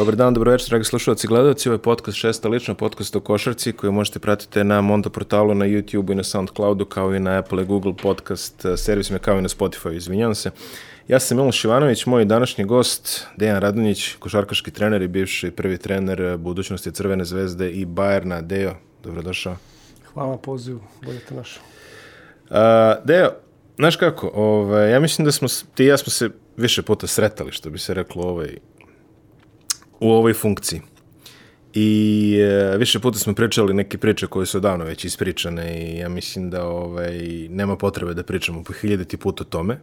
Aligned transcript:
Dobar 0.00 0.16
dan, 0.16 0.34
dobro 0.34 0.50
večer, 0.50 0.68
dragi 0.68 0.84
slušalci 0.84 1.26
i 1.26 1.28
gledalci. 1.28 1.68
Ovo 1.68 1.74
je 1.74 1.82
podcast 1.82 2.18
šesta 2.18 2.48
lična, 2.48 2.74
podcast 2.74 3.16
o 3.16 3.20
košarci 3.20 3.72
koju 3.72 3.92
možete 3.92 4.18
pratiti 4.18 4.64
na 4.64 4.80
Monto 4.80 5.10
portalu, 5.10 5.54
na 5.54 5.66
YouTube 5.66 6.12
i 6.12 6.14
na 6.14 6.24
Soundcloudu, 6.24 6.84
kao 6.84 7.14
i 7.14 7.20
na 7.20 7.38
Apple 7.38 7.62
i 7.62 7.66
Google 7.66 7.92
podcast 8.02 8.64
eh, 8.64 8.76
servisima, 8.76 9.18
kao 9.18 9.38
i 9.38 9.42
na 9.42 9.48
Spotify, 9.48 9.96
izvinjavam 9.96 10.34
se. 10.34 10.50
Ja 11.08 11.20
sam 11.20 11.36
Miloš 11.36 11.64
Ivanović, 11.64 12.06
moj 12.06 12.24
današnji 12.24 12.64
gost, 12.64 13.26
Dejan 13.36 13.60
Radonjić, 13.60 14.14
košarkaški 14.18 14.70
trener 14.70 15.02
i 15.02 15.08
bivši 15.08 15.50
prvi 15.50 15.78
trener 15.78 16.20
eh, 16.20 16.36
budućnosti 16.36 16.92
Crvene 16.92 17.24
zvezde 17.24 17.70
i 17.70 17.84
Bajerna. 17.84 18.40
Dejo, 18.40 18.74
dobrodošao. 19.02 19.56
Hvala 20.14 20.30
na 20.30 20.36
pozivu, 20.36 20.80
bolje 21.04 21.20
te 21.20 21.34
našao. 21.34 21.62
Uh, 22.50 22.56
Dejo, 23.04 23.32
znaš 23.76 23.96
kako, 23.96 24.30
ovaj, 24.34 24.90
ja 24.90 25.00
mislim 25.00 25.24
da 25.24 25.32
smo, 25.32 25.48
ti 25.74 25.84
i 25.84 25.86
ja 25.86 25.96
smo 25.96 26.10
se 26.10 26.30
više 26.56 26.82
puta 26.82 27.06
sretali, 27.06 27.52
što 27.52 27.70
bi 27.70 27.78
se 27.78 27.94
reklo, 27.94 28.22
ovaj, 28.22 28.56
u 30.00 30.10
ovoj 30.12 30.34
funkciji. 30.34 30.80
I 31.74 32.38
e, 32.40 32.76
više 32.78 32.98
puta 32.98 33.18
smo 33.18 33.34
pričali 33.34 33.74
neke 33.74 33.98
priče 33.98 34.26
koje 34.26 34.46
su 34.46 34.60
davno 34.60 34.84
već 34.84 35.04
ispričane 35.04 35.80
i 35.82 35.98
ja 35.98 36.08
mislim 36.08 36.50
da 36.50 36.66
ovaj, 36.66 37.18
nema 37.50 37.76
potrebe 37.76 38.14
da 38.14 38.22
pričamo 38.22 38.64
po 38.64 38.72
hiljaditi 38.72 39.16
put 39.16 39.40
o 39.40 39.44
tome. 39.44 39.80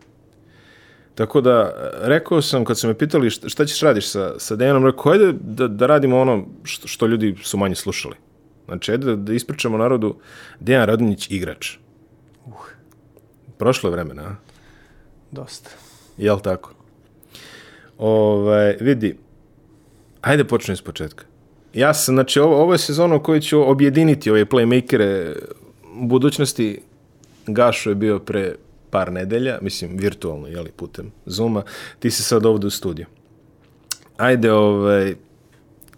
Tako 1.16 1.42
da, 1.42 1.74
rekao 2.02 2.42
sam, 2.42 2.66
kad 2.66 2.80
su 2.80 2.88
me 2.88 2.98
pitali 2.98 3.30
šta, 3.30 3.50
šta 3.50 3.66
ćeš 3.66 3.82
radiš 3.82 4.08
sa, 4.08 4.40
sa 4.40 4.56
Dejanom, 4.56 4.86
rekao, 4.86 5.12
ajde 5.12 5.34
da, 5.42 5.68
da 5.68 5.88
radimo 5.88 6.20
ono 6.20 6.46
što, 6.64 6.88
što 6.88 7.08
ljudi 7.08 7.36
su 7.44 7.58
manje 7.58 7.76
slušali. 7.76 8.16
Znači, 8.66 8.92
ajde 8.92 9.06
da, 9.06 9.16
da 9.16 9.34
ispričamo 9.34 9.78
narodu 9.78 10.16
Dejan 10.60 10.86
Radonjić 10.86 11.32
igrač. 11.32 11.78
Uh. 12.46 12.54
Prošlo 13.58 13.90
je 13.90 13.92
vremena, 13.92 14.24
a? 14.24 14.36
Dosta. 15.32 15.70
Jel 16.18 16.40
tako? 16.40 16.74
Ove, 17.98 18.78
vidi, 18.82 19.18
ajde 20.22 20.44
počnem 20.44 20.74
iz 20.74 20.82
početka. 20.82 21.26
Ja 21.74 21.94
sam, 21.94 22.16
znači, 22.16 22.40
ovo, 22.40 22.62
ovo 22.62 22.74
je 22.74 22.78
sezona 22.78 23.16
u 23.16 23.24
kojoj 23.24 23.42
ću 23.42 23.70
objediniti 23.70 24.32
ove 24.32 24.46
playmakere 24.46 25.36
budućnosti. 25.94 26.82
Gašo 27.48 27.90
je 27.90 27.96
bio 27.96 28.20
pre 28.20 28.56
par 28.90 29.12
nedelja, 29.12 29.60
mislim, 29.62 29.98
virtualno, 29.98 30.48
jeli, 30.48 30.72
putem 30.76 31.12
Zuma. 31.26 31.64
Ti 32.00 32.12
si 32.12 32.24
sad 32.24 32.46
ovde 32.46 32.68
u 32.68 32.70
studiju. 32.70 33.06
Ajde, 34.18 34.52
ovaj, 34.52 35.16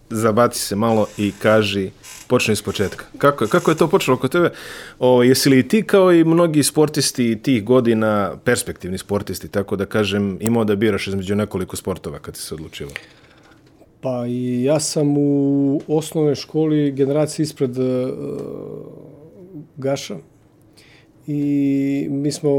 zabaci 0.10 0.60
se 0.60 0.76
malo 0.76 1.08
i 1.18 1.32
kaži, 1.42 1.92
počne 2.28 2.54
iz 2.54 2.62
početka. 2.62 3.06
Kako, 3.18 3.48
kako 3.48 3.72
je 3.72 3.78
to 3.78 3.88
počelo 3.88 4.18
kod 4.18 4.32
tebe? 4.32 4.52
O, 5.00 5.24
jesi 5.24 5.50
li 5.50 5.68
ti 5.68 5.84
kao 5.84 6.14
i 6.14 6.24
mnogi 6.24 6.64
sportisti 6.64 7.40
tih 7.44 7.64
godina, 7.64 8.36
perspektivni 8.44 8.98
sportisti, 8.98 9.48
tako 9.48 9.76
da 9.76 9.86
kažem, 9.86 10.38
imao 10.42 10.64
da 10.64 10.76
biraš 10.76 11.08
između 11.08 11.36
nekoliko 11.36 11.76
sportova 11.76 12.20
kad 12.20 12.36
si 12.36 12.44
se 12.44 12.54
odlučivao? 12.54 12.94
Pa 14.02 14.28
i 14.28 14.64
ja 14.64 14.80
sam 14.80 15.18
u 15.18 15.82
osnovnoj 15.88 16.36
školi 16.36 16.92
generaciji 16.92 17.44
ispred 17.44 17.78
uh, 17.78 17.86
Gaša 19.78 20.18
i 21.28 22.08
mi 22.10 22.32
smo 22.32 22.50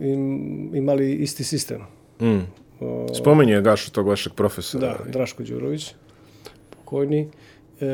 im, 0.00 0.70
imali 0.74 1.14
isti 1.14 1.44
sistem. 1.44 1.80
Mm. 2.20 2.40
Spomenju 3.14 3.54
je 3.54 3.62
Gašu 3.62 3.92
tog 3.92 4.08
vašeg 4.08 4.32
profesora. 4.32 4.98
Da, 5.04 5.10
Draško 5.10 5.42
Đurović, 5.42 5.94
pokojni. 6.70 7.28
E, 7.80 7.86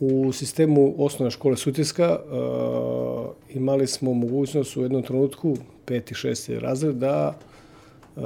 u 0.00 0.32
sistemu 0.32 0.94
osnovne 0.98 1.30
škole 1.30 1.56
Sutjeska 1.56 2.04
e, 2.04 2.26
imali 3.54 3.86
smo 3.86 4.14
mogućnost 4.14 4.76
u 4.76 4.82
jednom 4.82 5.02
trenutku, 5.02 5.56
peti, 5.84 6.14
šesti 6.14 6.58
razred, 6.58 6.96
da 6.96 7.38
e, 8.16 8.20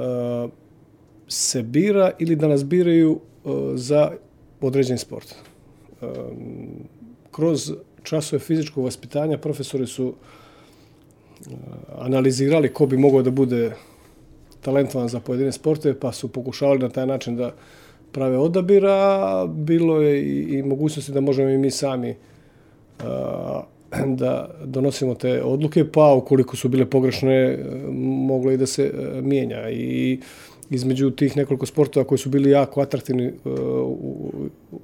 se 1.27 1.63
bira 1.63 2.11
ili 2.19 2.35
da 2.35 2.47
nas 2.47 2.65
biraju 2.65 3.19
za 3.75 4.11
određeni 4.61 4.97
sport. 4.97 5.35
E, 6.01 6.05
kroz 7.31 7.73
časove 8.03 8.39
fizičkog 8.39 8.83
vaspitanja 8.83 9.37
profesori 9.37 9.87
su 9.87 10.13
e, 10.13 11.53
analizirali 11.97 12.73
ko 12.73 12.85
bi 12.85 12.97
mogao 12.97 13.21
da 13.21 13.31
bude 13.31 13.71
talentovan 14.61 15.07
za 15.07 15.19
pojedine 15.19 15.51
sportove, 15.51 15.99
pa 15.99 16.11
su 16.11 16.27
pokušavali 16.27 16.79
na 16.79 16.89
taj 16.89 17.07
način 17.07 17.35
da 17.35 17.53
prave 18.11 18.37
odabira. 18.37 19.45
Bilo 19.47 20.01
je 20.01 20.21
i, 20.21 20.57
i 20.57 20.63
mogućnosti 20.63 21.11
da 21.11 21.21
možemo 21.21 21.49
i 21.49 21.57
mi 21.57 21.71
sami 21.71 22.15
da 24.05 24.49
donosimo 24.65 25.15
te 25.15 25.43
odluke, 25.43 25.91
pa 25.91 26.13
ukoliko 26.13 26.55
su 26.55 26.69
bile 26.69 26.85
pogrešne, 26.85 27.35
e, 27.35 27.57
moglo 28.01 28.51
i 28.51 28.57
da 28.57 28.65
se 28.65 28.83
e, 28.83 29.21
mijenja. 29.21 29.69
I 29.69 30.19
između 30.69 31.11
tih 31.11 31.37
nekoliko 31.37 31.65
sportova 31.65 32.05
koji 32.05 32.19
su 32.19 32.29
bili 32.29 32.49
jako 32.49 32.81
atraktivni 32.81 33.25
e, 33.25 33.31
u, 33.45 34.31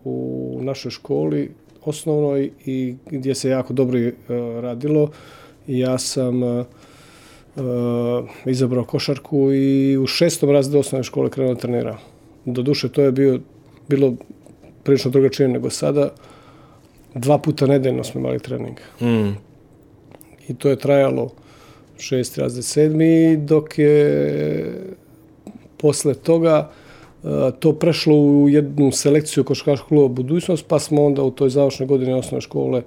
u 0.03 0.59
našoj 0.61 0.91
školi 0.91 1.51
osnovnoj 1.85 2.51
i 2.65 2.95
gdje 3.05 3.35
se 3.35 3.49
jako 3.49 3.73
dobro 3.73 3.99
e, 3.99 4.13
radilo, 4.61 5.11
ja 5.67 5.97
sam 5.97 6.43
e, 6.43 6.63
izabrao 8.45 8.83
košarku 8.83 9.53
i 9.53 9.97
u 9.97 10.07
šestom 10.07 10.49
razredu 10.51 10.79
osnovne 10.79 11.03
škole 11.03 11.29
krenuo 11.29 11.53
da 11.53 11.59
trenirao. 11.59 11.97
Doduše, 12.45 12.89
to 12.89 13.01
je 13.01 13.11
bio, 13.11 13.39
bilo 13.87 14.15
prilično 14.83 15.11
drugačije 15.11 15.47
nego 15.47 15.69
sada. 15.69 16.09
Dva 17.13 17.37
puta 17.37 17.67
nedeljno 17.67 18.03
smo 18.03 18.19
imali 18.19 18.39
trening. 18.39 18.77
Mm. 19.01 19.37
I 20.47 20.55
to 20.57 20.69
je 20.69 20.79
trajalo 20.79 21.29
šest 21.97 22.37
razred 22.37 22.65
sedmi, 22.65 23.37
dok 23.37 23.79
je 23.79 24.95
posle 25.85 26.13
toga 26.13 26.69
uh, 27.23 27.29
to 27.59 27.73
prešlo 27.73 28.15
u 28.15 28.49
jednu 28.49 28.91
selekciju 28.91 29.43
košarkaškog 29.43 29.87
kluba 29.87 30.07
Budućnost, 30.07 30.65
pa 30.67 30.79
smo 30.79 31.05
onda 31.05 31.21
u 31.23 31.31
toj 31.31 31.49
završnoj 31.49 31.87
godini 31.87 32.13
osnovne 32.13 32.41
škole 32.41 32.81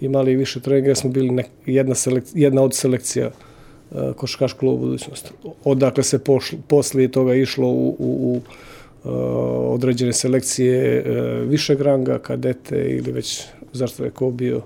imali 0.00 0.36
više 0.36 0.60
treninga, 0.60 0.94
smo 0.94 1.10
bili 1.10 1.30
nek, 1.30 1.48
jedna, 1.66 1.94
selek, 1.94 2.24
jedna 2.34 2.62
od 2.62 2.74
selekcija 2.74 3.30
uh, 3.30 4.12
košarkaškog 4.16 4.60
kluba 4.60 4.84
Budućnost. 4.84 5.32
Odakle 5.64 6.04
se 6.04 6.18
pošlo, 6.18 6.58
poslije 6.68 7.10
toga 7.10 7.34
išlo 7.34 7.68
u, 7.68 7.88
u, 7.88 7.96
u 7.98 8.36
uh, 8.36 9.12
određene 9.74 10.12
selekcije 10.12 11.02
višeg 11.48 11.80
ranga, 11.80 12.18
kadete 12.18 12.86
ili 12.88 13.12
već 13.12 13.42
zašto 13.72 14.04
je 14.04 14.10
ko 14.10 14.30
bio 14.30 14.62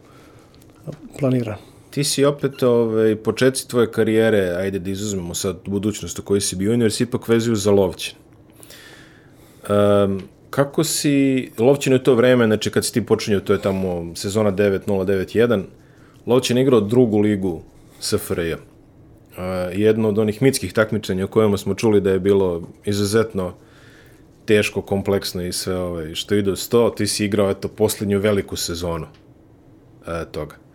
planiran. 1.19 1.57
Ti 1.91 2.05
si 2.05 2.25
opet 2.25 2.63
ovaj, 2.63 3.17
početci 3.17 3.69
tvoje 3.69 3.91
karijere, 3.91 4.41
ajde 4.41 4.79
da 4.79 4.91
izuzmemo 4.91 5.35
sad 5.35 5.57
budućnost 5.67 6.19
u 6.19 6.23
kojoj 6.23 6.41
si 6.41 6.57
bio 6.57 6.71
junior, 6.71 6.93
si 6.93 7.03
ipak 7.03 7.29
vezuju 7.29 7.57
za 7.57 7.71
Lovćin. 7.71 8.15
Um, 9.69 10.23
kako 10.51 10.85
si, 10.85 11.51
Lovćin 11.59 11.93
je 11.93 12.03
to 12.05 12.15
vreme, 12.15 12.47
znači 12.47 12.71
kad 12.71 12.85
si 12.85 12.93
ti 12.93 13.07
počinjao, 13.07 13.41
to 13.41 13.53
je 13.53 13.63
tamo 13.63 14.13
sezona 14.15 14.53
9-0-9-1, 14.53 15.63
Lovćin 16.27 16.59
igrao 16.59 16.81
drugu 16.81 17.19
ligu 17.19 17.63
SFRJ. 18.01 18.53
Uh, 18.53 18.59
jedno 19.73 20.09
od 20.09 20.19
onih 20.19 20.43
mitskih 20.43 20.73
takmičenja 20.73 21.25
o 21.25 21.29
kojima 21.29 21.57
smo 21.57 21.75
čuli 21.75 22.01
da 22.01 22.11
je 22.11 22.21
bilo 22.21 22.63
izuzetno 22.85 23.55
teško, 24.45 24.83
kompleksno 24.83 25.43
i 25.43 25.53
sve 25.53 25.77
ovaj, 25.77 26.15
što 26.15 26.35
ide 26.35 26.53
uz 26.53 26.69
to, 26.69 26.91
ti 26.97 27.07
si 27.07 27.25
igrao 27.25 27.51
eto 27.51 27.69
posljednju 27.69 28.19
veliku 28.19 28.57
sezonu 28.57 29.07
uh, 30.01 30.33
toga. 30.33 30.68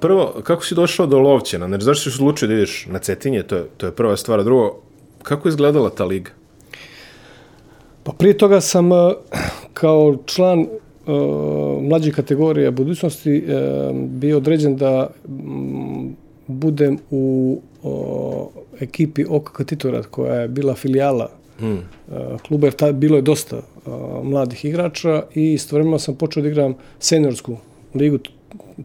Prvo, 0.00 0.34
kako 0.42 0.64
si 0.64 0.74
došao 0.74 1.06
do 1.06 1.18
Lovćena? 1.18 1.68
Znači, 1.68 1.84
zašto 1.84 2.10
si 2.10 2.16
se 2.16 2.22
odlučio 2.22 2.48
da 2.48 2.54
ideš 2.54 2.86
na 2.86 2.98
Cetinje? 2.98 3.42
To 3.42 3.56
je, 3.56 3.64
to 3.76 3.86
je 3.86 3.92
prva 3.92 4.16
stvar. 4.16 4.44
Drugo, 4.44 4.76
kako 5.22 5.48
je 5.48 5.50
izgledala 5.50 5.90
ta 5.90 6.04
liga? 6.04 6.30
Pa 8.02 8.12
prije 8.12 8.38
toga 8.38 8.60
sam 8.60 8.92
eh, 8.92 8.96
kao 9.74 10.16
član 10.26 10.60
uh, 10.60 11.82
mlađe 11.82 12.12
kategorije 12.12 12.70
budućnosti 12.70 13.44
uh, 13.44 13.96
bio 13.96 14.36
određen 14.36 14.76
da 14.76 15.10
mm, 15.28 16.08
budem 16.46 16.98
u 17.10 17.60
uh, 17.82 17.92
ekipi 18.80 19.24
OKK 19.28 19.64
Titorat 19.66 20.06
koja 20.06 20.34
je 20.34 20.48
bila 20.48 20.74
filijala 20.74 21.28
uh, 21.60 22.40
kluba 22.46 22.66
jer 22.66 22.74
ta, 22.74 22.92
bilo 22.92 23.16
je 23.16 23.22
dosta 23.22 23.62
mladih 24.22 24.64
igrača 24.64 25.22
i 25.34 25.52
istovremeno 25.52 25.98
sam 25.98 26.14
počeo 26.14 26.42
da 26.42 26.48
igram 26.48 26.74
seniorsku 26.98 27.56
ligu, 27.94 28.18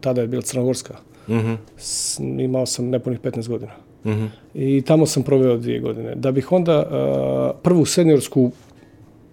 tada 0.00 0.20
je 0.20 0.26
bila 0.26 0.42
Crnogorska. 0.42 0.94
Mm 1.28 1.34
-hmm. 1.34 2.44
Imao 2.44 2.66
sam 2.66 2.88
nepunih 2.88 3.20
15 3.20 3.48
godina. 3.48 3.72
Mm 4.04 4.10
-hmm. 4.10 4.28
I 4.54 4.82
tamo 4.82 5.06
sam 5.06 5.22
proveo 5.22 5.56
dvije 5.56 5.80
godine. 5.80 6.14
Da 6.14 6.32
bih 6.32 6.52
onda 6.52 6.78
uh, 6.78 7.60
prvu 7.62 7.84
seniorsku 7.84 8.50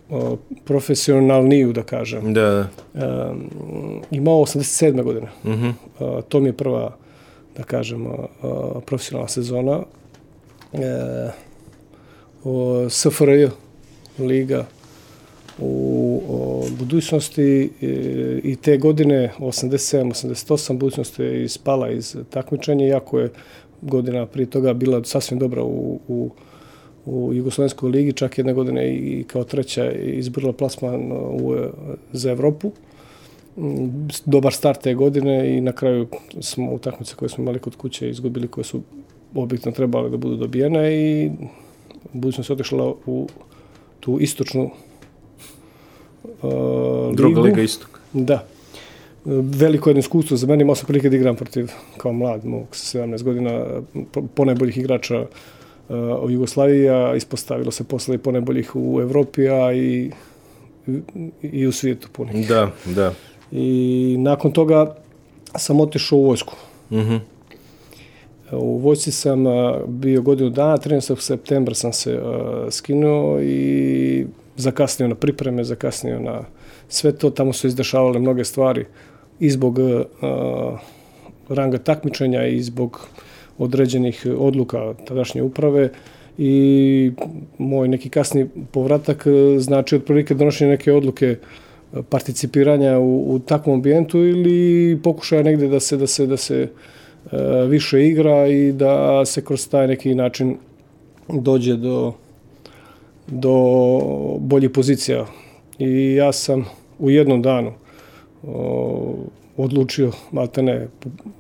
uh, 0.10 0.40
profesionalniju, 0.66 1.74
da 1.74 1.84
kažem, 1.84 2.34
Da, 2.34 2.68
um, 2.94 3.50
imao 4.12 4.42
87. 4.42 5.04
godine. 5.04 5.28
Mm 5.44 5.52
-hmm. 5.52 5.74
uh, 6.00 6.24
to 6.24 6.40
mi 6.40 6.50
je 6.50 6.54
prva, 6.54 6.96
da 7.58 7.64
kažem, 7.64 8.06
uh, 8.06 8.16
profesionalna 8.86 9.28
sezona. 9.28 9.84
Uh, 10.74 10.80
o, 12.44 12.90
SFRJ 12.90 13.48
liga 14.20 14.66
u 15.60 16.22
budućnosti 16.80 17.72
e, 17.82 17.88
i 18.44 18.56
te 18.56 18.78
godine 18.78 19.32
87-88 19.40 20.78
budućnost 20.78 21.20
je 21.20 21.44
ispala 21.44 21.92
iz 21.92 22.18
takmičenja, 22.30 22.86
iako 22.86 23.20
je 23.20 23.30
godina 23.82 24.26
prije 24.26 24.46
toga 24.46 24.74
bila 24.74 25.04
sasvim 25.04 25.40
dobra 25.40 25.64
u, 25.64 26.00
u 26.08 26.30
u 27.06 27.34
Jugoslovenskoj 27.34 27.90
ligi, 27.90 28.14
čak 28.14 28.38
jedne 28.38 28.54
godine 28.54 28.96
i 28.96 29.24
kao 29.24 29.44
treća 29.44 29.92
izbrila 29.92 30.54
plasman 30.54 31.12
u, 31.12 31.56
za 32.12 32.32
Evropu. 32.32 32.72
Mm, 33.58 34.08
Dobar 34.26 34.54
start 34.54 34.82
te 34.82 34.94
godine 34.94 35.58
i 35.58 35.62
na 35.62 35.72
kraju 35.72 36.08
smo 36.42 36.72
utakmice 36.74 37.16
koje 37.16 37.30
smo 37.30 37.42
imali 37.42 37.60
kod 37.60 37.76
kuće 37.76 38.10
izgubili 38.10 38.48
koje 38.48 38.64
su 38.64 38.82
objektivno 39.36 39.76
trebale 39.76 40.10
da 40.10 40.18
budu 40.18 40.36
dobijene 40.36 40.96
i 40.96 41.32
budućnost 42.14 42.50
otišla 42.50 42.94
u 43.06 43.28
tu 44.00 44.20
istočnu 44.20 44.72
uh, 46.44 47.16
Druga 47.16 47.28
ligu. 47.28 47.42
liga 47.42 47.62
istok. 47.62 48.00
Da. 48.14 48.46
Veliko 49.26 49.90
jedno 49.90 50.00
iskustvo 50.00 50.38
za 50.38 50.48
mene, 50.48 50.62
imao 50.62 50.76
sam 50.76 50.86
prilike 50.88 51.10
da 51.10 51.16
igram 51.16 51.36
protiv, 51.36 51.72
kao 51.98 52.14
mlad, 52.14 52.46
mog 52.46 52.64
17 52.72 53.24
godina, 53.24 53.66
po- 54.12 54.22
ponajboljih 54.36 54.78
igrača 54.78 55.20
uh, 55.20 55.26
u 56.24 56.30
Jugoslaviji, 56.30 56.90
a 56.90 57.16
ispostavilo 57.16 57.72
se 57.72 57.84
posle 57.84 58.16
i 58.16 58.18
ponajboljih 58.18 58.72
u 58.76 59.02
Evropi, 59.02 59.50
a 59.50 59.74
i, 59.74 60.12
i 61.42 61.68
u 61.68 61.72
svijetu 61.72 62.08
punih. 62.12 62.48
Da, 62.48 62.72
da. 62.86 63.14
I 63.52 64.16
nakon 64.20 64.52
toga 64.52 64.96
sam 65.58 65.80
otišao 65.80 66.20
u 66.20 66.26
vojsku. 66.26 66.54
Mhm. 66.92 67.16
U 68.52 68.78
vojsci 68.78 69.12
sam 69.12 69.48
a, 69.48 69.80
bio 69.88 70.22
godinu 70.22 70.50
dana, 70.50 70.78
13. 70.78 71.20
septembra 71.20 71.76
sam 71.76 71.94
se 71.94 72.20
a, 72.24 72.68
skinuo 72.72 73.42
i 73.42 74.26
zakasnio 74.56 75.08
na 75.08 75.16
pripreme, 75.16 75.64
zakasnio 75.64 76.20
na 76.20 76.42
sve 76.88 77.12
to. 77.12 77.30
Tamo 77.30 77.54
su 77.54 77.68
izdešavale 77.68 78.20
mnoge 78.20 78.44
stvari 78.44 78.86
i 79.40 79.50
zbog 79.50 79.80
a, 79.80 80.78
ranga 81.50 81.78
takmičenja 81.78 82.48
i 82.48 82.62
zbog 82.62 83.08
određenih 83.58 84.28
odluka 84.38 84.94
tadašnje 85.08 85.42
uprave 85.42 85.90
i 86.38 87.12
moj 87.58 87.88
neki 87.88 88.10
kasni 88.10 88.50
povratak 88.72 89.28
e, 89.28 89.60
znači 89.60 89.96
otprilike 89.96 90.34
donošenje 90.34 90.72
neke 90.72 90.94
odluke 90.94 91.26
e, 91.26 91.38
participiranja 92.10 93.00
u, 93.00 93.36
u 93.36 93.40
takvom 93.40 93.76
ambijentu 93.76 94.18
ili 94.18 95.00
pokušaja 95.04 95.44
negde 95.44 95.68
da 95.68 95.80
se 95.80 95.98
da 95.98 96.08
se 96.08 96.28
da 96.28 96.38
se 96.38 96.68
e, 97.32 97.38
više 97.68 98.08
igra 98.08 98.48
i 98.48 98.72
da 98.72 99.26
se 99.26 99.46
kroz 99.46 99.70
taj 99.70 99.88
neki 99.88 100.16
način 100.16 100.58
dođe 101.30 101.76
do 101.76 102.14
do 103.28 103.56
boljih 104.40 104.70
pozicija. 104.70 105.26
I 105.80 106.14
ja 106.14 106.32
sam 106.34 106.66
u 107.00 107.10
jednom 107.10 107.42
danu 107.42 107.74
o, 108.44 109.16
odlučio, 109.58 110.12
maltene 110.32 110.88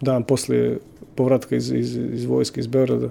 dan 0.01 0.23
poslije 0.23 0.79
povratka 1.15 1.55
iz, 1.55 1.71
iz, 1.71 1.95
iz 1.95 2.25
vojske 2.25 2.59
iz 2.59 2.67
Beograda, 2.67 3.09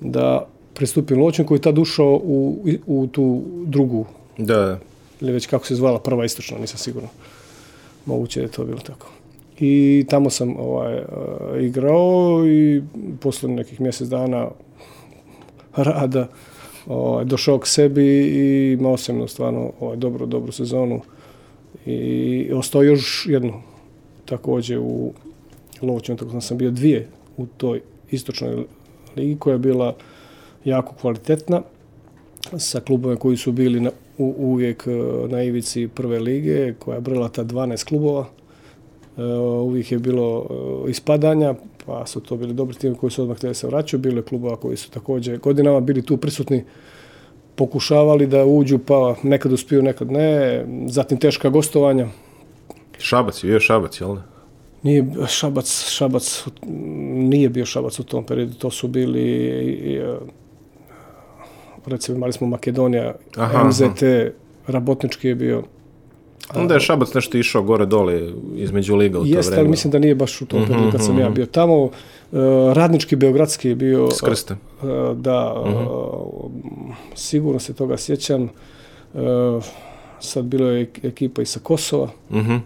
da 0.00 0.46
pristupim 0.74 1.18
koji 1.46 1.58
je 1.58 1.62
tad 1.62 1.78
ušao 1.78 2.20
u, 2.24 2.66
u 2.86 3.06
tu 3.06 3.42
drugu, 3.66 4.06
Da, 4.38 4.56
da. 4.56 4.78
ili 5.20 5.32
već 5.32 5.46
kako 5.46 5.66
se 5.66 5.74
zvala, 5.74 5.98
prva 5.98 6.24
istočna, 6.24 6.58
nisam 6.58 6.78
sigurno. 6.78 7.08
Moguće 8.06 8.40
je 8.40 8.48
to 8.48 8.64
bilo 8.64 8.80
tako. 8.80 9.10
I 9.58 10.04
tamo 10.08 10.30
sam 10.30 10.56
ovaj, 10.56 10.98
uh, 10.98 11.04
igrao 11.62 12.46
i 12.46 12.82
posle 13.20 13.48
nekih 13.48 13.80
mjesec 13.80 14.08
dana 14.08 14.48
rada 15.76 16.28
ovaj, 16.86 17.24
došao 17.24 17.58
k 17.58 17.66
sebi 17.66 18.04
i 18.04 18.72
imao 18.72 18.96
sam 18.96 19.28
stvarno 19.28 19.72
ovaj, 19.80 19.96
dobru, 19.96 20.26
dobru 20.26 20.52
sezonu 20.52 21.00
i 21.86 22.50
ostao 22.54 22.82
još 22.82 23.26
jednu 23.30 23.52
takođe 24.24 24.78
u 24.78 25.12
Lovćinu, 25.82 26.18
tako 26.18 26.32
da 26.32 26.40
sam 26.40 26.58
bio 26.58 26.70
dvije 26.70 27.08
u 27.36 27.46
toj 27.46 27.80
istočnoj 28.10 28.64
ligi 29.16 29.38
koja 29.38 29.52
je 29.52 29.58
bila 29.58 29.94
jako 30.64 30.94
kvalitetna 31.00 31.62
sa 32.58 32.80
klubovima 32.80 33.20
koji 33.20 33.36
su 33.36 33.52
bili 33.52 33.80
na, 33.80 33.90
u, 34.18 34.34
uvijek 34.38 34.86
e, 34.86 34.90
na 35.28 35.42
ivici 35.42 35.88
prve 35.88 36.18
lige, 36.18 36.74
koja 36.78 36.94
je 36.94 37.00
brala 37.00 37.28
ta 37.28 37.44
12 37.44 37.84
klubova. 37.84 38.26
E, 39.18 39.22
uvijek 39.62 39.92
je 39.92 39.98
bilo 39.98 40.46
e, 40.86 40.90
ispadanja, 40.90 41.54
pa 41.86 42.06
su 42.06 42.20
to 42.20 42.36
bili 42.36 42.54
dobri 42.54 42.76
timi 42.76 42.96
koji 42.96 43.10
su 43.10 43.22
odmah 43.22 43.36
htjeli 43.36 43.50
da 43.50 43.54
se 43.54 43.66
vraćaju. 43.66 44.00
Bilo 44.00 44.16
je 44.16 44.22
klubova 44.22 44.56
koji 44.56 44.76
su 44.76 44.90
takođe 44.90 45.36
godinama 45.36 45.80
bili 45.80 46.02
tu 46.02 46.16
prisutni, 46.16 46.64
pokušavali 47.54 48.26
da 48.26 48.44
uđu, 48.44 48.78
pa 48.78 49.14
nekad 49.22 49.52
uspiju, 49.52 49.82
nekad 49.82 50.10
ne. 50.10 50.64
Zatim 50.86 51.18
teška 51.18 51.48
gostovanja. 51.48 52.08
Šabac 52.98 53.44
je 53.44 53.48
bio 53.48 53.60
Šabac, 53.60 54.00
jel 54.00 54.14
da? 54.14 54.22
Nije 54.82 55.06
Šabac, 55.28 55.88
Šabac 55.88 56.44
nije 57.12 57.48
bio 57.48 57.66
Šabac 57.66 57.98
u 57.98 58.04
tom 58.04 58.24
periodu, 58.24 58.54
to 58.54 58.70
su 58.70 58.88
bili 58.88 60.02
recimo 61.86 62.16
imali 62.16 62.32
smo 62.32 62.46
Makedonija, 62.46 63.14
Aha, 63.36 63.56
aha, 63.56 63.68
MZT, 63.68 64.02
Rabotnički 64.66 65.28
je 65.28 65.34
bio. 65.34 65.62
Onda 66.54 66.74
je 66.74 66.80
Šabac 66.80 67.14
nešto 67.14 67.38
išao 67.38 67.62
gore 67.62 67.86
dole 67.86 68.30
između 68.56 68.96
liga 68.96 69.18
u 69.18 69.22
to 69.22 69.28
Jeste, 69.28 69.56
ali 69.58 69.68
mislim 69.68 69.90
da 69.90 69.98
nije 69.98 70.14
baš 70.14 70.40
u 70.40 70.46
tom 70.46 70.66
periodu 70.66 70.90
kad 70.92 71.04
sam 71.04 71.18
ja 71.18 71.30
bio 71.30 71.46
tamo. 71.46 71.84
E, 71.84 72.36
Radnički, 72.74 73.16
Beogradski 73.16 73.68
je 73.68 73.74
bio... 73.74 74.10
S 74.10 74.20
krste. 74.20 74.54
e, 74.54 74.86
Da, 75.14 75.64
e, 75.66 75.70
sigurno 77.14 77.60
se 77.60 77.74
toga 77.74 77.96
sjećam. 77.96 78.48
Sad 80.20 80.44
bilo 80.44 80.68
je 80.70 80.86
ek- 80.86 81.06
ekipa 81.08 81.42
i 81.42 81.46
sa 81.46 81.60
Kosova. 81.62 82.08
Mhm. 82.30 82.56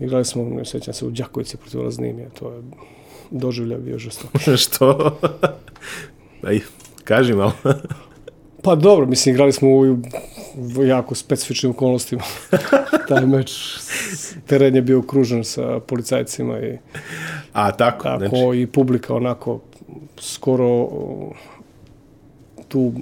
Igrali 0.00 0.24
smo, 0.24 0.44
ne 0.44 0.64
sjećam 0.64 0.94
se, 0.94 1.06
u 1.06 1.10
Đakovici 1.10 1.56
protiv 1.56 1.82
Laznimije. 1.84 2.28
To 2.38 2.52
je 2.52 2.62
doživlja 3.30 3.78
bio 3.78 3.98
žestok. 3.98 4.30
Što? 4.64 5.16
Aj, 6.46 6.60
kaži 7.04 7.34
malo. 7.34 7.52
Pa 8.62 8.74
dobro, 8.74 9.06
mislim, 9.06 9.34
igrali 9.34 9.52
smo 9.52 9.68
u, 9.68 9.98
jako 10.86 11.14
specifičnim 11.14 11.72
okolnostima. 11.72 12.22
Taj 13.08 13.26
meč, 13.26 13.78
teren 14.46 14.74
je 14.74 14.82
bio 14.82 14.98
okružen 14.98 15.44
sa 15.44 15.80
policajcima 15.80 16.60
i 16.60 16.78
A, 17.52 17.72
tako, 17.72 18.02
tako 18.02 18.18
znači. 18.18 18.60
i 18.60 18.66
publika 18.66 19.14
onako 19.14 19.60
skoro 20.18 20.88
tu 22.68 22.92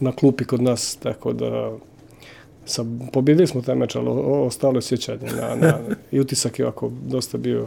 na 0.00 0.12
klupi 0.12 0.44
kod 0.44 0.62
nas, 0.62 0.96
tako 0.96 1.32
da 1.32 1.72
sam, 2.66 3.08
pobjedili 3.12 3.46
smo 3.46 3.62
taj 3.62 3.74
meč, 3.74 3.96
ali 3.96 4.08
ostalo 4.26 4.78
je 4.78 4.82
sjećanje 4.82 5.28
na, 5.40 5.54
na, 5.54 5.78
i 6.10 6.20
utisak 6.20 6.58
je 6.58 6.64
ovako 6.64 6.90
dosta 7.06 7.38
bio 7.38 7.66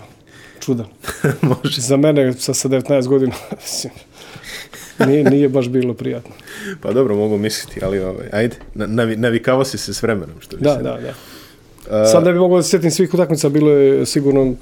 čudan. 0.59 0.85
Može. 1.41 1.81
Za 1.81 1.97
mene 1.97 2.33
sa, 2.33 2.53
sa 2.53 2.69
19 2.69 3.07
godina 3.07 3.33
mislim, 3.61 3.93
nije, 5.07 5.23
nije 5.23 5.49
baš 5.49 5.69
bilo 5.69 5.93
prijatno. 5.93 6.31
Pa 6.81 6.91
dobro, 6.91 7.15
mogu 7.15 7.37
misliti, 7.37 7.79
ali 7.85 7.99
ovaj, 7.99 8.27
ajde, 8.31 8.55
na- 8.75 8.87
navi, 8.87 9.15
navikavao 9.15 9.65
si 9.65 9.77
se 9.77 9.93
s 9.93 10.03
vremenom, 10.03 10.35
što 10.39 10.57
Da, 10.57 10.77
se... 10.77 10.83
da, 10.83 10.97
da. 10.97 11.13
Sad 12.05 12.23
ne 12.23 12.33
bi 12.33 12.39
mogao 12.39 12.57
da 12.57 12.63
se 12.63 12.69
sjetim 12.69 12.91
svih 12.91 13.13
utakmica, 13.13 13.49
bilo 13.49 13.71
je 13.71 14.05
sigurno 14.05 14.53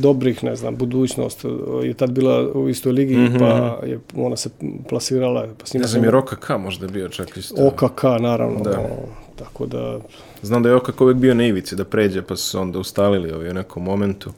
dobrih, 0.00 0.44
ne 0.44 0.56
znam, 0.56 0.76
budućnost 0.76 1.44
je 1.84 1.94
tad 1.94 2.10
bila 2.10 2.52
u 2.54 2.68
istoj 2.68 2.92
ligi, 2.92 3.16
mm 3.16 3.26
-hmm. 3.26 3.38
pa 3.38 3.86
je 3.86 3.98
ona 4.16 4.36
se 4.36 4.50
plasirala, 4.88 5.48
pa 5.58 5.66
s 5.66 5.74
njima 5.74 5.82
Ne 5.82 5.88
znam, 5.88 6.04
je 6.04 6.10
Roka 6.10 6.36
K 6.36 6.58
možda 6.58 6.86
bio 6.86 7.08
čak 7.08 7.36
isto. 7.36 7.66
OKK, 7.66 8.02
naravno. 8.20 8.60
Da. 8.60 8.70
Da. 8.70 8.88
tako 9.36 9.66
da, 9.66 9.98
Znam 10.42 10.62
da 10.62 10.68
je 10.68 10.74
OKK 10.74 11.00
uvijek 11.00 11.18
bio 11.18 11.34
na 11.34 11.46
ivici 11.46 11.76
da 11.76 11.84
pređe, 11.84 12.22
pa 12.22 12.36
su 12.36 12.50
se 12.50 12.58
onda 12.58 12.78
ustalili 12.78 13.32
ovaj, 13.32 13.50
u 13.50 13.54
nekom 13.54 13.82
momentu. 13.82 14.32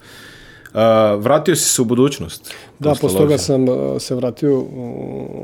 Vratio 1.18 1.56
si 1.56 1.68
se 1.68 1.82
u 1.82 1.84
budućnost. 1.84 2.54
da, 2.78 2.88
posle 2.90 3.00
posle 3.00 3.20
toga 3.20 3.38
sam 3.38 3.66
se 3.98 4.14
vratio 4.14 4.60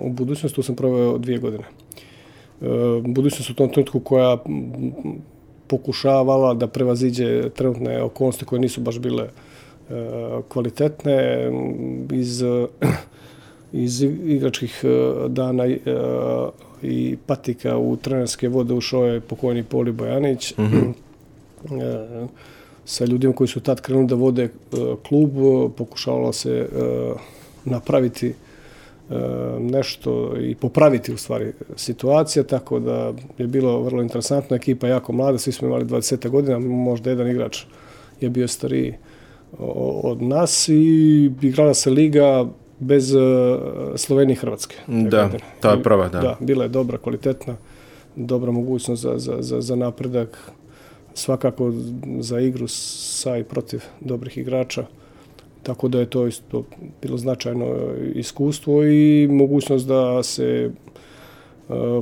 u 0.02 0.10
budućnost, 0.12 0.54
tu 0.54 0.62
sam 0.62 0.76
proveo 0.76 1.18
dvije 1.18 1.38
godine. 1.38 1.64
Uh, 2.60 2.68
Budućnost 3.06 3.50
u 3.50 3.54
tom 3.54 3.68
trenutku 3.68 4.00
koja 4.00 4.36
pokušavala 5.66 6.54
da 6.54 6.66
prevaziđe 6.66 7.50
trenutne 7.50 8.02
okolnosti 8.02 8.44
koje 8.44 8.60
nisu 8.60 8.80
baš 8.80 8.98
bile 8.98 9.24
uh, 9.24 9.96
kvalitetne 10.48 11.50
iz, 12.12 12.42
iz 13.72 14.02
igračkih 14.02 14.84
uh, 14.84 15.30
dana 15.30 15.66
i 16.82 17.16
patika 17.26 17.78
u 17.78 17.96
trenerske 17.96 18.48
vode 18.48 18.74
ušao 18.74 19.04
je 19.04 19.20
pokojni 19.20 19.62
Poli 19.62 19.92
Bojanić. 19.92 20.54
Mm 20.58 20.94
-hmm. 21.68 22.26
sa 22.84 23.04
ljudima 23.04 23.34
koji 23.34 23.48
su 23.48 23.60
tad 23.60 23.80
krenuli 23.80 24.06
da 24.06 24.14
vode 24.14 24.44
uh, 24.44 24.98
klub, 25.08 25.36
uh, 25.36 25.70
pokušavalo 25.76 26.32
se 26.32 26.68
uh, 26.72 27.20
napraviti 27.64 28.34
nešto 29.60 30.34
i 30.40 30.54
popraviti 30.54 31.12
u 31.12 31.16
stvari 31.16 31.52
situacija, 31.76 32.42
tako 32.42 32.78
da 32.78 33.12
je 33.38 33.46
bilo 33.46 33.82
vrlo 33.82 34.02
interesantno, 34.02 34.56
ekipa 34.56 34.88
jako 34.88 35.12
mlada, 35.12 35.38
svi 35.38 35.52
smo 35.52 35.68
imali 35.68 35.84
20 35.84 36.28
godina, 36.28 36.58
možda 36.58 37.10
jedan 37.10 37.30
igrač 37.30 37.64
je 38.20 38.30
bio 38.30 38.48
stariji 38.48 38.94
od 40.02 40.22
nas 40.22 40.68
i 40.68 41.30
igrala 41.42 41.74
se 41.74 41.90
liga 41.90 42.46
bez 42.78 43.14
Slovenije 43.96 44.32
i 44.32 44.36
Hrvatske. 44.36 44.76
Da, 44.86 45.22
godine. 45.22 45.40
ta 45.60 45.70
je 45.70 45.82
prva, 45.82 46.08
da. 46.08 46.20
Da, 46.20 46.36
bila 46.40 46.64
je 46.64 46.68
dobra, 46.68 46.98
kvalitetna, 46.98 47.56
dobra 48.16 48.52
mogućnost 48.52 49.02
za, 49.02 49.18
za, 49.18 49.36
za, 49.40 49.60
za 49.60 49.76
napredak, 49.76 50.52
svakako 51.14 51.72
za 52.20 52.40
igru 52.40 52.68
sa 52.68 53.36
i 53.36 53.44
protiv 53.44 53.82
dobrih 54.00 54.38
igrača. 54.38 54.84
Tako 55.62 55.88
da 55.88 56.00
je 56.00 56.10
to 56.10 56.26
isto 56.26 56.64
bilo 57.02 57.18
značajno 57.18 57.66
iskustvo 58.14 58.84
i 58.84 59.28
mogućnost 59.30 59.86
da 59.86 60.22
se 60.22 60.70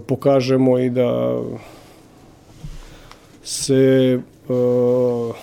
pokažemo 0.07 0.79
i 0.79 0.91
da 0.91 1.41
se 3.43 4.19
uh, 4.49 5.37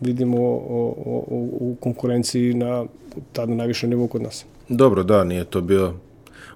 vidimo 0.00 0.38
o, 0.38 0.94
o, 1.06 1.24
u 1.60 1.76
konkurenciji 1.80 2.54
na 2.54 2.84
tada 3.32 3.54
najvišem 3.54 3.90
nivou 3.90 4.06
kod 4.06 4.22
nas. 4.22 4.44
Dobro, 4.68 5.02
da, 5.02 5.24
nije 5.24 5.44
to 5.44 5.60
bio 5.60 5.94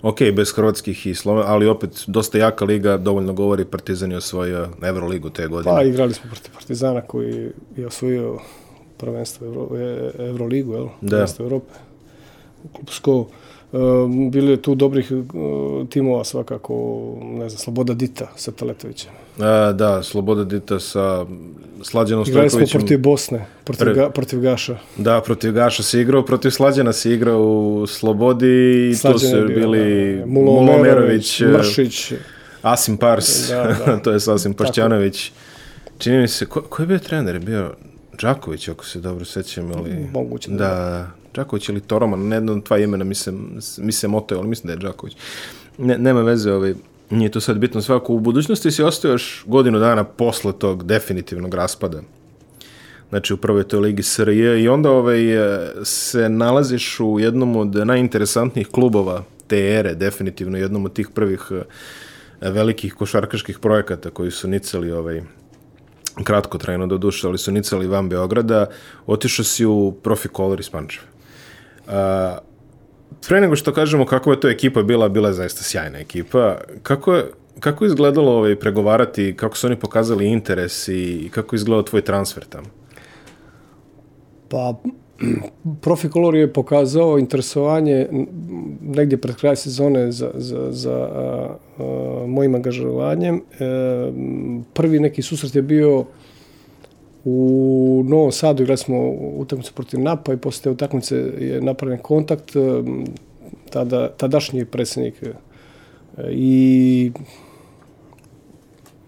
ok, 0.09 0.19
bez 0.37 0.53
hrvatskih 0.53 1.07
i 1.07 1.15
Sloven, 1.15 1.45
ali 1.47 1.67
opet 1.67 2.05
dosta 2.07 2.39
jaka 2.39 2.65
liga, 2.65 2.97
dovoljno 2.97 3.33
govori 3.33 3.65
Partizan 3.65 4.11
je 4.11 4.17
osvojio 4.17 4.69
Euroligu 4.83 5.31
te 5.31 5.47
godine. 5.47 5.75
Pa 5.75 5.83
igrali 5.83 6.15
smo 6.15 6.31
protiv 6.31 6.53
Partizana 6.53 7.01
koji 7.01 7.51
je 7.77 7.87
osvojio 7.87 8.39
prvenstvo 8.97 9.47
Euro, 9.47 9.69
Euroligu, 10.19 10.73
jel? 10.73 10.89
Da. 11.01 11.17
Prvenstvo 11.17 11.45
Evrope. 11.45 11.73
Klubsko 12.73 13.27
Um, 13.73 14.31
bilo 14.31 14.51
je 14.51 14.63
tu 14.63 14.75
dobrih 14.75 15.13
uh, 15.13 15.89
timova 15.89 16.25
svakako, 16.25 16.75
ne 17.23 17.49
znam, 17.49 17.59
Sloboda 17.59 17.95
Dita 17.95 18.27
sa 18.37 18.53
Taletovićem. 18.53 19.13
A, 19.39 19.73
da, 19.73 20.03
Sloboda 20.03 20.45
Dita 20.45 20.81
sa 20.81 21.27
Slađanom 21.83 22.25
Stojkovićem. 22.25 22.59
Igrali 22.59 22.67
smo 22.69 22.79
protiv 22.79 22.99
Bosne, 22.99 23.47
protiv, 23.65 23.85
Pre... 23.85 23.95
ga, 23.95 24.11
protiv 24.11 24.41
Gaša. 24.41 24.79
Da, 24.97 25.21
protiv 25.21 25.53
Gaša 25.53 25.83
se 25.83 26.01
igrao, 26.01 26.25
protiv 26.25 26.51
Slađana 26.51 26.93
se 26.93 27.13
igrao 27.13 27.43
u 27.43 27.87
Slobodi 27.87 28.91
i 28.91 29.03
tu 29.03 29.19
su 29.19 29.47
bili 29.47 30.17
da, 30.17 30.27
Mulo, 30.27 30.63
Mulo 30.63 30.83
Merović, 30.83 31.41
Mršić, 31.41 32.13
Asim 32.63 32.97
Pars, 32.97 33.49
da, 33.49 33.77
da. 33.87 33.99
to 34.05 34.11
je 34.11 34.19
Asim 34.35 34.55
Pašćanović. 34.55 35.33
Čini 35.99 36.19
mi 36.19 36.29
se, 36.29 36.47
ko, 36.47 36.63
ko 36.63 36.83
je 36.83 36.87
bio 36.87 36.99
trener? 36.99 37.39
Bio 37.39 37.75
Đaković, 38.23 38.69
ako 38.69 38.85
se 38.85 39.01
dobro 39.01 39.25
sećam. 39.25 39.73
Ali... 39.77 40.07
Moguće 40.13 40.51
da. 40.51 40.57
da 40.57 41.11
Đaković 41.35 41.69
ili 41.69 41.81
Toroman, 41.81 42.29
ne 42.29 42.41
znam 42.41 42.61
dva 42.61 42.79
imena 42.79 43.05
mi 43.05 43.15
se, 43.15 43.33
mi 43.79 43.93
se 43.93 44.09
motoje, 44.09 44.39
ali 44.39 44.49
mislim 44.49 44.67
da 44.67 44.73
je 44.73 44.77
Đaković. 44.77 45.17
Ne, 45.79 45.99
nema 45.99 46.23
veze, 46.23 46.53
ovaj, 46.53 46.75
nije 47.11 47.31
to 47.31 47.41
sad 47.41 47.59
bitno 47.59 47.83
svako. 47.83 48.15
U 48.15 48.21
budućnosti 48.21 48.71
si 48.71 48.83
ostao 48.83 49.11
još 49.11 49.45
godinu 49.47 49.79
dana 49.79 50.05
posle 50.05 50.53
tog 50.59 50.85
definitivnog 50.85 51.55
raspada. 51.55 52.03
Znači 53.09 53.35
u 53.35 53.37
prvoj 53.37 53.69
toj 53.69 53.81
ligi 53.81 54.03
SRJ 54.03 54.63
i 54.63 54.69
onda 54.69 54.91
ovaj, 54.91 55.21
se 55.85 56.29
nalaziš 56.29 57.01
u 57.01 57.21
jednom 57.21 57.57
od 57.57 57.75
najinteresantnijih 57.75 58.69
klubova 58.69 59.25
te 59.47 59.59
ere, 59.59 59.95
definitivno 59.95 60.59
jednom 60.59 60.85
od 60.85 60.93
tih 60.93 61.09
prvih 61.15 61.41
eh, 61.51 62.51
velikih 62.51 62.95
košarkaških 62.95 63.59
projekata 63.59 64.11
koji 64.11 64.31
su 64.31 64.49
nicali 64.49 64.93
ovaj, 64.93 65.23
kratko 66.25 66.59
trajno 66.59 66.87
do 66.87 66.99
duše, 66.99 67.27
ali 67.27 67.39
su 67.39 67.53
nicali 67.53 67.87
van 67.87 68.09
Beograda, 68.09 68.67
otišao 69.07 69.45
si 69.45 69.67
u 69.67 69.95
Profi 70.03 70.29
Color 70.37 70.61
iz 70.61 70.71
Pančeva. 70.71 71.07
Uh, 71.87 71.93
pre 73.29 73.41
nego 73.41 73.57
što 73.57 73.73
kažemo 73.73 74.07
kako 74.07 74.31
je 74.31 74.41
to 74.41 74.49
ekipa 74.49 74.83
bila, 74.83 75.09
bila 75.09 75.29
je 75.29 75.35
zaista 75.35 75.63
sjajna 75.63 75.99
ekipa. 75.99 76.57
Kako 76.83 77.15
je, 77.15 77.25
kako 77.61 77.85
je 77.85 77.89
izgledalo 77.89 78.33
ovaj, 78.33 78.57
pregovarati, 78.57 79.35
kako 79.37 79.57
su 79.57 79.67
oni 79.67 79.77
pokazali 79.77 80.27
interes 80.27 80.89
i 80.89 81.31
kako 81.35 81.55
je 81.55 81.59
izgledao 81.59 81.83
tvoj 81.83 82.03
transfer 82.03 82.45
tamo? 82.45 82.67
Pa, 84.49 84.75
Profi 85.81 86.09
Color 86.09 86.35
je 86.35 86.53
pokazao 86.53 87.19
interesovanje 87.19 88.09
negdje 88.83 89.19
pred 89.19 89.37
kraj 89.37 89.57
sezone 89.57 90.13
za, 90.13 90.31
za, 90.35 90.73
za 90.73 90.93
a, 90.93 91.57
a, 91.79 92.25
mojim 92.27 92.55
angažovanjem. 92.55 93.37
E, 93.37 93.41
prvi 94.73 95.01
neki 95.01 95.23
susret 95.23 95.55
je 95.55 95.63
bio 95.63 96.05
U 97.29 98.05
Novom 98.07 98.33
Sadu 98.33 98.63
igrali 98.63 98.79
smo 98.79 99.11
utakmicu 99.37 99.73
protiv 99.75 100.01
Napa 100.01 100.33
i 100.33 100.37
posle 100.37 100.63
te 100.63 100.71
utakmice 100.71 101.17
je 101.39 101.61
napravljen 101.61 101.99
kontakt. 102.03 102.57
E, 102.57 102.61
tada, 103.71 104.09
tadašnji 104.09 104.65
predsjednik 104.65 105.15
e, 105.23 105.33
i 106.31 107.13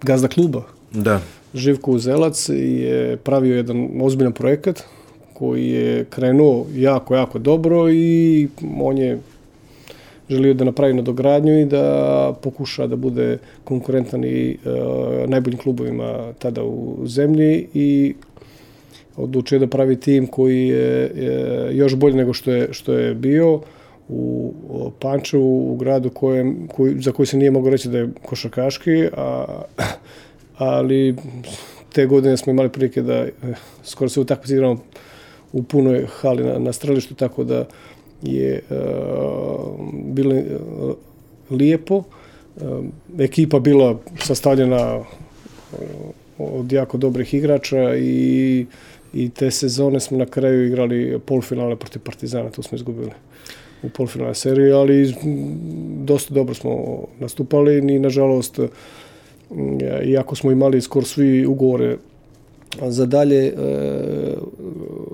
gazda 0.03 0.29
kluba 0.29 0.63
da. 0.93 1.21
Živko 1.55 1.93
Uzelac 1.93 2.49
je 2.49 3.17
pravio 3.17 3.57
jedan 3.57 3.89
ozbiljan 4.01 4.33
projekat 4.33 4.83
koji 5.35 5.69
je 5.69 6.05
krenuo 6.05 6.67
jako, 6.75 7.15
jako 7.15 7.39
dobro 7.39 7.91
i 7.91 8.49
on 8.81 8.99
je 8.99 9.19
želio 10.31 10.55
da 10.55 10.65
napravi 10.65 10.95
nadogradnju 10.95 11.61
i 11.61 11.65
da 11.65 12.35
pokuša 12.43 12.87
da 12.87 12.97
bude 12.97 13.39
konkurentan 13.65 14.25
i 14.25 14.51
e, 14.51 14.57
najboljim 15.27 15.59
klubovima 15.59 16.33
tada 16.39 16.63
u 16.65 16.97
zemlji 17.07 17.67
i 17.75 18.15
odlučio 19.17 19.59
da 19.59 19.67
pravi 19.67 19.97
tim 20.01 20.27
koji 20.27 20.69
je, 20.69 21.13
je 21.17 21.77
još 21.77 21.95
bolji 21.95 22.17
nego 22.17 22.33
što 22.33 22.53
je, 22.53 22.69
što 22.73 22.93
je 22.93 23.15
bio 23.15 23.61
u 24.09 24.53
Pančevu, 25.01 25.73
u 25.73 25.77
gradu 25.77 26.11
kojem, 26.11 26.69
koji, 26.77 27.01
za 27.01 27.13
koji 27.13 27.27
se 27.27 27.37
nije 27.37 27.51
moglo 27.51 27.71
reći 27.71 27.89
da 27.89 27.99
je 27.99 28.09
košarkaški, 28.23 29.09
a, 29.17 29.45
ali 30.59 31.17
te 31.93 32.07
godine 32.07 32.37
smo 32.37 32.53
imali 32.53 32.69
prilike 32.69 33.03
da 33.03 33.15
e, 33.15 33.31
skoro 33.85 34.09
se 34.09 34.21
utakmice 34.21 34.55
igramo 34.55 34.81
u 35.53 35.63
punoj 35.63 36.07
hali 36.21 36.45
na, 36.45 36.59
na 36.59 36.73
strelištu, 36.73 37.15
tako 37.15 37.45
da 37.45 37.65
je 38.23 38.61
uh, 38.71 38.77
bilo 39.93 40.35
uh, 40.35 40.95
lijepo. 41.51 41.97
Uh, 41.97 42.85
ekipa 43.19 43.59
bila 43.59 43.99
sastavljena 44.19 45.05
od 46.39 46.73
jako 46.73 46.97
dobrih 46.97 47.35
igrača 47.35 47.97
i, 47.97 48.67
i 49.15 49.29
te 49.29 49.51
sezone 49.51 50.01
smo 50.01 50.19
na 50.19 50.27
kraju 50.27 50.67
igrali 50.67 51.19
polfinale 51.27 51.77
protiv 51.77 52.03
Partizana, 52.03 52.51
to 52.51 52.63
smo 52.63 52.77
izgubili 52.77 53.11
u 53.83 53.89
polfinale 53.89 54.35
serije, 54.35 54.73
ali 54.73 55.15
dosta 56.05 56.35
dobro 56.35 56.55
smo 56.55 57.05
nastupali 57.19 57.79
i 57.95 57.99
nažalost 57.99 58.59
iako 60.05 60.35
smo 60.35 60.53
imali 60.53 60.81
skoro 60.81 61.07
svi 61.07 61.47
ugovore 61.47 61.97
za 62.89 63.07
dalje, 63.07 63.55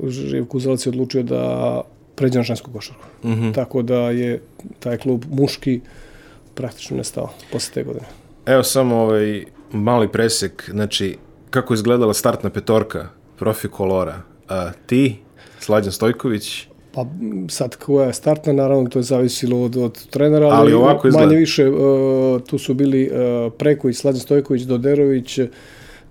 Živko 0.09 0.59
Zelac 0.59 0.87
je 0.87 0.91
odlučio 0.91 1.23
da 1.23 1.83
pređe 2.15 2.39
na 2.39 2.43
žensku 2.43 2.71
košarku. 2.73 3.05
Mm 3.25 3.31
-hmm. 3.31 3.55
Tako 3.55 3.83
da 3.83 4.11
je 4.11 4.43
taj 4.81 4.97
klub 4.97 5.25
muški 5.31 5.81
praktično 6.55 6.97
nestao 6.97 7.31
posle 7.53 7.75
te 7.75 7.83
godine. 7.83 8.07
Evo 8.47 8.63
samo 8.63 8.97
ovaj 8.97 9.45
mali 9.73 10.09
presek, 10.09 10.71
znači 10.71 11.17
kako 11.51 11.75
izgledala 11.75 12.15
startna 12.15 12.51
petorka 12.51 13.09
profi 13.39 13.69
kolora. 13.69 14.23
A, 14.49 14.71
ti, 14.87 15.17
Slađan 15.61 15.93
Stojković, 15.93 16.67
Pa 16.95 17.07
sad 17.49 17.77
koja 17.77 18.07
je 18.07 18.13
startna, 18.13 18.53
naravno 18.53 18.89
to 18.89 18.99
je 18.99 19.03
zavisilo 19.03 19.63
od, 19.63 19.77
od 19.77 20.07
trenera, 20.07 20.47
ali, 20.47 20.57
ali 20.57 20.73
ovako 20.73 21.09
izgleda. 21.09 21.27
manje 21.27 21.39
više 21.39 21.69
uh, 21.71 22.43
tu 22.43 22.59
su 22.59 22.75
bili 22.75 23.11
uh, 23.11 23.53
Preković, 23.59 23.97
Slađan 23.97 24.21
Stojković, 24.21 24.63
Doderović, 24.63 25.39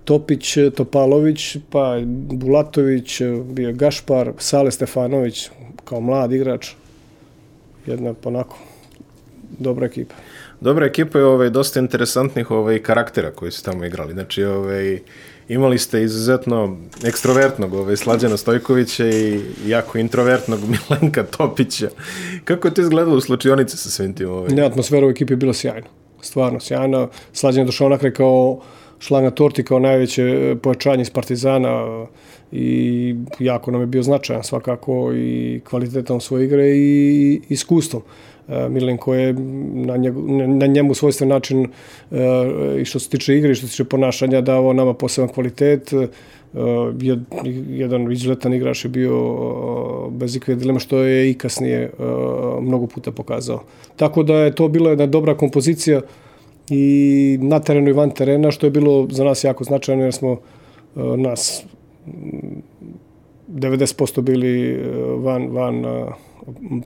Topić, 0.04 0.58
Topalović, 0.76 1.56
pa 1.70 2.00
Bulatović, 2.32 3.20
bio 3.44 3.72
Gašpar, 3.72 4.32
Sale 4.38 4.70
Stefanović, 4.70 5.50
kao 5.84 6.00
mlad 6.00 6.32
igrač, 6.32 6.70
jedna 7.86 8.14
ponako 8.14 8.56
dobra 9.58 9.86
ekipa. 9.86 10.14
Dobra 10.60 10.86
ekipa 10.86 11.18
je 11.18 11.24
ovaj, 11.24 11.50
dosta 11.50 11.80
interesantnih 11.80 12.50
ovaj, 12.50 12.78
karaktera 12.78 13.30
koji 13.30 13.50
su 13.52 13.64
tamo 13.64 13.84
igrali. 13.84 14.12
Znači, 14.12 14.44
ovaj, 14.44 14.98
imali 15.48 15.78
ste 15.78 16.02
izuzetno 16.02 16.76
ekstrovertnog 17.04 17.74
ovaj, 17.74 17.96
Slađana 17.96 18.36
Stojkovića 18.36 19.06
i 19.06 19.40
jako 19.66 19.98
introvertnog 19.98 20.60
Milenka 20.72 21.22
Topića. 21.22 21.88
Kako 22.44 22.68
je 22.68 22.74
to 22.74 22.80
izgledalo 22.80 23.16
u 23.16 23.20
slučionici 23.20 23.76
sa 23.76 23.90
svim 23.90 24.14
tim? 24.14 24.30
Ovaj? 24.30 24.50
Ne, 24.50 24.62
atmosfera 24.62 25.06
u 25.06 25.10
ekipi 25.10 25.32
je 25.32 25.36
bila 25.36 25.54
sjajna. 25.54 25.86
Stvarno 26.20 26.60
sjajna. 26.60 27.08
Slađan 27.32 27.60
je 27.60 27.66
došao 27.66 27.86
onakre 27.86 28.14
kao 28.14 28.60
šlanga 29.04 29.30
torti, 29.30 29.64
kao 29.64 29.78
najveće 29.78 30.56
pojačanje 30.62 31.02
iz 31.02 31.10
Partizana 31.10 32.06
i 32.52 33.14
jako 33.38 33.70
nam 33.70 33.80
je 33.80 33.86
bio 33.86 34.02
značajan 34.02 34.42
svakako 34.42 35.12
i 35.14 35.60
kvalitetom 35.68 36.20
svoje 36.20 36.44
igre 36.44 36.70
i 36.76 37.40
iskustvom. 37.48 38.02
E, 38.48 38.68
Milenko 38.68 39.14
je 39.14 39.32
na, 39.72 39.96
njegu, 39.96 40.22
na 40.46 40.66
njemu 40.66 40.94
svojstven 40.94 41.28
način 41.28 41.64
e, 41.64 41.68
i 42.80 42.84
što 42.84 42.98
se 42.98 43.08
tiče 43.08 43.36
igre 43.36 43.50
i 43.50 43.54
što 43.54 43.66
se 43.66 43.70
tiče 43.70 43.84
ponašanja 43.84 44.40
dao 44.40 44.72
nama 44.72 44.94
poseban 44.94 45.28
kvalitet. 45.28 45.92
E, 45.92 46.08
jedan 47.68 48.12
izuzetan 48.12 48.54
igrač 48.54 48.84
je 48.84 48.88
bio 48.88 49.18
bez 50.10 50.36
ikakve 50.36 50.54
dilema 50.54 50.78
što 50.78 50.98
je 50.98 51.30
i 51.30 51.34
kasnije 51.34 51.90
mnogo 52.60 52.86
puta 52.86 53.12
pokazao. 53.12 53.62
Tako 53.96 54.22
da 54.22 54.34
je 54.34 54.54
to 54.54 54.68
bila 54.68 54.90
jedna 54.90 55.06
dobra 55.06 55.36
kompozicija 55.36 56.00
i 56.70 57.38
na 57.42 57.60
terenu 57.60 57.90
i 57.90 57.92
van 57.92 58.10
terena 58.10 58.50
što 58.50 58.66
je 58.66 58.70
bilo 58.70 59.08
za 59.10 59.24
nas 59.24 59.44
jako 59.44 59.64
značajno 59.64 60.02
jer 60.04 60.12
smo 60.12 60.36
nas 61.16 61.64
90% 63.48 64.20
bili 64.20 64.70
e, 64.70 64.78
van, 65.16 65.48
van 65.48 65.84
e, 65.84 66.06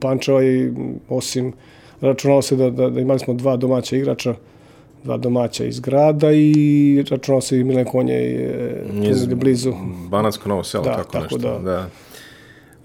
Pančeva 0.01 0.45
i 0.45 0.71
osim 1.09 1.53
računalo 2.01 2.43
se 2.43 2.57
da, 2.57 2.71
da, 2.71 2.91
da 2.91 3.01
imali 3.01 3.19
smo 3.19 3.35
dva 3.35 3.57
domaća 3.57 3.97
igrača, 3.97 4.35
dva 5.05 5.17
domaća 5.17 5.65
iz 5.65 5.81
grada 5.81 6.33
i 6.33 7.05
računalo 7.11 7.41
se 7.41 7.61
i 7.61 7.65
Milen 7.65 7.85
Konje 7.85 8.15
i 8.15 9.09
iz 9.11 9.27
blizu. 9.27 9.73
Banatsko 10.11 10.49
novo 10.49 10.65
selo, 10.65 10.85
da, 10.85 10.95
tako, 10.97 11.13
tako 11.13 11.23
nešto. 11.23 11.39
Da. 11.39 11.59
da. 11.59 11.89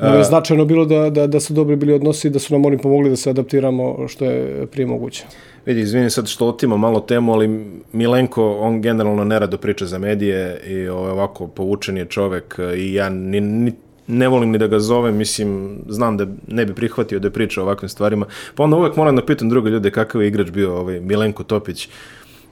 Ono 0.07 0.17
je 0.17 0.23
značajno 0.23 0.65
bilo 0.65 0.85
da, 0.85 1.09
da, 1.09 1.27
da 1.27 1.39
su 1.39 1.53
dobri 1.53 1.75
bili 1.75 1.93
odnosi 1.93 2.27
i 2.27 2.31
da 2.31 2.39
su 2.39 2.53
nam 2.53 2.65
oni 2.65 2.77
pomogli 2.77 3.09
da 3.09 3.15
se 3.15 3.29
adaptiramo 3.29 4.07
što 4.07 4.25
je 4.25 4.67
prije 4.67 4.87
moguće. 4.87 5.23
Vidi, 5.65 5.81
izvini 5.81 6.09
sad 6.09 6.27
što 6.27 6.47
otimo 6.47 6.77
malo 6.77 6.99
temu, 6.99 7.33
ali 7.33 7.65
Milenko, 7.91 8.57
on 8.59 8.81
generalno 8.81 9.23
nerado 9.23 9.57
priča 9.57 9.85
za 9.85 9.97
medije 9.97 10.61
i 10.67 10.87
ovaj, 10.87 11.11
ovako 11.11 11.47
povučen 11.47 11.97
je 11.97 12.05
čovek 12.05 12.59
i 12.77 12.93
ja 12.93 13.09
ni, 13.09 13.41
ni, 13.41 13.73
ne 14.07 14.27
volim 14.27 14.51
ni 14.51 14.57
da 14.57 14.67
ga 14.67 14.79
zovem, 14.79 15.15
mislim, 15.17 15.79
znam 15.89 16.17
da 16.17 16.25
ne 16.47 16.65
bi 16.65 16.73
prihvatio 16.73 17.19
da 17.19 17.29
priča 17.29 17.61
o 17.61 17.63
ovakvim 17.63 17.89
stvarima. 17.89 18.25
Pa 18.55 18.63
onda 18.63 18.75
uvek 18.77 18.95
moram 18.95 19.15
da 19.15 19.25
pitam 19.25 19.49
druge 19.49 19.69
ljude 19.69 19.91
kakav 19.91 20.21
je 20.21 20.27
igrač 20.27 20.49
bio 20.51 20.75
ovaj 20.75 20.99
Milenko 20.99 21.43
Topić. 21.43 21.89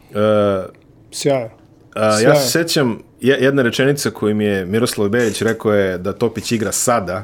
Uh, 0.10 0.18
Sjajan. 1.12 1.50
A, 1.96 2.20
ja 2.20 2.36
se 2.36 2.50
sećam 2.50 3.00
je- 3.22 3.38
jedna 3.42 3.62
rečenica 3.62 4.10
koju 4.10 4.36
mi 4.36 4.46
je 4.46 4.66
Miroslav 4.66 5.10
Bejić 5.10 5.42
rekao 5.42 5.74
je 5.74 5.98
da 5.98 6.14
Topić 6.14 6.52
igra 6.52 6.72
sada 6.72 7.24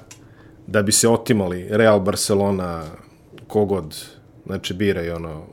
da 0.67 0.81
bi 0.81 0.91
se 0.91 1.09
otimali 1.09 1.67
Real 1.69 1.99
Barcelona 1.99 2.83
kogod 3.47 4.05
znači 4.45 4.73
biraju 4.73 5.15
ono 5.15 5.43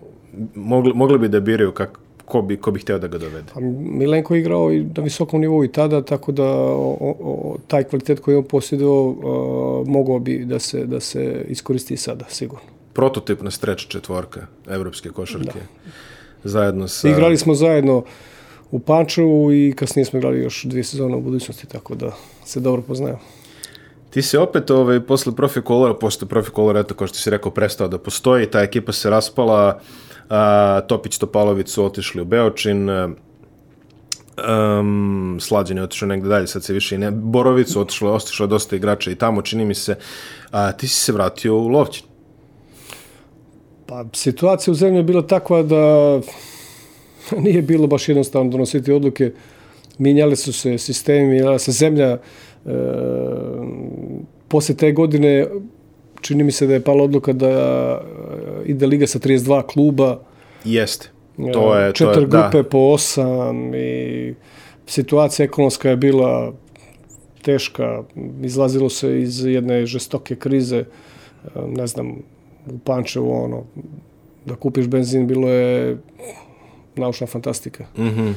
mogli, 0.54 0.92
mogli 0.94 1.18
bi 1.18 1.28
da 1.28 1.40
biraju 1.40 1.72
kak, 1.72 1.98
ko, 2.24 2.42
bi, 2.42 2.56
ko 2.56 2.70
bi 2.70 2.80
hteo 2.80 2.98
da 2.98 3.08
ga 3.08 3.18
dovede 3.18 3.44
Pa 3.54 3.60
Milenko 3.60 4.34
je 4.34 4.40
igrao 4.40 4.72
i 4.72 4.84
na 4.96 5.02
visokom 5.02 5.40
nivou 5.40 5.64
i 5.64 5.72
tada, 5.72 6.02
tako 6.02 6.32
da 6.32 6.44
o, 6.44 6.96
o, 7.00 7.56
taj 7.68 7.84
kvalitet 7.84 8.20
koji 8.20 8.34
je 8.34 8.38
on 8.38 8.44
posjedovao 8.44 9.08
uh, 9.08 9.88
mogao 9.88 10.18
bi 10.18 10.44
da 10.44 10.58
se, 10.58 10.86
da 10.86 11.00
se 11.00 11.44
iskoristi 11.48 11.94
i 11.94 11.96
sada, 11.96 12.24
sigurno. 12.28 12.64
prototipna 12.92 13.50
streč 13.50 13.86
četvorka 13.86 14.46
evropske 14.68 15.08
košarke 15.08 15.58
da. 15.58 15.90
zajedno 16.44 16.88
sa 16.88 17.08
Igrali 17.08 17.36
smo 17.36 17.54
zajedno 17.54 18.04
u 18.70 18.78
Pančevu 18.78 19.52
i 19.52 19.72
kasnije 19.76 20.04
smo 20.04 20.18
igrali 20.18 20.40
još 20.40 20.64
dvije 20.64 20.84
sezone 20.84 21.16
u 21.16 21.20
budućnosti, 21.20 21.66
tako 21.66 21.94
da 21.94 22.12
se 22.44 22.60
dobro 22.60 22.82
poznajemo. 22.82 23.20
Ti 24.14 24.22
si 24.22 24.36
opet 24.36 24.70
ovaj, 24.70 25.00
posle 25.00 25.34
profi 25.34 25.60
kolora, 25.60 25.94
posle 25.94 26.28
profi 26.28 26.50
kolora, 26.50 26.80
eto, 26.80 26.94
kao 26.94 27.06
što 27.06 27.18
si 27.18 27.30
rekao, 27.30 27.50
prestao 27.50 27.88
da 27.88 27.98
postoji, 27.98 28.46
ta 28.46 28.60
ekipa 28.62 28.92
se 28.92 29.10
raspala, 29.10 29.80
a, 30.30 30.80
Topić 30.88 31.18
Topalović 31.18 31.68
su 31.68 31.84
otišli 31.84 32.22
u 32.22 32.24
Beočin, 32.24 32.90
um, 32.90 33.16
Slađan 35.40 35.76
je 35.76 35.82
otišao 35.82 36.08
negde 36.08 36.28
dalje, 36.28 36.46
sad 36.46 36.64
se 36.64 36.72
više 36.72 36.94
i 36.94 36.98
ne, 36.98 37.10
Borovicu 37.10 37.80
otišlo, 37.80 38.12
otišlo 38.12 38.46
dosta 38.46 38.76
igrača 38.76 39.10
i 39.10 39.14
tamo, 39.14 39.42
čini 39.42 39.64
mi 39.64 39.74
se, 39.74 39.96
a 40.50 40.72
ti 40.72 40.88
si 40.88 41.00
se 41.00 41.12
vratio 41.12 41.56
u 41.56 41.68
Lovćin. 41.68 42.06
Pa 43.86 44.04
situacija 44.12 44.72
u 44.72 44.74
zemlji 44.74 44.98
je 44.98 45.10
bila 45.10 45.26
takva 45.26 45.62
da 45.62 46.20
nije 47.44 47.62
bilo 47.62 47.86
baš 47.86 48.08
jednostavno 48.08 48.50
donositi 48.50 48.92
odluke. 48.92 49.32
Minjali 49.98 50.36
su 50.36 50.52
se 50.52 50.78
sistemi, 50.78 51.28
mijenjala 51.28 51.58
se 51.58 51.72
zemlja. 51.72 52.18
E, 52.66 52.70
posle 54.54 54.76
te 54.76 54.92
godine 54.92 55.46
čini 56.20 56.44
mi 56.44 56.52
se 56.52 56.66
da 56.66 56.74
je 56.74 56.80
pala 56.80 57.02
odluka 57.04 57.32
da 57.32 57.48
e, 57.48 58.00
ide 58.70 58.86
liga 58.86 59.06
sa 59.06 59.18
32 59.18 59.62
kluba. 59.66 60.20
Jeste. 60.64 61.10
To 61.52 61.74
je, 61.76 61.92
to 61.92 61.96
četiri 61.96 62.22
je, 62.22 62.28
grupe 62.28 62.62
da. 62.62 62.68
po 62.68 62.78
osam 62.78 63.74
i 63.74 64.34
situacija 64.86 65.44
ekonomska 65.44 65.90
je 65.90 65.96
bila 65.96 66.52
teška. 67.42 68.02
Izlazilo 68.42 68.88
se 68.88 69.20
iz 69.22 69.44
jedne 69.44 69.86
žestoke 69.86 70.36
krize, 70.36 70.84
e, 70.84 70.86
ne 71.66 71.86
znam, 71.86 72.10
u 72.66 72.78
Pančevu, 72.78 73.32
ono, 73.32 73.64
da 74.46 74.54
kupiš 74.54 74.86
benzin 74.86 75.26
bilo 75.26 75.48
je 75.48 75.98
naučna 76.96 77.26
fantastika. 77.26 77.84
Mm 77.98 78.02
-hmm. 78.02 78.32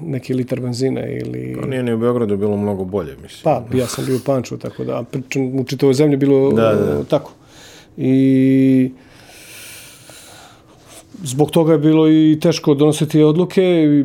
Neki 0.00 0.34
litar 0.34 0.60
benzina 0.60 1.06
ili... 1.06 1.56
Nije 1.68 1.82
ni 1.82 1.92
u 1.92 1.98
Beogradu 1.98 2.36
bilo 2.36 2.56
mnogo 2.56 2.84
bolje, 2.84 3.16
mislim. 3.22 3.40
Pa, 3.44 3.76
ja 3.76 3.86
sam 3.86 4.06
bio 4.06 4.16
u 4.16 4.24
Pančevu, 4.26 4.58
tako 4.58 4.84
da, 4.84 5.04
pričam, 5.10 5.60
u 5.60 5.64
čitavoj 5.64 5.94
zemlji 5.94 6.16
bilo 6.16 6.52
Da, 6.52 6.74
da, 6.74 6.84
da. 6.84 7.04
tako. 7.04 7.32
I 7.96 8.90
zbog 11.22 11.50
toga 11.50 11.72
je 11.72 11.78
bilo 11.78 12.08
i 12.08 12.38
teško 12.40 12.74
donositi 12.74 13.22
odluke. 13.22 13.62
I, 13.62 14.04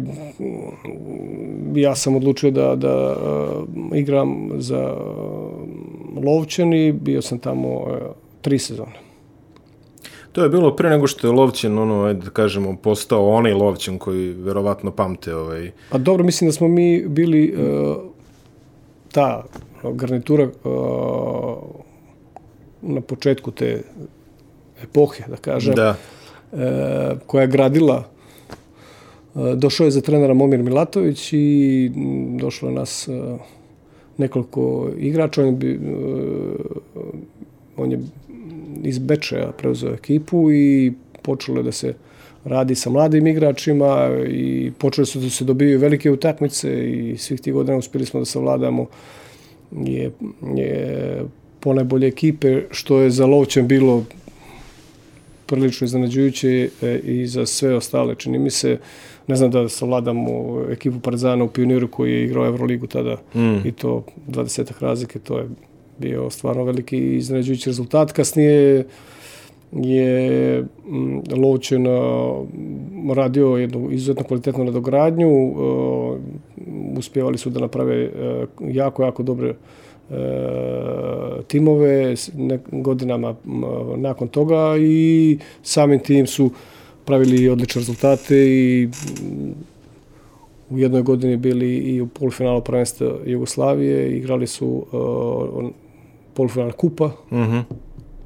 Ja 1.75 1.95
sam 1.95 2.15
odlučio 2.15 2.51
da, 2.51 2.75
da 2.75 3.17
uh, 3.17 3.97
igram 3.97 4.49
za 4.57 4.93
uh, 4.93 6.23
Lovćan 6.23 6.73
i 6.73 6.91
bio 6.91 7.21
sam 7.21 7.39
tamo 7.39 7.75
uh, 7.75 7.87
tri 8.41 8.59
sezone. 8.59 9.08
To 10.31 10.43
je 10.43 10.49
bilo 10.49 10.75
pre 10.75 10.89
nego 10.89 11.07
što 11.07 11.27
je 11.27 11.31
Lovćin, 11.31 11.77
ono, 11.77 12.03
ajde 12.03 12.19
da 12.19 12.29
kažemo, 12.29 12.75
postao 12.75 13.29
onaj 13.29 13.53
Lovćin 13.53 13.97
koji 13.97 14.33
verovatno 14.33 14.91
pamte 14.91 15.35
ovaj, 15.35 15.71
Pa 15.89 15.97
dobro, 15.97 16.23
mislim 16.23 16.47
da 16.47 16.51
smo 16.51 16.67
mi 16.67 17.07
bili 17.07 17.53
uh, 17.53 17.97
ta 19.11 19.43
garnitura 19.93 20.43
uh, 20.63 21.57
na 22.81 23.01
početku 23.01 23.51
te 23.51 23.83
epohe, 24.83 25.23
da 25.27 25.35
kažem, 25.35 25.75
da. 25.75 25.95
e, 26.53 27.15
koja 27.25 27.41
je 27.41 27.47
gradila 27.47 28.03
došao 29.55 29.85
je 29.85 29.91
za 29.91 30.01
trenera 30.01 30.33
Momir 30.33 30.63
Milatović 30.63 31.33
i 31.33 31.91
došlo 32.39 32.69
je 32.69 32.75
nas 32.75 33.09
nekoliko 34.17 34.89
igrača. 34.97 35.41
On 35.41 35.47
je, 35.61 35.79
on 37.77 37.91
je 37.91 37.99
iz 38.83 38.99
Bečeja 38.99 39.51
preuzeo 39.57 39.93
ekipu 39.93 40.51
i 40.51 40.93
počelo 41.21 41.57
je 41.57 41.63
da 41.63 41.71
se 41.71 41.93
radi 42.45 42.75
sa 42.75 42.89
mladim 42.89 43.27
igračima 43.27 44.09
i 44.27 44.71
počeli 44.77 45.05
su 45.05 45.19
da 45.19 45.29
se 45.29 45.43
dobiju 45.43 45.79
velike 45.79 46.11
utakmice 46.11 46.91
i 46.91 47.17
svih 47.17 47.41
tih 47.41 47.53
godina 47.53 47.77
uspjeli 47.77 48.05
smo 48.05 48.19
da 48.19 48.25
savladamo 48.25 48.85
je, 49.71 50.11
je 50.55 51.23
ponajbolje 51.59 52.07
ekipe, 52.07 52.61
što 52.71 52.99
je 52.99 53.09
za 53.09 53.25
Lovćen 53.25 53.67
bilo 53.67 54.03
prilično 55.45 55.85
iznenađujuće 55.85 56.69
e, 56.81 56.99
i 57.03 57.27
za 57.27 57.45
sve 57.45 57.75
ostale. 57.75 58.15
Čini 58.15 58.39
mi 58.39 58.49
se, 58.49 58.77
ne 59.27 59.35
znam 59.35 59.51
da 59.51 59.69
savladamo 59.69 60.61
ekipu 60.71 60.99
Partizana 60.99 61.43
u 61.43 61.47
Pioniru 61.47 61.87
koji 61.87 62.13
je 62.13 62.23
igrao 62.23 62.45
Euroligu 62.45 62.87
tada 62.87 63.17
mm. 63.35 63.67
i 63.67 63.71
to 63.71 64.05
20 64.27 64.71
razlike, 64.79 65.19
to 65.19 65.37
je 65.37 65.49
bio 65.99 66.29
stvarno 66.29 66.63
veliki 66.63 67.15
iznenađujući 67.15 67.69
rezultat. 67.69 68.11
Kasnije 68.11 68.85
je 69.71 70.61
mm, 70.61 71.19
Lovćen 71.41 71.85
radio 73.15 73.47
jednu 73.47 73.91
izuzetno 73.91 74.23
kvalitetnu 74.23 74.63
nadogradnju, 74.63 75.53
uspjevali 76.97 77.37
su 77.37 77.49
da 77.49 77.59
naprave 77.59 78.05
a, 78.05 78.45
jako, 78.61 79.03
jako 79.03 79.23
dobre 79.23 79.49
e, 79.49 79.55
timove 81.47 82.15
godinama 82.71 83.35
nakon 83.97 84.27
toga 84.27 84.77
i 84.79 85.37
samim 85.63 85.99
tim 85.99 86.27
su 86.27 86.51
pravili 87.05 87.49
odlične 87.49 87.79
rezultate 87.79 88.35
i 88.35 88.87
mm, 88.87 89.51
u 90.69 90.77
jednoj 90.77 91.01
godini 91.01 91.37
bili 91.37 91.77
i 91.77 92.01
u 92.01 92.07
polufinalu 92.07 92.61
prvenstva 92.61 93.11
Jugoslavije, 93.25 94.17
igrali 94.17 94.47
su 94.47 94.67
uh, 94.67 95.69
polufinal 96.39 96.71
kupa 96.71 97.11
Mm 97.31 97.37
-hmm. 97.37 97.63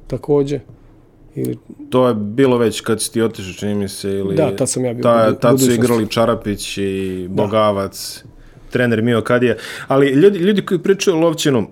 takođe. 0.06 0.60
Ili, 1.34 1.58
To 1.90 2.08
je 2.08 2.14
bilo 2.14 2.58
već 2.58 2.80
kad 2.80 3.02
si 3.02 3.12
ti 3.12 3.22
otišao, 3.22 3.52
čini 3.52 3.74
mi 3.74 3.88
se, 3.88 4.10
ili... 4.10 4.36
Da, 4.36 4.56
tad 4.56 4.70
sam 4.70 4.84
ja 4.84 4.94
bio 4.94 5.02
Ta, 5.02 5.34
tad 5.34 5.60
su 5.60 5.72
igrali 5.72 6.08
Čarapić 6.08 6.78
i 6.78 7.26
Bogavac, 7.30 8.24
trener 8.70 9.02
Mio 9.02 9.22
Kadija. 9.22 9.54
Ali 9.88 10.08
ljudi, 10.10 10.38
ljudi 10.38 10.62
koji 10.62 10.82
pričaju 10.82 11.16
o 11.16 11.20
Lovćinu, 11.20 11.66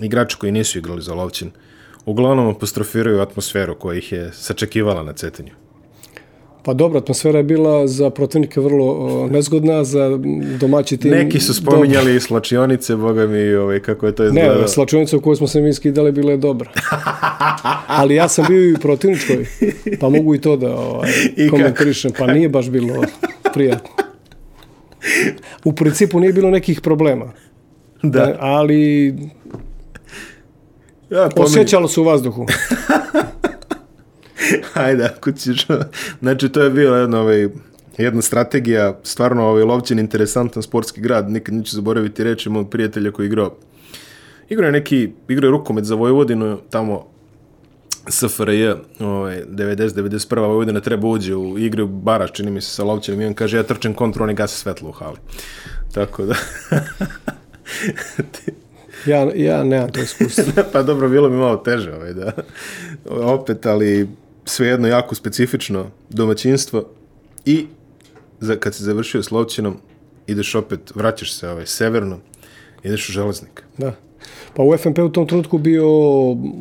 igrači 0.00 0.36
koji 0.36 0.52
nisu 0.52 0.78
igrali 0.78 1.02
za 1.02 1.14
Lovćin, 1.14 1.50
uglavnom 2.04 2.48
apostrofiraju 2.48 3.20
atmosferu 3.20 3.74
koja 3.74 3.98
ih 3.98 4.12
je 4.12 4.32
sačekivala 4.32 5.02
na 5.02 5.12
cetenju. 5.12 5.52
Pa 6.68 6.74
dobro, 6.74 6.98
atmosfera 6.98 7.38
je 7.38 7.44
bila 7.44 7.86
za 7.86 8.10
protivnike 8.10 8.60
vrlo 8.60 9.28
nezgodna, 9.32 9.84
za 9.84 10.18
domaći 10.60 10.96
tim... 10.96 11.10
Neki 11.10 11.40
su 11.40 11.54
spominjali 11.54 12.16
i 12.16 12.20
slačionice, 12.20 12.96
boga 12.96 13.26
mi, 13.26 13.54
ovaj, 13.54 13.80
kako 13.80 14.06
je 14.06 14.14
to 14.14 14.24
izgledalo. 14.24 14.60
Ne, 14.60 14.68
slačionica 14.68 15.16
u 15.16 15.20
kojoj 15.20 15.36
smo 15.36 15.46
se 15.46 15.60
mi 15.60 15.72
skidali 15.72 16.12
bila 16.12 16.30
je 16.30 16.36
dobra. 16.36 16.70
Ali 18.00 18.14
ja 18.14 18.28
sam 18.28 18.44
bio 18.48 18.64
i 18.64 18.72
u 18.72 18.78
protivničkoj, 18.78 19.46
pa 20.00 20.08
mogu 20.08 20.34
i 20.34 20.40
to 20.40 20.56
da 20.56 20.76
ovaj, 20.76 21.10
komentarišem. 21.50 22.12
Pa 22.18 22.26
nije 22.26 22.48
baš 22.48 22.70
bilo 22.70 23.04
prijatno. 23.54 23.90
U 25.64 25.72
principu 25.72 26.20
nije 26.20 26.32
bilo 26.32 26.50
nekih 26.50 26.80
problema. 26.80 27.32
da. 28.02 28.36
Ali 28.40 29.06
Ja, 31.10 31.28
pominj- 31.28 31.44
osjećalo 31.44 31.88
se 31.88 32.00
u 32.00 32.04
vazduhu. 32.04 32.46
Ajde, 34.74 35.04
ako 35.04 35.32
ćeš... 35.32 35.66
Znači, 36.20 36.48
to 36.48 36.62
je 36.62 36.70
bila 36.70 36.98
jedna, 36.98 37.20
ovaj, 37.20 37.48
jedna 37.98 38.22
strategija, 38.22 38.98
stvarno 39.02 39.46
ovaj, 39.46 39.62
Lovćin 39.62 39.98
interesantan 39.98 40.62
sportski 40.62 41.00
grad, 41.00 41.30
nikad 41.30 41.54
neću 41.54 41.76
zaboraviti 41.76 42.24
reći 42.24 42.50
mog 42.50 42.70
prijatelja 42.70 43.10
koji 43.10 43.26
igrao. 43.26 43.56
Igrao 44.48 44.68
je 44.68 44.72
neki, 44.72 45.12
igrao 45.28 45.48
je 45.48 45.52
rukomet 45.52 45.84
za 45.84 45.94
Vojvodinu, 45.94 46.58
tamo 46.70 47.06
SFRJ, 48.08 48.70
ovaj, 49.00 49.42
90-91. 49.46 50.38
Vojvodina 50.38 50.80
treba 50.80 51.08
uđe 51.08 51.34
u 51.34 51.58
igru 51.58 51.86
Baraš, 51.86 52.32
čini 52.32 52.50
mi 52.50 52.60
se 52.60 52.70
sa 52.70 52.84
Lovćinom 52.84 53.20
i 53.20 53.26
on 53.26 53.34
kaže, 53.34 53.56
ja 53.56 53.62
trčem 53.62 53.94
kontru, 53.94 54.24
oni 54.24 54.34
gase 54.34 54.56
svetlo 54.56 54.88
u 54.88 54.92
hali. 54.92 55.16
Tako 55.92 56.24
da... 56.24 56.34
Ja, 59.06 59.30
ja 59.34 59.64
nemam 59.64 59.92
to 59.92 60.00
iskustvo. 60.00 60.44
pa 60.72 60.82
dobro, 60.82 61.08
bilo 61.08 61.28
mi 61.28 61.36
malo 61.36 61.56
teže 61.56 61.94
ovaj, 61.94 62.12
da. 62.12 62.32
Opet, 63.10 63.66
ali 63.66 64.08
svejedno 64.48 64.88
jako 64.88 65.14
specifično 65.14 65.86
domaćinstvo 66.10 66.84
i 67.44 67.66
za, 68.40 68.56
kad 68.56 68.74
si 68.74 68.82
završio 68.82 69.22
s 69.22 69.30
Lovćinom, 69.30 69.76
ideš 70.26 70.54
opet, 70.54 70.80
vraćaš 70.94 71.34
se 71.34 71.48
ovaj, 71.48 71.66
severno, 71.66 72.18
ideš 72.82 73.08
u 73.08 73.12
železnik. 73.12 73.62
Da. 73.78 73.92
Pa 74.54 74.62
u 74.62 74.76
FNP 74.76 74.98
u 74.98 75.08
tom 75.08 75.26
trenutku 75.26 75.58
bio 75.58 75.86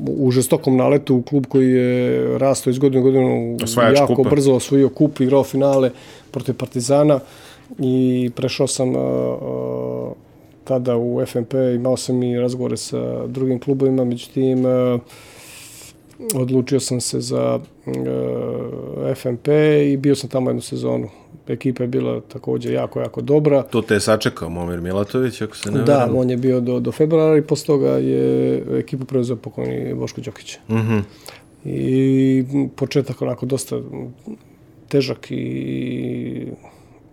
u 0.08 0.32
žestokom 0.32 0.78
naletu 0.78 1.24
klub 1.30 1.46
koji 1.50 1.72
je 1.72 2.38
rastao 2.38 2.72
iz 2.72 2.80
godine 2.80 3.02
u 3.02 3.04
godinu 3.04 3.58
Osvajač 3.64 3.98
jako 3.98 4.16
kupa. 4.16 4.30
brzo 4.30 4.54
osvojio 4.54 4.90
kup, 4.90 5.20
igrao 5.20 5.44
finale 5.44 5.92
protiv 6.32 6.56
Partizana 6.56 7.20
i 7.80 8.30
prešao 8.36 8.68
sam 8.68 8.90
uh, 8.90 8.96
uh, 8.96 10.14
tada 10.64 10.98
u 10.98 11.26
FNP, 11.26 11.54
imao 11.76 11.98
sam 11.98 12.24
i 12.24 12.40
razgovore 12.40 12.78
sa 12.78 13.28
drugim 13.28 13.60
klubovima, 13.60 14.04
međutim 14.04 14.66
uh, 14.66 15.02
odlučio 16.36 16.80
sam 16.80 17.02
se 17.02 17.22
za 17.22 17.60
uh, 17.86 17.94
FNP 19.16 19.48
i 19.86 19.98
bio 19.98 20.16
sam 20.16 20.30
tamo 20.30 20.50
jednu 20.50 20.62
sezonu. 20.62 21.10
Ekipa 21.48 21.84
je 21.84 21.88
bila 21.88 22.22
također 22.22 22.74
jako, 22.74 23.00
jako 23.00 23.22
dobra. 23.22 23.64
Tu 23.64 23.82
te 23.82 23.94
je 23.94 24.00
sačekao 24.00 24.50
Momir 24.50 24.82
Milatović, 24.82 25.42
ako 25.42 25.56
se 25.56 25.72
ne 25.72 25.82
Da, 25.82 26.10
on 26.14 26.30
je 26.30 26.38
bio 26.38 26.60
do, 26.60 26.80
do 26.80 26.92
februara 26.92 27.38
i 27.38 27.42
posle 27.42 27.66
toga 27.66 27.90
je 27.90 28.64
ekipu 28.80 29.06
preuzeo 29.06 29.36
pokojni 29.36 29.94
Boško 29.94 30.22
Đokić. 30.22 30.58
Mhm. 30.70 30.98
I 31.66 32.46
početak 32.76 33.22
onako 33.22 33.46
dosta 33.46 33.80
težak 34.88 35.28
i 35.32 36.48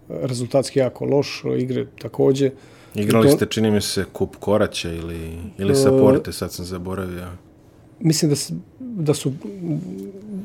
rezultatski 0.09 0.79
jako 0.79 1.05
loš, 1.05 1.43
igre 1.59 1.87
takođe. 1.99 2.51
Igrali 2.95 3.29
To- 3.29 3.37
ste, 3.37 3.47
čini 3.47 3.71
mi 3.71 3.81
se, 3.81 4.05
kup 4.13 4.37
Koraća 4.37 4.93
ili, 4.93 5.31
ili 5.59 5.73
E, 5.73 5.75
Saporte, 5.75 6.33
sad 6.33 6.53
sam 6.53 6.65
zaboravio. 6.65 7.27
Mislim 8.05 8.31
da, 8.31 8.37
da 8.81 9.15
su 9.15 9.33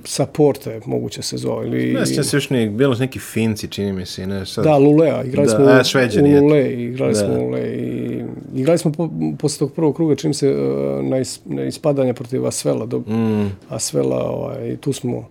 Saporte 0.04 0.82
moguće 0.86 1.22
se 1.22 1.38
zove. 1.38 1.68
Ili, 1.68 1.94
Ne 1.94 2.06
sjećam 2.06 2.24
se 2.24 2.38
još 2.38 2.50
nije, 2.50 2.70
bilo 2.70 2.96
neki 2.96 3.20
Finci, 3.20 3.68
čini 3.68 3.94
mi 3.94 4.06
se, 4.06 4.28
ne, 4.28 4.46
sad. 4.46 4.64
Da, 4.64 4.78
Lulea, 4.78 5.24
igrali 5.24 5.48
Da, 5.48 5.56
smo 5.56 5.66
a, 5.66 5.84
Šveđani, 5.84 6.40
u. 6.40 6.42
Lule, 6.44 6.74
igrali 6.74 7.14
Da. 7.14 7.20
smo 7.20 7.34
u 7.34 7.46
Lule 7.46 7.62
i 7.62 8.24
igrali 8.56 8.78
smo 8.78 8.92
po, 8.92 9.10
posle 9.40 9.60
tog 9.60 9.74
prvog 9.74 9.96
kruga, 9.96 10.16
čim 10.16 10.34
se 10.34 10.52
uh, 10.52 11.06
na, 11.06 11.18
is, 11.18 11.40
na 11.46 11.64
ispadanje 11.64 12.14
protiv 12.14 12.46
Asvela, 12.46 12.86
do, 12.86 13.00
Mm, 13.00 13.52
Asvela, 13.70 14.24
ovaj, 14.32 14.78
tu 14.78 14.94
smo 14.94 15.28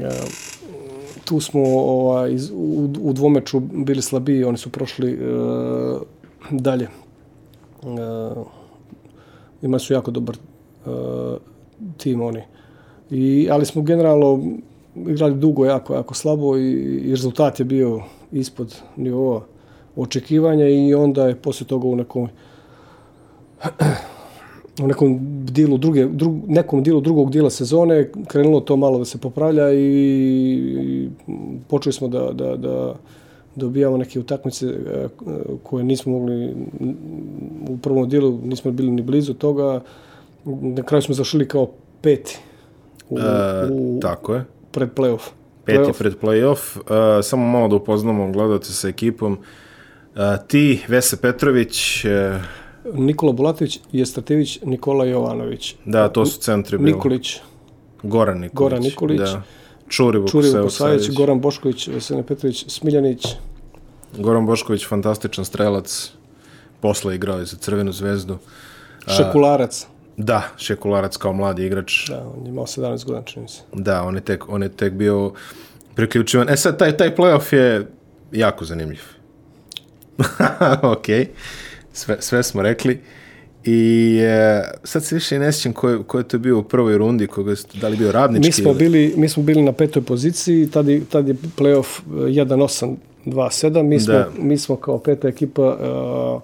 ja, 0.00 0.10
tu 1.24 1.40
smo 1.40 1.62
ovaj, 1.78 2.32
iz, 2.32 2.50
u, 2.50 2.90
u 3.00 3.12
dvomeču 3.12 3.60
bili 3.60 4.02
slabiji, 4.02 4.44
oni 4.44 4.58
su 4.58 4.70
prošli 4.70 5.12
e, 5.12 5.16
dalje. 6.50 6.84
E, 6.84 6.88
imali 9.62 9.80
su 9.80 9.92
jako 9.92 10.10
dobar 10.10 10.36
e, 10.36 10.53
tim 11.96 12.20
oni. 12.20 12.40
I, 13.10 13.48
ali 13.50 13.66
smo 13.66 13.82
generalno 13.82 14.42
igrali 14.96 15.34
dugo, 15.34 15.66
jako, 15.66 15.94
jako 15.94 16.14
slabo 16.14 16.56
i, 16.56 16.72
i 17.04 17.10
rezultat 17.10 17.58
je 17.58 17.64
bio 17.64 18.02
ispod 18.32 18.76
nivoa 18.96 19.42
očekivanja 19.96 20.68
i 20.68 20.94
onda 20.94 21.26
je 21.26 21.36
poslije 21.36 21.68
toga 21.68 21.86
u 21.88 21.96
nekom 21.96 22.28
u 24.82 24.86
nekom 24.86 25.18
dijelu 25.44 25.78
druge, 25.78 26.06
drug, 26.06 26.34
nekom 26.48 26.82
dijelu 26.82 27.00
drugog 27.00 27.30
dijela 27.30 27.50
sezone 27.50 28.10
krenulo 28.26 28.60
to 28.60 28.76
malo 28.76 28.98
da 28.98 29.04
se 29.04 29.18
popravlja 29.18 29.72
i, 29.72 29.78
i 29.78 31.08
počeli 31.68 31.92
smo 31.92 32.08
da, 32.08 32.32
da, 32.32 32.56
da 32.56 32.94
dobijamo 33.56 33.96
neke 33.96 34.20
utakmice 34.20 34.66
e, 34.66 35.06
koje 35.62 35.84
nismo 35.84 36.12
mogli 36.12 36.54
u 37.68 37.78
prvom 37.82 38.08
dijelu 38.08 38.38
nismo 38.44 38.70
bili 38.70 38.90
ni 38.90 39.02
blizu 39.02 39.34
toga 39.34 39.80
na 40.44 40.82
kraju 40.82 41.02
smo 41.02 41.14
zašli 41.14 41.48
kao 41.48 41.70
peti 42.00 42.38
u, 43.10 43.18
e, 43.18 43.68
u 43.72 43.98
tako 44.02 44.34
je. 44.34 44.44
pred 44.72 44.88
playoff 44.94 45.30
Peti 45.64 45.78
Playoff. 45.78 45.98
pred 45.98 46.14
play-off. 46.20 46.76
Uh, 46.76 47.24
samo 47.24 47.46
malo 47.46 47.68
da 47.68 47.76
upoznamo 47.76 48.32
gledalce 48.32 48.72
sa 48.72 48.88
ekipom. 48.88 49.32
Uh, 49.32 50.20
ti, 50.46 50.80
Vese 50.88 51.16
Petrović, 51.16 52.04
uh, 52.04 52.10
Nikola 52.94 53.32
Bulatović, 53.32 53.80
Jestrativić, 53.92 54.58
Nikola 54.64 55.04
Jovanović, 55.04 55.74
da, 55.84 56.08
to 56.08 56.26
su 56.26 56.40
centri 56.40 56.78
bili. 56.78 56.92
Nikolić, 56.92 57.40
Goran 58.02 58.38
Nikolić. 58.38 58.54
Goran 58.54 58.82
Nikolić. 58.82 59.20
Da. 59.20 59.42
Čuri 59.88 60.18
Čuri 60.28 60.48
Vukosajević. 60.48 60.56
Vukosavić, 60.56 61.16
Goran 61.16 61.40
Bošković, 61.40 61.88
Vesene 61.88 62.22
Petrović, 62.22 62.64
Smiljanić, 62.68 63.26
Goran 64.18 64.46
Bošković, 64.46 64.86
fantastičan 64.86 65.44
strelac. 65.44 66.12
Posle 66.80 67.14
igrao 67.14 67.38
je 67.38 67.44
za 67.44 67.56
Crvenu 67.56 67.92
zvezdu. 67.92 68.38
Šekularac. 69.16 69.86
Da, 70.16 70.42
Šekularac 70.58 71.16
kao 71.16 71.32
mladi 71.32 71.66
igrač. 71.66 72.08
Da, 72.08 72.26
on 72.28 72.44
je 72.44 72.48
imao 72.48 72.66
17 72.66 72.80
godina, 73.04 73.22
čini 73.22 73.48
se. 73.48 73.60
Da, 73.72 74.02
on 74.02 74.14
je 74.14 74.20
tek, 74.20 74.48
on 74.48 74.62
je 74.62 74.68
tek 74.68 74.92
bio 74.92 75.32
priključivan. 75.94 76.48
E 76.48 76.56
sad, 76.56 76.78
taj, 76.78 76.96
taj 76.96 77.16
playoff 77.16 77.54
je 77.54 77.86
jako 78.32 78.64
zanimljiv. 78.64 79.00
ok, 80.84 81.06
sve, 81.92 82.16
sve 82.20 82.42
smo 82.42 82.62
rekli. 82.62 83.00
I 83.64 83.78
e, 84.20 84.62
sad 84.84 85.04
se 85.04 85.14
više 85.14 85.38
ne 85.38 85.52
sjećam 85.52 85.72
ko, 85.72 85.88
je- 85.90 86.02
ko 86.02 86.18
je 86.18 86.24
to 86.24 86.38
bio 86.38 86.58
u 86.58 86.64
prvoj 86.64 86.98
rundi, 86.98 87.26
koga, 87.26 87.56
ste- 87.56 87.78
da 87.78 87.88
li 87.88 87.94
je 87.94 87.98
bio 87.98 88.12
radnički 88.12 88.48
Mi 88.48 88.52
smo, 88.52 88.70
ili- 88.70 88.78
bili, 88.80 89.14
mi 89.16 89.28
smo 89.28 89.42
bili 89.42 89.62
na 89.62 89.72
petoj 89.72 90.02
poziciji, 90.02 90.68
tad 90.68 90.88
je, 90.88 91.04
tad 91.04 91.28
je 91.28 91.34
playoff 91.34 92.00
eh, 92.00 92.10
1-8, 92.10 92.96
2-7. 93.26 93.82
Mi 93.82 94.00
smo, 94.00 94.12
Da. 94.14 94.28
mi 94.38 94.58
smo 94.58 94.76
kao 94.76 94.98
peta 94.98 95.28
ekipa 95.28 95.62
uh, 95.62 96.42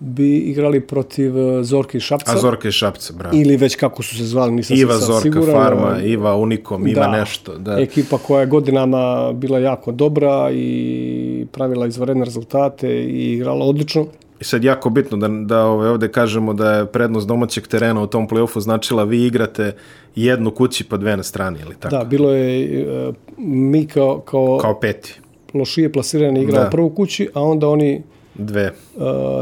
bi 0.00 0.36
igrali 0.36 0.80
protiv 0.80 1.38
eh, 1.38 1.62
Zorke 1.64 1.98
i 1.98 2.00
Šapca. 2.00 2.32
A 2.32 2.38
Zorka 2.40 2.68
i 2.68 2.72
Šapca, 2.72 3.12
bravo. 3.18 3.36
Ili 3.36 3.56
već 3.56 3.76
kako 3.76 4.02
su 4.02 4.16
se 4.16 4.24
zvali, 4.24 4.52
nisam 4.52 4.76
Iva 4.76 4.92
se 4.94 4.98
sad 4.98 5.06
Zorka 5.06 5.22
siguran. 5.22 5.54
Farma, 5.54 5.96
eh, 6.00 6.08
Iva 6.08 6.36
Unikom, 6.36 6.86
Iva 6.88 7.06
nešto. 7.06 7.58
Da. 7.58 7.78
Ekipa 7.80 8.18
koja 8.18 8.40
je 8.40 8.46
godinama 8.46 9.32
bila 9.32 9.58
jako 9.58 9.92
dobra 9.92 10.50
i 10.52 11.46
pravila 11.52 11.86
izvanredne 11.86 12.24
rezultate 12.24 13.04
i 13.04 13.32
igrala 13.32 13.64
odlično. 13.64 14.06
I 14.40 14.44
sad 14.44 14.64
jako 14.64 14.90
bitno 14.90 15.16
da, 15.16 15.28
da 15.28 15.64
ovaj, 15.64 15.88
ovde 15.88 16.08
kažemo 16.08 16.54
da 16.54 16.72
je 16.72 16.86
prednost 16.86 17.26
domaćeg 17.28 17.66
terena 17.66 18.02
u 18.02 18.06
tom 18.06 18.28
play-offu 18.28 18.60
značila 18.60 19.04
vi 19.04 19.26
igrate 19.26 19.72
jednu 20.16 20.50
kući 20.50 20.84
pa 20.84 20.96
dve 20.96 21.16
na 21.16 21.22
strani, 21.22 21.58
ili 21.66 21.74
tako? 21.80 21.96
Da, 21.96 22.04
bilo 22.04 22.30
je 22.30 22.80
e, 22.80 23.12
mi 23.38 23.86
kao, 23.86 24.20
kao, 24.20 24.58
Kao 24.58 24.80
peti. 24.80 25.20
lošije 25.54 25.92
plasirani 25.92 26.42
igrao 26.42 26.64
Da. 26.64 26.70
prvu 26.70 26.90
kući, 26.90 27.28
a 27.34 27.42
onda 27.42 27.68
oni, 27.68 27.92
e, 27.94 28.02
Dve. 28.34 28.72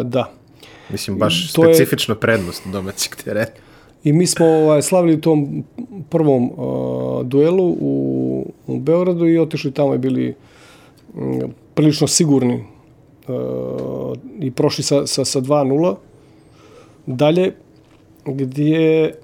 da. 0.05 0.31
Mislim, 0.91 1.19
baš 1.19 1.53
To 1.53 1.65
je- 1.65 1.75
specifična 1.75 2.15
prednost 2.15 2.63
domaćeg 2.67 3.17
terena. 3.17 3.47
I 4.05 4.13
mi 4.13 4.27
smo 4.27 4.47
ovaj, 4.47 4.83
slavili 4.83 5.15
u 5.15 5.21
tom 5.21 5.65
prvom 6.11 6.45
uh, 6.45 7.27
duelu 7.27 7.77
u, 7.81 8.47
u 8.67 8.79
Beogradu 8.79 9.27
i 9.27 9.39
otišli 9.39 9.73
tamo 9.73 9.95
i 9.95 9.99
bili 9.99 10.35
mm, 11.15 11.39
prilično 11.75 12.07
sigurni 12.07 12.65
uh, 13.29 13.35
i 14.41 14.51
prošli 14.51 14.85
sa, 14.85 15.07
sa, 15.07 15.25
sa 15.25 15.41
2-0. 15.41 15.95
Dalje, 17.07 17.53
gdje 18.25 19.15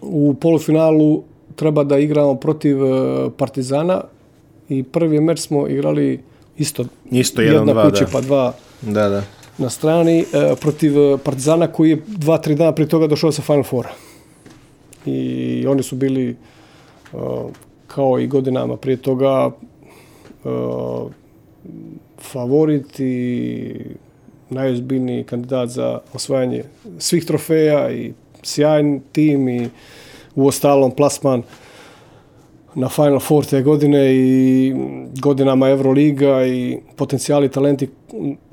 u 0.00 0.34
polufinalu 0.34 1.22
treba 1.56 1.84
da 1.84 1.98
igramo 1.98 2.34
protiv 2.34 2.82
uh, 2.84 3.32
Partizana 3.36 4.02
i 4.68 4.82
prvi 4.82 5.20
meč 5.20 5.40
smo 5.40 5.68
igrali 5.68 6.20
isto, 6.58 6.84
Isto 7.10 7.42
jedna 7.42 7.74
1-2, 7.74 7.90
kuća 7.90 8.04
da. 8.04 8.10
pa 8.12 8.20
dva 8.20 8.54
Da, 8.82 9.08
da. 9.08 9.22
Na 9.58 9.70
strani 9.70 10.20
e, 10.20 10.24
protiv 10.60 10.98
e, 10.98 11.18
Partizana 11.18 11.72
koji 11.72 11.90
je 11.90 12.02
dva, 12.06 12.38
tri 12.38 12.54
dana 12.54 12.72
prije 12.72 12.88
toga 12.88 13.06
došao 13.06 13.32
sa 13.32 13.42
Final 13.42 13.64
Four. 13.64 13.86
I 15.06 15.66
oni 15.66 15.82
su 15.82 15.96
bili 15.96 16.30
e, 16.30 16.36
kao 17.86 18.18
i 18.20 18.26
godinama 18.26 18.76
prije 18.76 18.96
toga 18.96 19.50
favorit 22.18 23.00
i 23.00 23.74
najozbiljniji 24.50 25.24
kandidat 25.24 25.68
za 25.68 25.98
osvajanje 26.14 26.64
svih 26.98 27.24
trofeja 27.24 27.90
i 27.90 28.12
sjajan 28.42 29.00
tim 29.12 29.48
i 29.48 29.68
u 30.34 30.46
ostalom 30.46 30.90
plasman 30.90 31.42
na 32.74 32.88
Final 32.88 33.20
Four 33.20 33.44
te 33.44 33.62
godine 33.62 34.14
i 34.14 34.74
godinama 35.14 35.68
Euroliga 35.68 36.46
i 36.46 36.78
potencijali 36.96 37.48
talenti 37.48 37.88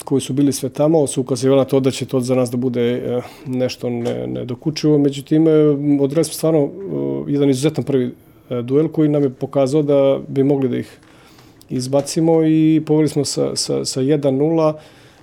koji 0.06 0.22
su 0.22 0.34
bili 0.34 0.54
sve 0.54 0.70
tamo 0.70 1.08
su 1.08 1.22
ukazivali 1.22 1.60
na 1.60 1.66
to 1.66 1.80
da 1.80 1.92
će 1.92 2.06
to 2.06 2.20
za 2.20 2.36
nas 2.36 2.52
da 2.52 2.58
bude 2.58 2.82
eh, 2.94 3.22
nešto 3.48 3.90
ne- 3.90 4.28
nedokučivo. 4.28 4.98
Međutim, 4.98 5.48
eh, 5.48 5.52
odredili 6.02 6.24
smo 6.24 6.34
stvarno 6.34 6.60
eh, 6.60 6.70
jedan 7.28 7.50
izuzetan 7.50 7.84
prvi 7.84 8.12
duel 8.64 8.88
koji 8.88 9.10
nam 9.10 9.24
je 9.24 9.30
pokazao 9.30 9.82
da 9.82 10.20
bi 10.28 10.44
mogli 10.44 10.70
da 10.70 10.78
ih 10.78 11.00
izbacimo 11.70 12.44
i 12.44 12.82
poveli 12.86 13.08
smo 13.08 13.26
sa, 13.26 13.56
sa, 13.56 13.86
sa 13.86 14.02
1-0 14.02 14.74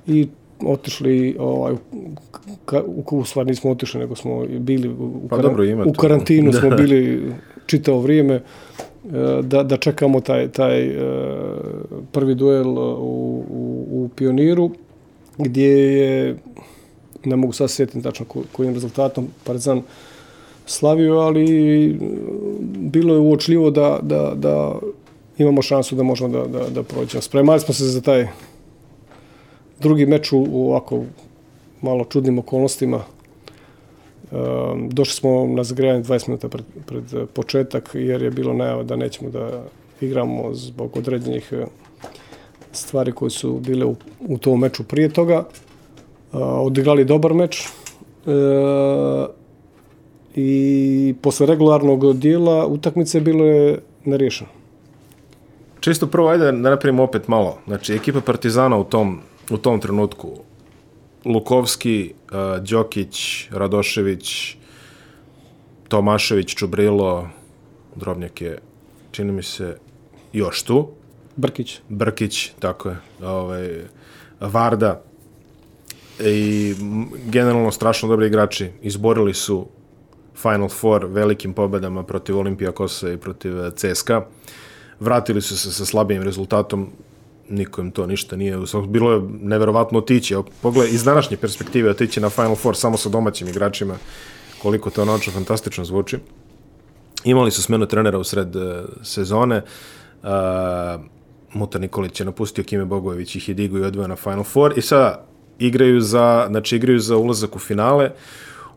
i 0.07 0.29
otišli 0.61 1.37
ovaj, 1.39 1.75
ka, 2.65 2.83
u, 2.83 3.19
u 3.19 3.25
stvari 3.25 3.49
nismo 3.49 3.71
otišli, 3.71 4.01
nego 4.01 4.15
smo 4.15 4.47
bili 4.49 4.89
u, 4.89 4.93
u, 4.93 5.29
Pa 5.29 5.37
karan- 5.37 5.43
dobro, 5.43 5.65
u 5.87 5.93
karantinu 5.93 6.53
smo 6.61 6.71
Da. 6.71 6.77
bili 6.77 7.23
čitavo 7.67 8.01
vrijeme 8.01 8.35
e, 8.35 8.43
da, 9.43 9.63
da 9.63 9.77
čekamo 9.77 10.21
taj, 10.21 10.49
taj 10.49 10.87
e, 10.87 10.97
prvi 12.13 12.35
duel 12.35 12.79
u, 12.79 13.45
u, 13.51 13.87
u 13.91 14.09
Pioniru 14.17 14.71
gdje 15.39 15.69
je 15.99 16.37
ne 17.25 17.37
mogu 17.37 17.53
sad 17.53 17.71
sjetiti 17.71 18.03
tačno 18.03 18.27
ko- 18.27 18.43
kojim 18.53 18.75
rezultatom 18.75 19.29
Partizan 19.45 19.83
slavio, 20.67 21.15
ali 21.19 21.45
e, 21.91 21.95
bilo 22.77 23.15
je 23.15 23.21
uočljivo 23.21 23.71
da, 23.71 23.99
da, 24.03 24.33
da 24.35 24.79
imamo 25.39 25.63
šansu 25.63 25.97
da 25.97 26.03
možemo 26.03 26.29
da, 26.29 26.59
da, 26.59 26.69
da 26.71 26.83
prođemo. 26.83 27.23
Spremali 27.23 27.61
smo 27.61 27.75
se 27.75 27.85
za 27.85 28.01
taj 28.01 28.29
drugi 29.81 30.07
meč 30.07 30.33
u 30.33 30.39
ovako 30.69 31.05
malo 31.83 32.05
čudnim 32.05 32.39
okolnostima. 32.39 33.05
Um, 34.31 34.89
došli 34.91 35.15
smo 35.15 35.47
na 35.47 35.65
zagrejanje 35.65 36.03
20 36.03 36.29
minuta 36.29 36.49
pred, 36.49 36.65
pred 36.87 37.15
eh, 37.15 37.27
početak 37.27 37.91
jer 37.95 38.23
je 38.23 38.31
bilo 38.31 38.53
najava 38.55 38.83
da 38.83 38.97
nećemo 38.97 39.31
da 39.31 39.63
igramo 40.01 40.55
zbog 40.55 40.97
određenih 40.97 41.49
eh, 41.53 41.67
stvari 42.73 43.13
koje 43.13 43.31
su 43.31 43.59
bile 43.59 43.85
u, 43.85 43.97
u 44.21 44.39
tom 44.39 44.61
meču 44.61 44.85
prije 44.85 45.09
toga. 45.09 45.45
Uh, 46.33 46.41
odigrali 46.43 47.05
dobar 47.05 47.35
meč 47.35 47.69
uh, 48.27 48.33
i 50.35 51.15
posle 51.23 51.47
regularnog 51.47 52.17
dijela 52.19 52.67
utakmice 52.67 53.21
bilo 53.21 53.45
je 53.45 53.79
neriješeno. 54.05 54.51
Čisto 55.81 56.07
prvo, 56.07 56.29
ajde 56.29 56.45
da 56.45 56.53
napravimo 56.53 57.03
opet 57.03 57.29
malo. 57.29 57.59
Znači, 57.67 57.95
ekipa 57.95 58.21
Partizana 58.21 58.77
u 58.77 58.85
tom, 58.85 59.21
u 59.51 59.57
tom 59.57 59.81
trenutku, 59.81 60.29
Lukovski, 61.27 62.15
uh, 62.33 62.63
Đokić, 62.63 63.49
Radošević, 63.51 64.57
Tomašević, 65.89 66.55
Čubrilo, 66.55 67.29
Drobnjak 67.95 68.41
je, 68.41 68.59
čini 69.11 69.33
mi 69.33 69.43
se, 69.43 69.77
još 70.33 70.63
tu. 70.63 70.89
Brkić. 71.37 71.81
Brkić, 71.89 72.51
tako 72.59 72.89
je, 72.89 72.97
ovaj, 73.23 73.81
Varda 74.41 75.03
i 76.21 76.75
generalno 77.27 77.71
strašno 77.71 78.09
dobri 78.09 78.27
igrači. 78.27 78.71
Izborili 78.83 79.35
su 79.35 79.67
Final 80.35 80.69
Four 80.69 81.07
velikim 81.07 81.53
pobedama 81.53 82.03
protiv 82.03 82.39
Olimpijakosa 82.39 83.13
i 83.13 83.17
protiv 83.17 83.65
eh, 83.65 83.71
CSKA. 83.71 84.27
Vratili 85.01 85.43
su 85.43 85.59
se 85.59 85.73
sa 85.73 85.85
slabijim 85.85 86.23
rezultatom, 86.23 86.91
niko 87.49 87.85
to 87.93 88.07
ništa 88.07 88.37
nije. 88.37 88.59
Bilo 88.89 89.13
je 89.13 89.23
neverovatno 89.43 89.99
otići. 89.99 90.35
Evo, 90.35 90.45
iz 90.91 91.05
današnje 91.05 91.37
perspektive 91.37 91.91
otići 91.91 92.21
na 92.21 92.31
Final 92.31 92.57
Four 92.57 92.77
samo 92.77 92.97
sa 92.97 93.09
domaćim 93.09 93.49
igračima, 93.49 93.95
koliko 94.63 94.91
to 94.91 95.05
naučno 95.05 95.33
fantastično 95.33 95.85
zvuči. 95.85 96.19
Imali 97.25 97.51
su 97.51 97.63
smenu 97.63 97.87
trenera 97.87 98.19
u 98.19 98.25
sred 98.25 98.57
e, 98.57 98.83
sezone. 99.03 99.63
Uh, 100.23 100.29
Muta 101.55 101.79
Nikolić 101.79 102.21
je 102.21 102.27
napustio 102.27 102.65
Kime 102.65 102.85
Bogojević 102.85 103.37
ih 103.37 103.49
je 103.49 103.55
digo 103.55 103.79
i 103.79 103.83
odveo 103.83 104.07
na 104.07 104.17
Final 104.17 104.45
Four 104.45 104.79
i 104.79 104.83
sada 104.83 105.27
igraju 105.59 106.01
za, 106.01 106.47
znači 106.51 106.77
igraju 106.77 106.99
za 106.99 107.17
ulazak 107.17 107.57
u 107.57 107.59
finale. 107.59 108.11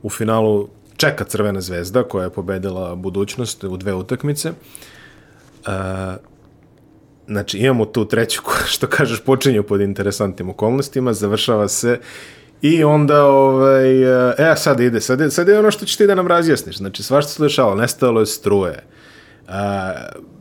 U 0.04 0.10
finalu 0.10 0.70
čeka 0.98 1.24
Crvena 1.24 1.62
zvezda 1.62 2.04
koja 2.04 2.24
je 2.24 2.30
pobedila 2.30 2.96
budućnost 2.96 3.64
u 3.64 3.78
dve 3.78 3.94
utakmice. 3.94 4.50
Uh, 4.50 5.74
znači 7.30 7.58
imamo 7.58 7.86
tu 7.86 8.06
treću 8.06 8.42
što 8.74 8.88
kažeš 8.88 9.24
počinje 9.24 9.63
pod 9.63 9.82
interesantnim 9.82 10.50
okolnostima, 10.50 11.13
završava 11.13 11.68
se 11.68 12.00
i 12.62 12.84
onda 12.84 13.26
ovaj, 13.26 14.04
e, 14.52 14.56
sad 14.56 14.80
ide, 14.80 15.02
sad, 15.02 15.20
ide- 15.20 15.32
sad 15.32 15.48
je 15.48 15.60
ono 15.60 15.72
što 15.72 15.86
ćeš 15.86 15.96
ti 15.96 16.08
da 16.08 16.15
nam 16.15 16.28
razjasniš. 16.28 16.78
Znači, 16.78 17.04
svašta 17.04 17.32
se 17.32 17.44
dešavalo, 17.44 17.76
nestalo 17.76 18.20
je 18.20 18.26
struje. 18.26 18.84
A, 19.48 19.94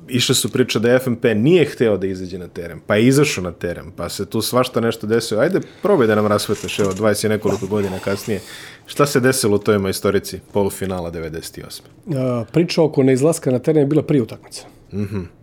išle 0.09 0.35
su 0.35 0.53
priče 0.53 0.79
da 0.79 0.99
FNP 0.99 1.25
nije 1.35 1.65
hteo 1.65 1.97
da 1.97 2.07
izađe 2.07 2.39
na 2.39 2.49
teren, 2.49 2.81
pa 2.87 2.97
je 2.97 3.07
izašao 3.07 3.45
na 3.45 3.53
teren, 3.53 3.91
pa 3.97 4.09
se 4.09 4.27
tu 4.27 4.43
svašta 4.43 4.81
nešto 4.81 5.07
desilo. 5.07 5.41
Ajde, 5.41 5.61
probaj 5.83 6.07
da 6.07 6.15
nam 6.15 6.27
rasvetaš, 6.27 6.79
evo, 6.79 6.93
20 6.93 7.27
i 7.27 7.29
nekoliko 7.29 7.67
godina 7.67 7.99
kasnije. 7.99 8.41
Šta 8.87 9.07
se 9.07 9.21
desilo 9.21 9.57
u 9.57 9.59
toj 9.59 9.79
majstorici 9.79 10.41
polufinala 10.53 11.13
98. 11.13 11.81
A, 12.17 12.45
priča 12.53 12.83
oko 12.83 13.03
neizlaska 13.03 13.51
na 13.51 13.59
teren 13.59 13.83
je 13.83 13.87
bila 13.87 14.03
prije 14.03 14.23
utakmice. 14.23 14.63
Mm 14.93 15.38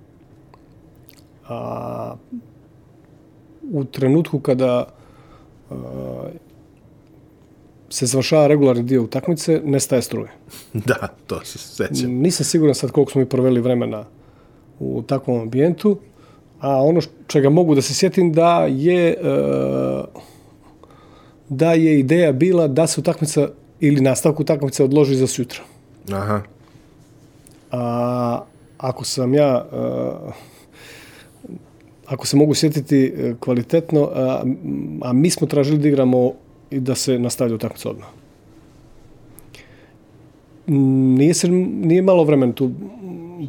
A, 1.50 2.16
u 3.72 3.84
trenutku 3.84 4.40
kada 4.40 4.88
a, 5.70 5.76
se 7.90 8.06
završava 8.06 8.48
regularni 8.48 8.84
dio 8.84 9.04
utakmice, 9.04 9.62
nestaje 9.64 10.02
struje. 10.02 10.32
da, 10.74 11.08
to 11.28 11.46
se 11.46 11.58
sećam. 11.58 12.12
Nisam 12.12 12.46
siguran 12.46 12.76
sad 12.76 12.92
koliko 12.92 13.12
smo 13.12 13.20
mi 13.22 13.30
proveli 13.30 13.62
vremena 13.62 14.06
u 14.80 15.04
takvom 15.08 15.42
ambijentu, 15.42 15.98
a 16.60 16.82
ono 16.82 17.02
čega 17.28 17.50
mogu 17.50 17.76
da 17.76 17.82
se 17.82 17.94
sjetim 17.94 18.34
da 18.34 18.66
je 18.70 19.10
e, 19.10 19.16
da 21.50 21.74
je 21.74 22.00
ideja 22.00 22.32
bila 22.32 22.68
da 22.68 22.88
se 22.88 23.00
utakmica 23.02 23.48
ili 23.80 24.02
nastavku 24.02 24.42
utakmice 24.42 24.84
odloži 24.84 25.16
za 25.16 25.28
sutra. 25.28 25.60
Aha, 26.12 26.42
A 27.72 28.42
ako 28.78 29.06
sam 29.06 29.34
ja 29.34 29.66
a, 29.72 30.32
ako 32.08 32.28
se 32.28 32.38
mogu 32.38 32.54
sjetiti 32.56 33.14
e, 33.18 33.34
kvalitetno, 33.40 34.10
a, 34.14 34.44
a 35.02 35.14
mi 35.14 35.30
smo 35.30 35.48
tražili 35.48 35.78
da 35.78 35.88
igramo 35.88 36.34
i 36.72 36.80
da 36.80 36.96
se 36.96 37.20
nastavlja 37.20 37.56
utakmica 37.56 37.90
odmah. 37.90 38.08
Nije, 40.68 41.34
se, 41.34 41.48
nije 41.50 42.02
malo 42.02 42.24
vremena 42.24 42.54
tu 42.54 42.72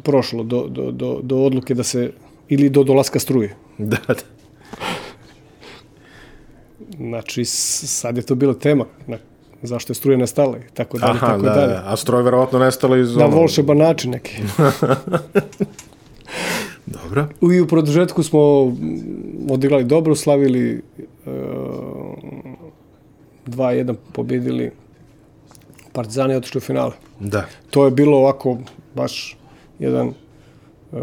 prošlo 0.03 0.43
do, 0.43 0.67
do, 0.67 0.91
do, 0.91 1.19
do 1.23 1.37
odluke 1.37 1.73
da 1.73 1.83
se 1.83 2.11
ili 2.49 2.69
do 2.69 2.83
dolaska 2.83 3.19
struje. 3.19 3.55
da, 3.77 3.97
da. 4.07 4.15
Znači, 6.97 7.45
sad 7.45 8.17
je 8.17 8.23
to 8.23 8.35
bila 8.35 8.53
tema. 8.53 8.85
Na, 9.07 9.17
zašto 9.61 9.91
je 9.91 9.95
struje 9.95 10.17
nestala 10.17 10.57
i 10.57 10.73
tako 10.73 10.97
dalje, 10.97 11.11
Aha, 11.11 11.27
tako 11.27 11.41
da, 11.41 11.49
dalje. 11.49 11.67
da. 11.73 11.83
A 11.85 11.97
stroj 11.97 12.23
verovatno 12.23 12.59
nestalo 12.59 12.95
iz... 12.97 13.15
Na 13.15 13.25
ono- 13.25 13.35
volšeban 13.35 13.77
način 13.77 14.11
neki. 14.11 14.37
Dobro. 16.87 17.27
I 17.53 17.61
u 17.61 17.67
produžetku 17.67 18.23
smo 18.23 18.39
odigrali 19.49 19.83
dobro, 19.85 20.15
slavili 20.15 20.81
e, 21.25 21.29
2-1, 23.47 23.95
pobjedili 24.13 24.71
Partizani 25.93 26.33
i 26.33 26.37
otišli 26.37 26.57
u 26.57 26.61
finale. 26.61 26.91
Da. 27.19 27.45
To 27.69 27.85
je 27.85 27.91
bilo 27.91 28.17
ovako 28.17 28.57
baš 28.95 29.37
jedan 29.79 30.07
e, 30.07 30.97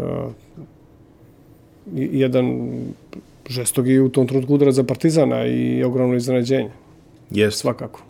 i- 1.93 2.09
jedan 2.13 2.69
žestogi 3.47 3.99
u 3.99 4.09
tom 4.09 4.27
trenutku 4.27 4.53
udarac 4.53 4.75
za 4.75 4.83
Partizana 4.83 5.45
i 5.45 5.83
ogromno 5.83 6.15
iznenađenje, 6.15 6.69
Jest. 7.31 7.59
svakako. 7.59 8.01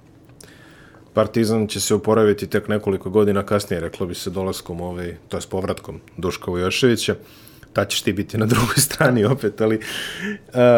Partizan 1.14 1.68
će 1.68 1.80
se 1.80 1.96
oporaviti 1.96 2.48
tek 2.48 2.68
nekoliko 2.68 3.10
godina 3.10 3.44
kasnije, 3.44 3.80
reklo 3.80 4.08
bi 4.08 4.16
se 4.16 4.30
dolaskom, 4.30 4.82
ovaj, 4.82 5.16
to 5.28 5.38
je 5.38 5.42
s 5.42 5.46
povratkom 5.46 6.00
Duška 6.18 6.52
Vujoševića. 6.52 7.16
Ta 7.76 7.86
ćeš 7.86 8.02
ti 8.02 8.14
biti 8.14 8.38
na 8.38 8.46
drugoj 8.46 8.76
strani 8.88 9.26
opet, 9.26 9.62
ali... 9.62 9.80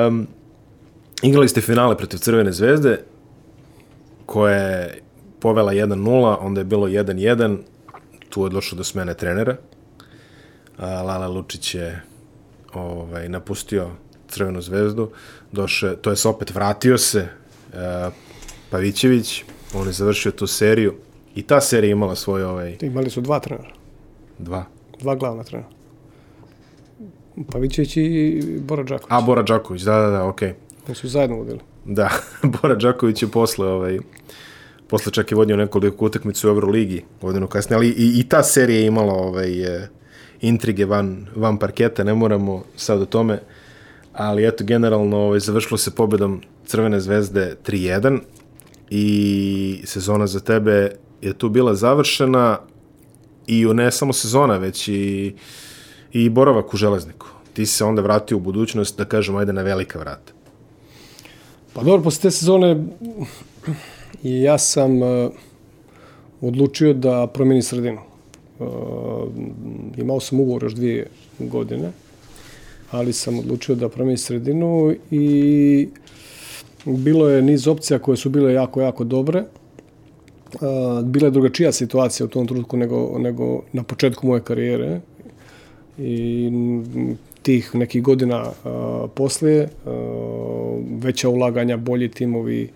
Um, 0.08 0.28
igrali 1.22 1.48
ste 1.48 1.62
finale 1.62 1.98
protiv 1.98 2.18
Crvene 2.18 2.52
zvezde, 2.52 3.00
koja 4.26 4.58
je 4.58 5.02
povela 5.40 5.74
1-0, 5.74 6.38
onda 6.40 6.62
je 6.62 6.66
bilo 6.66 6.88
1-1, 6.88 7.58
tu 8.30 8.44
je 8.44 8.50
došlo 8.50 8.78
do 8.78 8.84
smene 8.84 9.14
trenera. 9.14 9.58
Lala 10.80 11.28
Lučić 11.28 11.76
je 11.76 12.02
ovaj, 12.74 13.30
napustio 13.30 13.90
Crvenu 14.28 14.62
zvezdu, 14.62 15.12
došao, 15.52 15.96
to 15.96 16.10
je 16.10 16.16
opet 16.26 16.56
vratio 16.56 16.98
se 16.98 17.28
uh, 17.74 18.14
Pavićević, 18.70 19.44
on 19.74 19.88
je 19.88 19.94
završio 19.94 20.32
tu 20.32 20.48
seriju 20.48 20.96
i 21.36 21.42
ta 21.42 21.62
serija 21.62 21.92
imala 21.92 22.16
svoj 22.16 22.44
ovaj, 22.44 22.78
Imali 22.82 23.10
su 23.10 23.22
dva 23.22 23.40
trenera, 23.40 23.74
dva. 24.38 24.66
dva 25.00 25.16
glavna 25.16 25.44
trenera. 25.44 25.77
Pavićević 27.52 27.98
i 27.98 28.42
Bora 28.60 28.84
Đaković. 28.84 29.08
A, 29.10 29.22
Bora 29.22 29.44
Đaković, 29.44 29.82
da, 29.82 30.00
da, 30.00 30.10
da, 30.10 30.26
okej. 30.26 30.54
Oni 30.88 30.96
su 30.96 31.08
zajedno 31.08 31.36
vodili. 31.36 31.60
Da, 31.86 32.10
Bora 32.62 32.76
Đaković 32.76 33.24
je 33.24 33.28
posle, 33.28 33.68
ovaj, 33.68 34.00
posle 34.88 35.12
čak 35.12 35.32
je 35.32 35.36
vodio 35.36 35.58
nekoliko 35.58 36.06
utakmicu 36.06 36.48
u 36.48 36.52
Euroligi, 36.52 37.04
godinu 37.22 37.48
kasnije, 37.48 37.78
ali 37.78 37.88
i, 37.88 38.20
i 38.20 38.24
ta 38.30 38.44
serija 38.44 38.80
je 38.80 38.86
imala 38.86 39.14
ovaj, 39.14 39.64
e, 39.64 39.90
intrige 40.42 40.86
van, 40.86 41.28
van 41.36 41.58
parketa, 41.58 42.04
ne 42.04 42.14
moramo 42.14 42.64
sad 42.76 43.02
o 43.02 43.06
tome, 43.06 43.40
ali 44.14 44.48
eto, 44.48 44.64
generalno 44.64 45.18
ovaj, 45.18 45.40
završilo 45.40 45.78
se 45.78 45.96
pobedom 45.96 46.42
Crvene 46.66 47.00
zvezde 47.00 47.56
3-1 47.66 48.20
i 48.90 49.82
sezona 49.86 50.28
za 50.28 50.40
tebe 50.40 50.92
je 51.22 51.34
tu 51.34 51.50
bila 51.50 51.76
završena 51.76 52.60
i 53.48 53.66
ne 53.66 53.92
samo 53.92 54.14
sezona, 54.14 54.58
već 54.58 54.88
i, 54.88 55.36
i 56.18 56.30
boravak 56.30 56.74
u 56.74 56.78
železniku. 56.78 57.28
Ti 57.54 57.66
se 57.66 57.84
onda 57.86 58.02
vratio 58.02 58.38
u 58.38 58.40
budućnost, 58.40 58.98
da 58.98 59.06
kažem, 59.06 59.36
ajde 59.36 59.54
na 59.54 59.62
velika 59.62 60.00
vrata. 60.00 60.34
Pa 61.74 61.84
dobro, 61.84 62.04
posle 62.04 62.22
te 62.22 62.32
sezone 62.32 62.84
ja 64.24 64.58
sam 64.58 65.02
uh, 65.02 65.32
odlučio 66.42 66.94
da 66.94 67.28
promeni 67.28 67.62
sredinu. 67.62 68.02
Uh, 68.60 68.68
imao 69.98 70.20
sam 70.20 70.40
ugovor 70.40 70.64
još 70.64 70.74
dvije 70.74 71.08
godine, 71.40 71.92
ali 72.92 73.14
sam 73.14 73.40
odlučio 73.40 73.76
da 73.76 73.90
promeni 73.90 74.18
sredinu 74.18 74.96
i 75.12 75.90
bilo 76.86 77.30
je 77.30 77.42
niz 77.42 77.68
opcija 77.68 78.00
koje 78.00 78.18
su 78.18 78.30
bile 78.30 78.54
jako, 78.54 78.82
jako 78.82 79.04
dobre. 79.04 79.44
Uh, 80.54 81.06
bila 81.06 81.28
je 81.28 81.32
drugačija 81.32 81.72
situacija 81.72 82.26
u 82.26 82.30
tom 82.30 82.48
trenutku 82.48 82.78
nego, 82.78 83.20
nego 83.20 83.62
na 83.74 83.84
početku 83.84 84.28
moje 84.28 84.42
karijere. 84.42 85.02
I 86.00 86.52
tih 87.42 87.76
nekih 87.76 88.04
godina 88.04 88.42
uh, 88.42 89.10
poslije, 89.16 89.70
uh, 89.86 89.92
veća 91.04 91.30
ulaganja, 91.30 91.78
bolji 91.78 92.10
timovi, 92.12 92.70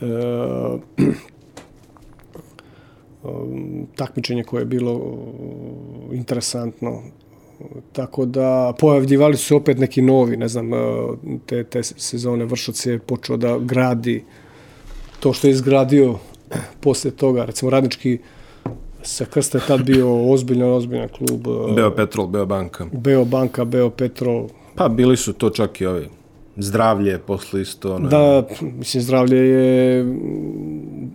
uh, 0.00 0.80
takmičenje 3.96 4.44
koje 4.44 4.60
je 4.60 4.66
bilo 4.66 4.92
uh, 4.94 6.16
interesantno. 6.16 7.02
Tako 7.92 8.24
da 8.24 8.74
pojavljivali 8.78 9.36
su 9.36 9.56
opet 9.56 9.78
neki 9.78 10.02
novi, 10.02 10.36
ne 10.36 10.48
znam, 10.48 10.72
uh, 10.72 10.78
te, 11.46 11.64
te 11.64 11.82
sezone 11.82 12.44
Vršac 12.44 12.86
je 12.86 12.98
počeo 12.98 13.36
da 13.36 13.58
gradi 13.58 14.24
to 15.20 15.32
što 15.32 15.46
je 15.46 15.50
izgradio 15.50 16.18
posle 16.80 17.10
toga, 17.10 17.44
recimo 17.44 17.70
radnički 17.70 18.18
sa 19.02 19.24
Krsta 19.24 19.58
je 19.58 19.64
tad 19.66 19.82
bio 19.84 20.30
ozbiljan, 20.32 20.70
ozbiljan 20.70 21.08
klub. 21.08 21.46
uh, 21.46 21.74
Beo 21.74 21.90
Petrol, 21.90 22.26
Beo 22.26 22.46
Banka. 22.46 22.86
Beo 22.92 23.24
Banka, 23.24 23.64
Beo 23.64 23.90
Petrol, 23.90 24.48
Pa 24.74 24.88
bili 24.88 25.16
su 25.16 25.32
to 25.32 25.50
čak 25.50 25.80
i 25.80 25.86
ovi. 25.86 26.08
Zdravlje, 26.56 27.18
posle 27.18 27.62
isto. 27.62 27.94
Ono, 27.94 28.08
Da, 28.08 28.46
mislim, 28.78 29.02
zdravlje 29.02 29.36
je, 29.38 30.06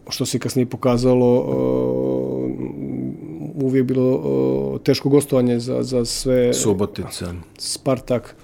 što 0.09 0.25
se 0.25 0.39
kasnije 0.39 0.65
pokazalo, 0.65 1.39
uh, 1.39 2.51
uvijek 3.63 3.85
bilo 3.85 4.11
uh, 4.11 4.81
teško 4.81 5.09
gostovanje 5.09 5.59
za, 5.59 5.83
za 5.83 6.05
sve 6.05 6.53
Subotica. 6.53 7.33
Spartak 7.57 8.35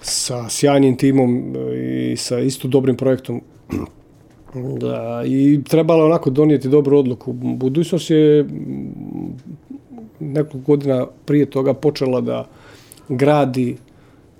sa 0.00 0.48
sjajnim 0.48 0.96
timom 0.96 1.54
i 1.76 2.16
sa 2.16 2.38
isto 2.38 2.68
dobrim 2.68 2.96
projektom. 2.96 3.40
Da, 4.54 5.22
i 5.26 5.60
trebalo 5.68 6.04
onako 6.04 6.30
donijeti 6.30 6.68
dobru 6.68 6.98
odluku. 6.98 7.32
Budućnost 7.32 8.10
je 8.10 8.46
nekoliko 10.20 10.72
godina 10.72 11.06
prije 11.24 11.46
toga 11.46 11.74
počela 11.74 12.20
da 12.20 12.46
gradi 13.08 13.76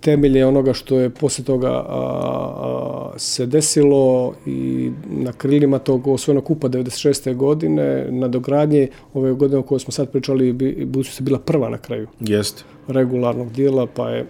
temelje 0.00 0.46
onoga 0.46 0.72
što 0.72 0.98
je 0.98 1.10
posle 1.10 1.44
toga 1.44 1.70
a, 1.70 1.84
a, 1.88 3.12
se 3.18 3.46
desilo 3.46 4.34
i 4.46 4.90
na 5.06 5.32
krilima 5.32 5.78
tog 5.78 6.06
osvojenog 6.06 6.44
kupa 6.44 6.68
96. 6.68 7.34
godine, 7.36 8.06
na 8.10 8.28
dogradnje 8.28 8.88
ove 9.14 9.32
godine 9.32 9.58
o 9.58 9.62
kojoj 9.62 9.80
smo 9.80 9.92
sad 9.92 10.10
pričali, 10.10 10.52
budućnost 10.86 11.20
je 11.20 11.24
bila 11.24 11.38
prva 11.38 11.68
na 11.68 11.78
kraju 11.78 12.08
Jeste. 12.20 12.62
regularnog 12.88 13.52
dijela, 13.52 13.86
pa 13.86 14.10
je 14.10 14.26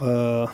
a, 0.00 0.46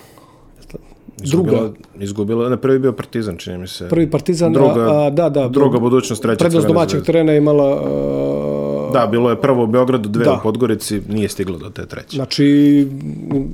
druga, 1.16 1.50
Izgubila, 1.50 1.72
izgubila, 2.00 2.48
ne, 2.48 2.56
prvi 2.56 2.78
bio 2.78 2.92
Partizan, 2.92 3.36
čini 3.36 3.58
mi 3.58 3.68
se. 3.68 3.88
prvi 3.88 4.10
partizan, 4.10 4.52
druga, 4.52 4.86
a, 4.90 5.10
da, 5.10 5.28
da, 5.28 5.48
druga 5.48 5.78
budućnost, 5.78 6.22
treća 6.22 6.38
prednost 6.38 6.66
domaćeg 6.66 7.02
terena 7.02 7.32
je 7.32 7.38
imala 7.38 7.82
a, 7.84 8.90
Da, 8.92 9.06
bilo 9.06 9.30
je 9.30 9.40
prvo 9.40 9.64
u 9.64 9.66
Beogradu, 9.66 10.08
dve 10.08 10.24
Da. 10.24 10.32
u 10.32 10.42
Podgorici, 10.42 11.00
nije 11.08 11.28
stiglo 11.28 11.58
do 11.58 11.70
te 11.70 11.86
treće. 11.86 12.16
Znači, 12.16 12.86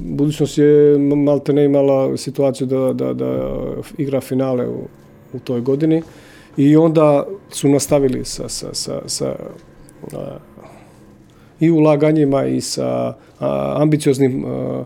budućnost 0.05 0.59
je 0.59 0.99
malte 0.99 1.53
ne 1.53 1.65
imala 1.65 2.17
situaciju 2.17 2.67
da, 2.67 2.93
da, 2.93 3.13
da 3.13 3.51
igra 3.99 4.21
finale 4.21 4.69
u, 4.69 4.89
u 5.33 5.39
toj 5.39 5.61
godini 5.61 6.03
i 6.57 6.77
onda 6.77 7.25
su 7.51 7.69
nastavili 7.69 8.25
sa, 8.25 8.49
sa, 8.49 8.67
sa, 8.73 9.01
sa 9.07 9.35
a, 10.13 10.37
i 11.61 11.71
ulaganjima 11.71 12.45
i 12.47 12.61
sa 12.61 13.15
a, 13.41 13.75
ambicioznim 13.77 14.45
a, 14.45 14.85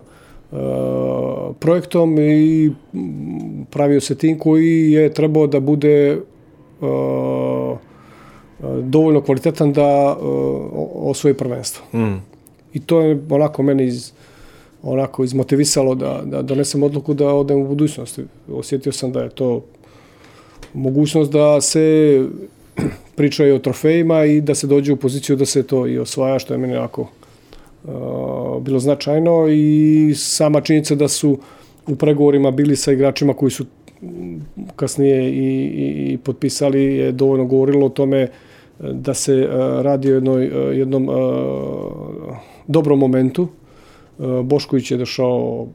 projektom 1.59 2.19
i 2.19 2.71
pravio 3.71 4.01
se 4.01 4.15
tim 4.15 4.39
koji 4.39 4.93
je 4.93 5.15
trebao 5.15 5.47
da 5.47 5.61
bude 5.61 6.19
a, 6.81 7.77
dovoljno 8.83 9.21
kvalitetan 9.21 9.73
da 9.73 9.83
a, 9.83 10.17
osvoji 10.95 11.35
prvenstvo. 11.35 11.85
Mm. 11.99 12.23
I 12.73 12.81
to 12.81 13.01
je 13.01 13.19
onako 13.31 13.63
meni 13.63 13.85
iz, 13.85 14.13
onako 14.83 15.25
izmotivisalo 15.25 15.95
da, 15.95 16.23
da 16.25 16.43
donesem 16.43 16.83
odluku 16.83 17.15
da 17.15 17.29
odem 17.29 17.61
u 17.61 17.69
budućnost. 17.69 18.21
Osjetio 18.53 18.93
sam 18.93 19.13
da 19.13 19.23
je 19.23 19.31
to 19.31 19.65
mogućnost 20.75 21.33
da 21.33 21.61
se 21.61 22.19
priča 23.17 23.47
i 23.47 23.53
o 23.53 23.59
trofejima 23.59 24.25
i 24.25 24.41
da 24.41 24.55
se 24.55 24.67
dođe 24.67 24.93
u 24.93 24.97
poziciju 24.97 25.37
da 25.37 25.47
se 25.47 25.63
to 25.63 25.87
i 25.87 25.99
osvaja, 25.99 26.39
što 26.39 26.55
je 26.55 26.59
meni 26.59 26.77
onako 26.77 27.03
uh, 27.03 27.09
bilo 28.61 28.79
značajno 28.79 29.49
i 29.49 30.13
sama 30.17 30.61
činjenica 30.61 30.95
da 30.95 31.09
su 31.09 31.39
u 31.87 31.97
pregovorima 31.97 32.51
bili 32.51 32.77
sa 32.77 32.93
igračima 32.93 33.35
koji 33.35 33.51
su 33.51 33.65
kasnije 34.77 35.31
i, 35.31 35.65
i, 35.65 36.13
i 36.13 36.19
potpisali 36.19 36.85
je 36.85 37.13
dovoljno 37.13 37.45
govorilo 37.45 37.87
o 37.87 37.89
tome 37.89 38.21
eh, 38.21 38.29
da 38.93 39.15
se 39.15 39.35
uh, 39.35 39.83
radi 39.83 40.13
o 40.13 40.15
jednoj, 40.15 40.47
uh, 40.47 40.77
jednom 40.77 41.09
dobrom 42.67 42.99
momentu. 42.99 43.49
Bošković 44.45 44.91
je 44.91 44.97
došao, 44.97 45.67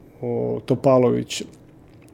Topalović, 0.64 1.42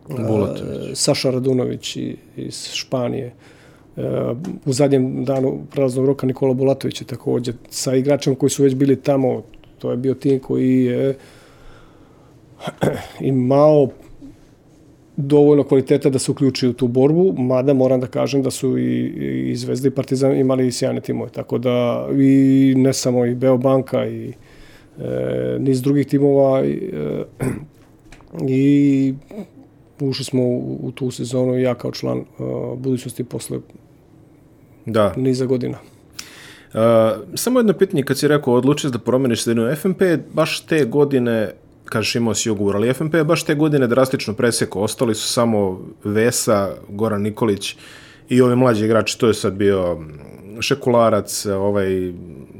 Bulatović. 0.09 0.99
Saša 0.99 1.31
Radunović 1.31 1.97
iz 2.37 2.69
Španije. 2.73 3.33
U 4.65 4.73
zadnjem 4.73 5.25
danu 5.25 5.59
prelaznog 5.71 6.07
roka 6.07 6.27
Nikola 6.27 6.55
Bulatović 6.55 7.01
je 7.01 7.07
također 7.07 7.55
sa 7.71 7.95
igračima 7.95 8.37
koji 8.37 8.51
su 8.51 8.63
već 8.63 8.75
bili 8.75 8.97
tamo. 8.97 9.43
To 9.87 9.91
je 9.91 9.97
bio 9.97 10.15
tim 10.15 10.39
koji 10.39 10.85
je 10.85 11.17
imao 13.21 13.89
dovoljno 15.17 15.65
kvaliteta 15.65 16.11
da 16.11 16.19
se 16.19 16.31
uključi 16.31 16.69
u 16.69 16.73
tu 16.73 16.89
borbu, 16.89 17.35
mada 17.39 17.75
moram 17.75 18.01
da 18.01 18.07
kažem 18.07 18.43
da 18.43 18.51
su 18.51 18.79
i, 18.79 19.07
i 19.51 19.57
Zvezda 19.57 19.89
i 19.89 19.91
Partizan 19.91 20.37
imali 20.37 20.67
i 20.67 20.73
sjajne 20.73 21.01
timove, 21.01 21.31
tako 21.31 21.59
da 21.59 22.09
i 22.19 22.75
ne 22.77 22.93
samo 22.93 23.27
i 23.27 23.35
Beobanka 23.35 24.07
i 24.07 24.33
e, 24.99 25.57
niz 25.61 25.83
drugih 25.83 26.07
timova 26.07 26.65
i, 26.65 26.91
e, 26.93 27.25
i 28.49 29.15
ušli 30.01 30.25
smo 30.25 30.43
u, 30.43 30.79
u 30.83 30.93
tu 30.93 31.11
sezonu 31.11 31.59
ja 31.59 31.75
kao 31.75 31.93
član 31.93 32.19
e, 32.19 32.25
budućnosti 32.77 33.25
posle 33.25 33.59
Da. 34.87 35.13
niza 35.17 35.47
godina. 35.47 35.79
Uh, 36.77 36.83
samo 37.35 37.59
jedno 37.59 37.73
pitanje, 37.73 38.03
kad 38.03 38.19
si 38.19 38.29
rekao 38.29 38.55
odlučiš 38.55 38.91
da 38.91 38.99
promeniš 38.99 39.43
sredinu, 39.43 39.77
FNP 39.77 40.01
je 40.01 40.25
baš 40.33 40.61
te 40.61 40.85
godine, 40.85 41.53
kažeš 41.85 42.15
imao 42.15 42.35
si 42.35 42.51
ugovor, 42.51 42.77
ali 42.77 42.95
FNP 42.95 43.15
je 43.15 43.25
baš 43.25 43.45
te 43.45 43.55
godine 43.55 43.87
drastično 43.87 44.35
presekao. 44.35 44.83
Ostali 44.83 45.15
su 45.15 45.29
samo 45.29 45.81
Vesa, 46.05 46.71
Goran 46.89 47.23
Nikolić 47.23 47.77
i 48.29 48.43
ovi 48.43 48.57
mlađi 48.57 48.85
igrači, 48.85 49.19
to 49.19 49.29
je 49.29 49.35
sad 49.35 49.53
bio 49.53 49.95
mm, 49.95 50.63
Šekularac, 50.63 51.47
ovaj, 51.47 52.13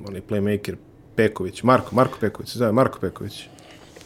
onaj 0.09 0.21
playmaker, 0.31 0.75
Peković, 1.17 1.63
Marko, 1.63 1.95
Marko 1.95 2.19
Peković, 2.21 2.57
zove 2.57 2.73
Marko 2.73 2.99
Peković. 3.01 3.49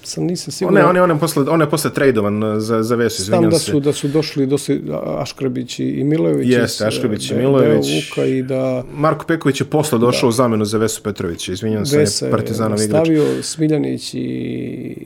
Sam 0.02 0.24
nisam 0.24 0.52
siguran. 0.52 0.76
je, 0.78 0.86
on 0.86 0.96
je, 0.96 1.02
on 1.02 1.10
je 1.10 1.18
posle, 1.18 1.44
on 1.44 1.60
je 1.60 1.70
posle 1.70 1.92
tradovan 1.92 2.42
za, 2.58 2.82
za 2.82 2.94
Vesu, 2.94 3.22
Znam 3.22 3.34
izvinjam 3.34 3.50
da 3.50 3.58
se. 3.58 3.64
su, 3.64 3.80
da 3.80 3.92
su 3.92 4.08
došli 4.08 4.46
dosi, 4.46 4.80
Aškrbić 5.18 5.78
i 5.78 6.04
Milojević. 6.04 6.48
Jeste, 6.48 6.84
iz, 6.84 6.88
Aškrbić 6.88 7.30
i 7.30 7.34
Be- 7.34 7.40
Milojević. 7.40 7.86
Beovuka 7.86 8.24
i 8.26 8.42
da 8.42 8.84
Marko 8.94 9.24
Peković 9.26 9.60
je 9.60 9.64
posle 9.64 9.98
došao 9.98 10.28
u 10.28 10.32
zamenu 10.32 10.64
za 10.64 10.78
Vesu 10.78 11.02
Petrovića, 11.02 11.52
izvinjam 11.52 11.86
se, 11.86 11.98
Vesa 11.98 12.24
je 12.24 12.28
je 12.28 12.32
Partizanov 12.32 12.78
igrač. 12.78 12.88
stavio 13.02 13.42
Smiljanić 13.42 14.14
i, 14.14 14.18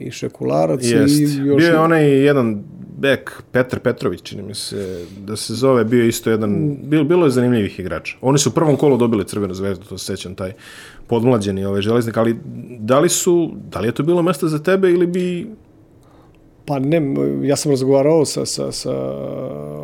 i 0.01 0.11
Šekularac 0.11 0.79
Jest. 0.83 1.19
i 1.19 1.37
još... 1.37 1.57
Bio 1.57 1.67
je 1.67 1.79
onaj 1.79 2.09
jedan 2.09 2.63
bek, 2.97 3.43
Petar 3.51 3.79
Petrović, 3.79 4.21
čini 4.21 4.43
mi 4.43 4.55
se, 4.55 5.05
da 5.19 5.35
se 5.35 5.53
zove, 5.53 5.83
bio 5.83 6.01
je 6.01 6.07
isto 6.07 6.29
jedan, 6.29 6.77
bil, 6.83 7.03
bilo 7.03 7.25
je 7.25 7.31
zanimljivih 7.31 7.79
igrača. 7.79 8.17
Oni 8.21 8.37
su 8.37 8.49
u 8.49 8.53
prvom 8.53 8.75
kolu 8.75 8.97
dobili 8.97 9.25
Crvenu 9.25 9.53
zvezdu, 9.53 9.85
to 9.85 9.97
se 9.97 10.05
sećam, 10.05 10.35
taj 10.35 10.53
podmlađeni 11.07 11.65
ovaj 11.65 11.81
železnik, 11.81 12.17
ali 12.17 12.35
da 12.79 12.99
li 12.99 13.09
su, 13.09 13.51
da 13.71 13.79
li 13.79 13.87
je 13.87 13.91
to 13.91 14.03
bilo 14.03 14.21
mesto 14.21 14.47
za 14.47 14.59
tebe 14.63 14.91
ili 14.91 15.07
bi... 15.07 15.47
Pa 16.65 16.79
ne, 16.79 17.01
ja 17.43 17.55
sam 17.55 17.71
razgovarao 17.71 18.25
sa, 18.25 18.45
sa, 18.45 18.71
sa 18.71 18.93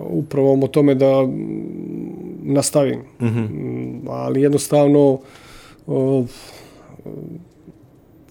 upravom 0.09 0.63
o 0.63 0.67
tome 0.67 0.95
da 0.95 1.27
nastavim. 2.43 2.99
Mm 3.19 3.25
-hmm. 3.25 4.01
Ali 4.09 4.41
jednostavno 4.41 5.19
o, 5.87 6.25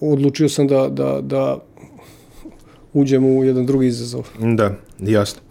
odlučio 0.01 0.49
sam 0.49 0.67
da, 0.67 0.87
da, 0.89 1.21
da 1.21 1.57
uđem 2.93 3.25
u 3.25 3.43
jedan 3.43 3.65
drugi 3.65 3.87
izazov. 3.87 4.27
Da, 4.39 4.75
jasno. 4.99 5.41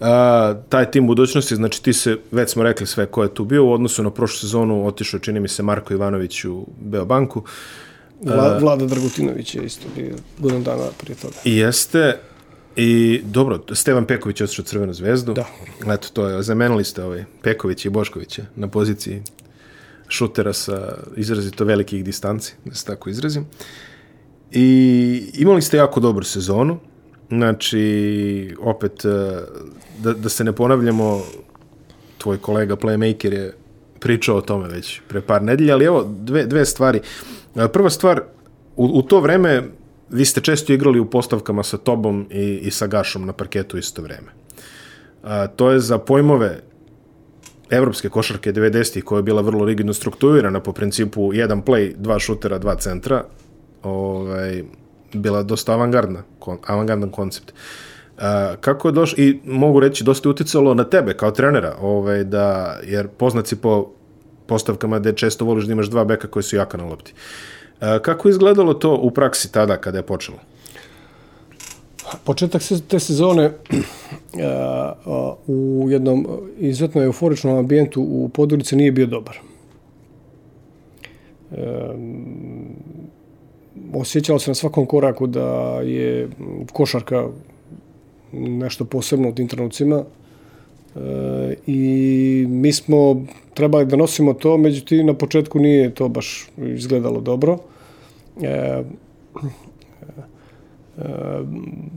A, 0.00 0.54
taj 0.68 0.90
tim 0.90 1.06
budućnosti, 1.06 1.56
znači 1.56 1.82
ti 1.82 1.92
se, 1.92 2.16
već 2.30 2.50
smo 2.50 2.62
rekli 2.62 2.86
sve 2.86 3.06
ko 3.06 3.22
je 3.22 3.34
tu 3.34 3.44
bio, 3.44 3.64
u 3.64 3.72
odnosu 3.72 4.02
na 4.02 4.10
prošlu 4.10 4.38
sezonu 4.38 4.86
otišao, 4.86 5.20
čini 5.20 5.40
mi 5.40 5.48
se, 5.48 5.62
Marko 5.62 5.94
Ivanović 5.94 6.44
u 6.44 6.66
Beobanku. 6.80 7.42
Vla, 8.20 8.58
Vlada 8.58 8.86
Dragutinović 8.86 9.54
je 9.54 9.64
isto 9.64 9.86
bio 9.96 10.14
godinu 10.38 10.62
dana 10.62 10.86
prije 11.00 11.16
toga. 11.16 11.34
I 11.44 11.56
jeste, 11.56 12.16
i 12.76 13.20
dobro, 13.24 13.60
Stevan 13.72 14.06
Peković 14.06 14.40
je 14.40 14.44
otišao 14.44 14.64
Crvenu 14.64 14.92
zvezdu. 14.92 15.32
Da. 15.32 15.46
Eto, 15.92 16.08
to 16.12 16.28
je, 16.28 16.42
zamenili 16.42 16.84
ste 16.84 17.04
ovaj 17.04 17.24
Peković 17.42 17.84
i 17.84 17.90
Boškovića 17.90 18.42
na 18.56 18.68
poziciji 18.68 19.22
šutera 20.08 20.52
sa 20.52 20.94
izrazito 21.16 21.64
velikih 21.64 22.04
distanci, 22.04 22.54
da 22.64 22.74
se 22.74 22.84
tako 22.84 23.10
izrazim. 23.10 23.46
I 24.52 25.30
imali 25.34 25.62
ste 25.62 25.76
jako 25.76 26.00
dobru 26.00 26.24
sezonu. 26.24 26.78
Znači, 27.28 28.56
opet, 28.60 29.04
e, 29.04 29.08
da, 29.98 30.12
da 30.12 30.28
se 30.28 30.44
ne 30.44 30.52
ponavljamo, 30.52 31.22
tvoj 32.18 32.38
kolega 32.38 32.76
Playmaker 32.76 33.32
je 33.32 33.54
pričao 34.00 34.36
o 34.36 34.40
tome 34.40 34.68
već 34.68 35.00
pre 35.08 35.20
par 35.20 35.42
nedelja, 35.42 35.74
ali 35.74 35.84
evo, 35.84 36.08
dve, 36.18 36.46
dve 36.46 36.64
stvari. 36.64 37.00
E, 37.56 37.68
Prva 37.68 37.90
stvar, 37.90 38.22
u, 38.76 38.84
u 38.84 39.02
to 39.02 39.20
vreme 39.20 39.62
vi 40.10 40.24
ste 40.24 40.40
često 40.40 40.72
igrali 40.72 41.00
u 41.00 41.10
postavkama 41.10 41.62
sa 41.62 41.78
tobom 41.78 42.26
i, 42.30 42.58
i 42.62 42.70
sa 42.70 42.86
Gašom 42.86 43.26
na 43.26 43.32
parketu 43.32 43.78
isto 43.78 44.02
vreme. 44.02 44.32
A, 45.22 45.46
to 45.46 45.70
je 45.70 45.80
za 45.80 45.98
pojmove 45.98 46.60
evropske 47.70 48.08
košarke 48.08 48.52
90-ih 48.52 49.04
koja 49.04 49.18
je 49.18 49.22
bila 49.22 49.42
vrlo 49.42 49.64
rigidno 49.64 49.92
strukturirana 49.92 50.60
po 50.60 50.72
principu 50.72 51.32
jedan 51.34 51.62
play, 51.62 51.94
dva 51.96 52.18
šutera, 52.18 52.58
dva 52.58 52.74
centra, 52.74 53.24
ovaj, 53.82 54.62
bila 55.14 55.42
dosta 55.42 55.72
avangardna, 55.72 56.22
avangardan 56.66 57.10
koncept. 57.10 57.52
A, 58.18 58.54
kako 58.60 58.88
je 58.88 58.92
došlo, 58.92 59.24
i 59.24 59.40
mogu 59.44 59.80
reći, 59.80 60.04
dosta 60.04 60.28
je 60.28 60.30
uticalo 60.30 60.74
na 60.74 60.84
tebe 60.84 61.14
kao 61.14 61.30
trenera, 61.30 61.76
ovaj, 61.80 62.24
da, 62.24 62.78
jer 62.86 63.08
poznat 63.08 63.46
si 63.46 63.56
po 63.56 63.90
postavkama 64.46 64.98
gde 64.98 65.12
često 65.12 65.44
voliš 65.44 65.64
da 65.64 65.72
imaš 65.72 65.86
dva 65.86 66.04
beka 66.04 66.28
koji 66.28 66.42
su 66.42 66.56
jaka 66.56 66.76
na 66.76 66.84
lopti. 66.84 67.12
A, 67.80 67.98
kako 67.98 68.28
je 68.28 68.30
izgledalo 68.30 68.74
to 68.74 68.94
u 68.94 69.10
praksi 69.10 69.52
tada 69.52 69.76
kada 69.76 69.98
je 69.98 70.02
počelo? 70.02 70.38
Početak 72.24 72.62
te 72.88 72.98
sezone 72.98 73.50
a, 74.44 75.34
u 75.46 75.86
jednom 75.90 76.26
izuzetno 76.58 77.02
euforičnom 77.02 77.58
ambijentu 77.58 78.02
u 78.02 78.28
Podgorici 78.28 78.76
nije 78.76 78.92
bio 78.92 79.06
dobar. 79.06 79.40
E, 83.94 83.98
osjećalo 83.98 84.38
se 84.38 84.50
na 84.50 84.54
svakom 84.54 84.86
koraku 84.86 85.26
da 85.26 85.80
je 85.84 86.28
košarka 86.72 87.28
nešto 88.32 88.84
posebno 88.84 89.28
u 89.28 89.32
tim 89.32 89.48
trenucima 89.48 90.04
e, 90.96 91.54
i 91.66 92.46
mi 92.48 92.72
smo 92.72 93.24
trebali 93.54 93.86
da 93.86 93.96
nosimo 93.96 94.34
to, 94.34 94.56
međutim 94.56 95.06
na 95.06 95.14
početku 95.14 95.58
nije 95.58 95.94
to 95.94 96.08
baš 96.08 96.48
izgledalo 96.56 97.20
dobro. 97.20 97.58
E, 98.42 98.82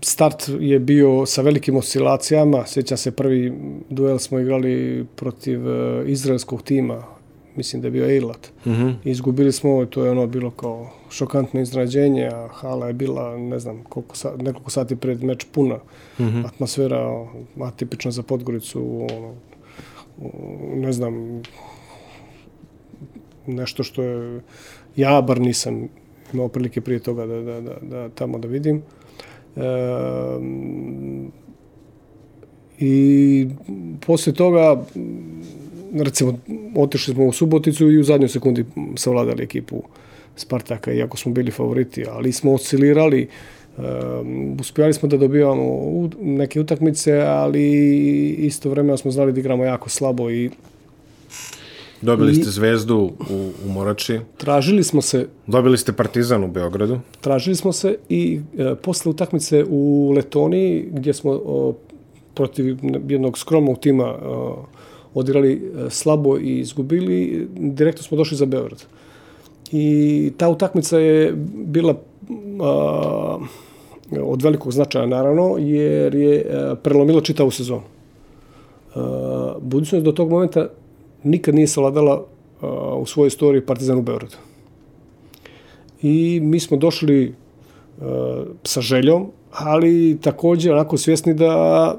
start 0.01 0.49
je 0.59 0.79
bio 0.79 1.25
sa 1.25 1.41
velikim 1.41 1.75
oscilacijama. 1.75 2.63
Sjećam 2.67 2.97
se 2.97 3.11
prvi 3.11 3.53
duel 3.89 4.17
smo 4.17 4.39
igrali 4.39 5.05
protiv 5.15 5.69
e, 5.69 6.03
izraelskog 6.07 6.61
tima, 6.61 7.03
mislim 7.55 7.81
da 7.81 7.87
je 7.87 7.91
bio 7.91 8.05
Eilat. 8.09 8.51
Mm 8.65 8.71
-hmm. 8.71 8.93
Izgubili 9.03 9.51
smo, 9.51 9.85
to 9.85 10.05
je 10.05 10.11
ono 10.11 10.27
bilo 10.27 10.51
kao 10.51 10.89
šokantno 11.09 11.61
iznenađenje, 11.61 12.27
a 12.27 12.47
hala 12.47 12.87
je 12.87 12.93
bila, 12.93 13.37
ne 13.37 13.59
znam, 13.59 13.83
koliko 13.83 14.15
sa, 14.15 14.35
nekoliko 14.37 14.71
sati 14.71 14.95
pred 14.95 15.23
meč 15.23 15.45
puna. 15.51 15.75
Mm 16.19 16.23
-hmm. 16.23 16.45
Atmosfera 16.45 17.27
atipična 17.61 18.11
za 18.11 18.23
Podgoricu, 18.23 19.07
ono, 19.11 19.33
ne 20.75 20.91
znam, 20.91 21.41
nešto 23.47 23.83
što 23.83 24.03
je, 24.03 24.41
ja 24.95 25.21
bar 25.21 25.41
nisam 25.41 25.87
imao 26.33 26.47
prilike 26.47 26.81
prije 26.81 26.99
toga 26.99 27.25
da, 27.25 27.41
da, 27.41 27.61
da, 27.61 27.75
da 27.81 28.09
tamo 28.09 28.37
da 28.39 28.47
vidim. 28.47 28.81
E, 29.55 29.61
I 32.79 33.47
posle 34.05 34.33
toga, 34.33 34.83
recimo, 35.93 36.39
otišli 36.75 37.13
smo 37.13 37.25
u 37.25 37.31
Suboticu 37.31 37.91
i 37.91 37.99
u 37.99 38.03
zadnjoj 38.03 38.29
sekundi 38.29 38.65
savladali 38.95 39.43
ekipu 39.43 39.83
Spartaka, 40.35 40.93
iako 40.93 41.17
smo 41.17 41.31
bili 41.31 41.51
favoriti, 41.51 42.05
ali 42.09 42.31
smo 42.31 42.53
oscilirali, 42.53 43.27
Um, 43.77 44.57
uspjeli 44.59 44.93
smo 44.93 45.09
da 45.09 45.17
dobivamo 45.17 45.63
u, 45.63 46.09
neke 46.21 46.61
utakmice, 46.61 47.21
ali 47.21 47.65
isto 48.29 48.69
vremena 48.69 48.97
smo 48.97 49.11
znali 49.11 49.33
da 49.33 49.39
igramo 49.39 49.63
jako 49.63 49.89
slabo 49.89 50.31
i 50.31 50.49
Dobili 52.01 52.35
ste 52.35 52.49
Zvezdu 52.49 52.97
u, 53.29 53.51
u 53.65 53.69
Morači, 53.69 54.19
tražili 54.37 54.83
smo 54.83 55.01
se 55.01 55.27
dobili 55.47 55.77
ste 55.77 55.93
Partizan 55.93 56.43
u 56.43 56.47
Beogradu. 56.47 56.99
tražili 57.21 57.55
smo 57.55 57.73
se 57.73 57.97
i 58.09 58.39
e, 58.57 58.75
posle 58.75 59.09
utakmice 59.09 59.65
u 59.69 60.11
Letoniji 60.15 60.85
gdje 60.91 61.13
smo 61.13 61.31
o, 61.31 61.75
protiv 62.33 62.77
jednog 63.07 63.37
skromnog 63.37 63.79
tima 63.79 64.05
o, 64.05 64.65
odigrali 65.13 65.53
e, 65.53 65.89
slabo 65.89 66.37
i 66.37 66.59
izgubili, 66.59 67.47
direktno 67.55 68.03
smo 68.03 68.17
došli 68.17 68.37
za 68.37 68.45
Beograd. 68.45 68.85
I 69.71 70.31
ta 70.37 70.49
utakmica 70.49 70.97
je 70.97 71.33
bila 71.55 71.95
a, 72.61 73.37
od 74.21 74.41
velikog 74.41 74.71
značaja 74.71 75.05
naravno, 75.05 75.55
jer 75.59 76.15
je 76.15 76.45
a, 76.45 76.75
prelomila 76.75 77.21
čitavu 77.21 77.51
sezonu. 77.51 77.81
A, 78.95 79.55
budućnost 79.61 80.05
do 80.05 80.11
tog 80.11 80.29
momenta 80.29 80.67
nikad 81.23 81.55
nije 81.55 81.67
savladala 81.67 82.25
a, 82.61 82.67
u 82.95 83.05
svojoj 83.05 83.27
istoriji 83.27 83.65
Partizan 83.65 83.97
u 83.97 84.01
Beogradu. 84.01 84.35
I 86.01 86.39
mi 86.43 86.59
smo 86.59 86.77
došli 86.77 87.23
e, 87.25 87.33
sa 88.63 88.81
željom, 88.81 89.31
ali 89.51 90.17
također 90.21 90.73
onako 90.73 90.97
svjesni 90.97 91.33
da 91.33 91.95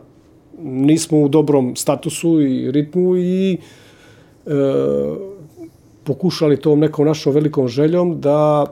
nismo 0.62 1.18
u 1.18 1.28
dobrom 1.28 1.76
statusu 1.76 2.40
i 2.42 2.70
ritmu 2.70 3.16
i 3.16 3.58
e, 4.46 4.50
pokušali 6.04 6.60
tom 6.60 6.80
nekom 6.80 7.06
našom 7.06 7.32
velikom 7.32 7.68
željom 7.68 8.20
da 8.20 8.66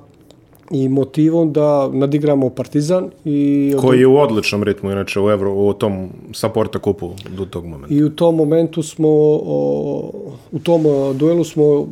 i 0.70 0.88
motivom 0.88 1.52
da 1.52 1.88
nadigramo 1.92 2.50
Partizan 2.50 3.10
i 3.24 3.74
Koji 3.80 4.00
je 4.00 4.06
u 4.06 4.16
odličnom 4.16 4.62
ritmu, 4.62 4.90
inače, 4.90 5.20
u, 5.20 5.30
Evro, 5.30 5.54
u 5.54 5.72
tom 5.72 6.08
Saporta 6.32 6.78
kupu 6.78 7.10
do 7.36 7.44
tog 7.44 7.66
momenta. 7.66 7.94
I 7.94 8.04
u 8.04 8.10
tom 8.10 8.36
momentu 8.36 8.82
smo, 8.82 9.08
o, 9.08 10.12
u 10.52 10.58
tom 10.58 10.86
o, 10.86 11.12
duelu 11.12 11.44
smo 11.44 11.86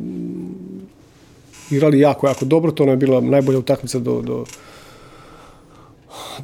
igrali 1.71 1.99
jako, 1.99 2.27
jako 2.27 2.45
dobro. 2.45 2.71
To 2.71 2.85
nam 2.85 2.93
je 2.93 2.97
bila 2.97 3.21
najbolja 3.21 3.59
utakmica 3.59 3.99
do, 3.99 4.21
do, 4.21 4.45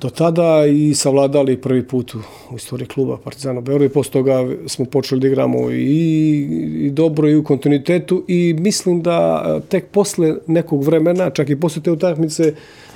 do 0.02 0.10
tada 0.10 0.66
i 0.66 0.94
savladali 0.94 1.58
prvi 1.58 1.88
put 1.88 2.16
u, 2.16 2.18
u 2.52 2.56
istoriji 2.56 2.88
kluba 2.88 3.18
Partizana 3.18 3.62
Beograd 3.62 3.92
i 3.92 3.94
posle 3.94 4.12
toga 4.12 4.48
smo 4.68 4.86
počeli 4.86 5.22
da 5.22 5.28
igramo 5.28 5.72
i, 5.72 6.48
i 6.86 6.90
dobro 6.90 7.30
i 7.30 7.36
u 7.36 7.44
kontinuitetu 7.44 8.24
i 8.28 8.56
mislim 8.60 9.02
da 9.02 9.46
e, 9.48 9.60
tek 9.70 9.88
posle 9.88 10.36
nekog 10.48 10.84
vremena, 10.84 11.30
čak 11.30 11.50
i 11.50 11.60
posle 11.60 11.82
te 11.82 11.92
utakmice, 11.92 12.54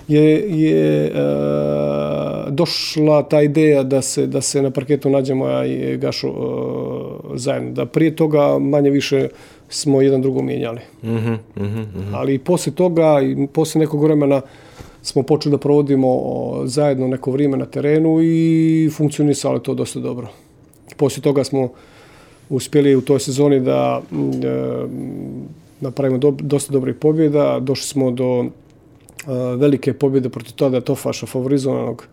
je, 0.08 0.60
je 0.62 1.06
e, 1.06 1.12
došla 2.50 3.24
ta 3.24 3.42
ideja 3.42 3.84
da 3.84 4.02
se, 4.02 4.28
da 4.28 4.42
se 4.42 4.62
na 4.62 4.72
parketu 4.72 5.10
nađemo 5.10 5.48
ja 5.48 5.66
i 5.66 5.98
Gašo 5.98 6.28
e, 6.28 7.38
zajedno. 7.38 7.72
Da 7.72 7.86
prije 7.86 8.16
toga 8.16 8.60
manje 8.60 8.90
više 8.90 9.28
smo 9.70 10.02
jedan 10.02 10.22
drugo 10.22 10.42
mijenjali. 10.42 10.80
Mm 11.04 11.10
-hmm, 11.10 11.38
mm 11.56 11.64
-hmm. 11.64 11.86
Ali 12.14 12.34
i 12.34 12.40
posle 12.40 12.74
toga 12.74 13.22
i 13.22 13.48
posle 13.54 13.80
nekog 13.80 14.04
vremena 14.04 14.42
smo 15.02 15.24
počeli 15.24 15.52
da 15.52 15.58
provodimo 15.58 16.10
zajedno 16.66 17.08
neko 17.08 17.32
vrijeme 17.32 17.58
na 17.58 17.66
terenu 17.66 18.22
i 18.22 18.90
funkcionisalo 18.94 19.56
je 19.56 19.64
to 19.64 19.74
dosta 19.74 20.00
dobro. 20.00 20.28
Posle 20.98 21.24
toga 21.24 21.44
smo 21.44 21.70
uspjeli 22.50 22.96
u 22.96 23.02
toj 23.02 23.20
sezoni 23.20 23.60
da 23.60 24.02
e, 24.12 24.86
napravimo 25.82 26.18
do, 26.18 26.32
dosta 26.40 26.74
dobrih 26.74 26.96
pobjeda. 26.96 27.60
Došli 27.60 27.88
smo 27.88 28.12
do 28.12 28.46
e, 28.46 28.50
velike 29.58 29.94
pobjede 29.94 30.30
protiv 30.30 30.54
tada 30.56 30.82
Tofaša 30.82 31.26
favorizovanog 31.26 32.08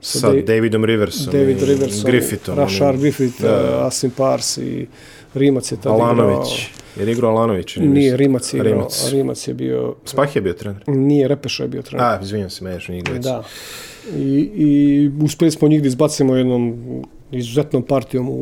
Sa 0.00 0.32
Da- 0.32 0.40
Davidom 0.42 0.84
Riversom 0.84 1.32
David 1.32 1.62
Riversom, 1.62 2.10
Griffithom. 2.10 2.58
Rashard 2.58 3.00
Griffith, 3.00 3.42
da. 3.42 3.86
Asim 3.86 4.10
Pars 4.10 4.58
i 4.58 4.86
Rimac 5.34 5.72
je 5.72 5.76
tada 5.76 5.94
Alanović. 5.94 6.68
Jer 6.98 7.08
igrao 7.08 7.30
Alanović? 7.30 7.76
Nije, 7.76 8.10
se. 8.10 8.16
Rimac 8.16 8.54
je 8.54 8.58
igrao. 8.58 8.72
Rimac. 8.72 9.10
Rimac 9.10 9.48
je 9.48 9.54
bio... 9.54 9.94
Spah 10.04 10.36
je 10.36 10.42
bio 10.42 10.52
trener. 10.52 10.82
Nije, 10.86 11.28
Repeša 11.28 11.62
je 11.62 11.68
bio 11.68 11.82
trener. 11.82 12.06
A, 12.06 12.18
izvinjam 12.22 12.50
se, 12.50 12.64
meješ 12.64 12.88
njih 12.88 13.04
dvojicu. 13.04 13.28
Da. 13.28 13.42
I, 14.16 14.50
I 14.54 15.10
uspjeli 15.24 15.50
smo 15.50 15.68
njih 15.68 15.82
da 15.82 15.88
izbacimo 15.88 16.36
jednom 16.36 16.76
izuzetnom 17.32 17.82
partijom 17.82 18.28
u, 18.28 18.32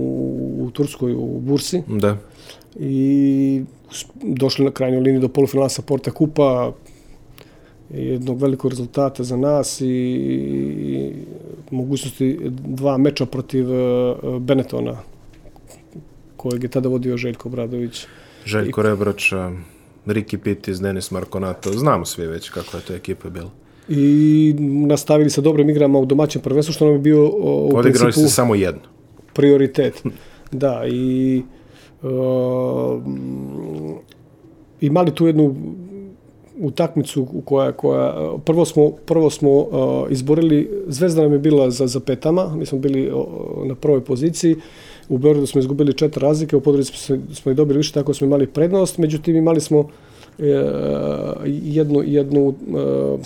u 0.65 0.71
Turskoj, 0.71 1.15
u 1.15 1.41
Bursi. 1.41 1.83
Da. 1.89 2.17
I 2.81 3.63
došli 4.23 4.65
na 4.65 4.71
krajnjoj 4.71 5.01
liniji 5.01 5.21
do 5.21 5.29
polufinala 5.29 5.69
sa 5.69 5.83
Porta 5.83 6.11
Kupa, 6.11 6.73
jednog 7.91 8.43
velikog 8.43 8.71
rezultata 8.71 9.23
za 9.25 9.37
nas 9.37 9.81
i, 9.81 9.87
i 9.87 11.13
mogućnosti 11.71 12.39
dva 12.67 12.97
meča 12.99 13.27
protiv 13.27 13.73
e, 13.73 14.15
Benetona, 14.41 14.97
kojeg 16.43 16.63
je 16.63 16.69
tada 16.69 16.89
vodio 16.89 17.17
Željko 17.17 17.49
Bradović. 17.49 18.07
Željko 18.45 18.83
Rebrača, 18.83 19.51
Riki 20.07 20.39
Pitis, 20.39 20.81
Denis 20.81 21.11
Markonato. 21.11 21.73
Znamo 21.73 22.05
svi 22.05 22.27
već 22.27 22.51
kako 22.51 22.77
je 22.77 22.83
to 22.83 22.95
ekipa 22.95 23.31
bila. 23.31 23.51
I 23.89 24.55
nastavili 24.89 25.31
sa 25.31 25.41
dobrim 25.41 25.71
igrama 25.71 25.99
u 25.99 26.07
domaćem 26.07 26.43
prvenstvu, 26.43 26.73
što 26.73 26.85
nam 26.85 26.95
je 26.95 26.99
bio 26.99 27.27
o, 27.27 27.31
u 27.31 27.77
Odigrali 27.77 28.13
principu 28.13 28.27
ste 28.27 28.35
samo 28.35 28.55
jedno. 28.55 28.83
prioritet. 29.33 30.03
Da, 30.53 30.83
i 30.87 31.43
uh, 32.03 33.03
imali 34.81 35.15
tu 35.15 35.27
jednu 35.27 35.55
utakmicu 36.61 37.27
koja, 37.45 37.73
koja 37.73 38.33
prvo 38.45 38.65
smo, 38.65 38.91
prvo 38.91 39.31
smo 39.31 39.51
uh, 39.51 39.67
izborili, 40.11 40.71
Zvezda 40.87 41.23
nam 41.23 41.33
je 41.33 41.39
bila 41.39 41.71
za, 41.71 41.87
za 41.87 42.01
petama, 42.01 42.57
mi 42.57 42.67
smo 42.67 42.79
bili 42.79 43.11
uh, 43.11 43.67
na 43.67 43.75
prvoj 43.75 44.05
poziciji, 44.05 44.57
u 45.13 45.19
Beogradu 45.19 45.47
smo 45.47 45.59
izgubili 45.59 45.93
četiri 45.93 46.23
razlike, 46.23 46.57
u 46.57 46.61
Podgorici 46.61 46.93
smo, 46.97 47.17
smo 47.35 47.53
i 47.53 47.55
dobili 47.55 47.77
više, 47.77 47.93
tako 47.93 48.15
smo 48.15 48.27
imali 48.27 48.47
prednost, 48.47 48.99
međutim 48.99 49.37
imali 49.37 49.61
smo 49.61 49.79
uh, 49.79 49.87
jednu, 51.47 52.03
jednu 52.05 52.47
uh, 52.47 53.21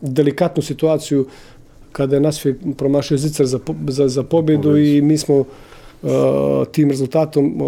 delikatnu 0.00 0.62
situaciju 0.62 1.26
kada 1.92 2.16
je 2.16 2.20
Nasfi 2.20 2.54
promašio 2.76 3.18
zicar 3.18 3.46
za, 3.46 3.58
za, 3.88 4.08
za 4.08 4.22
pobjedu 4.22 4.76
i 4.76 5.02
mi 5.02 5.18
smo 5.18 5.38
uh, 5.38 6.10
tim 6.72 6.90
rezultatom 6.90 7.62
uh, 7.62 7.66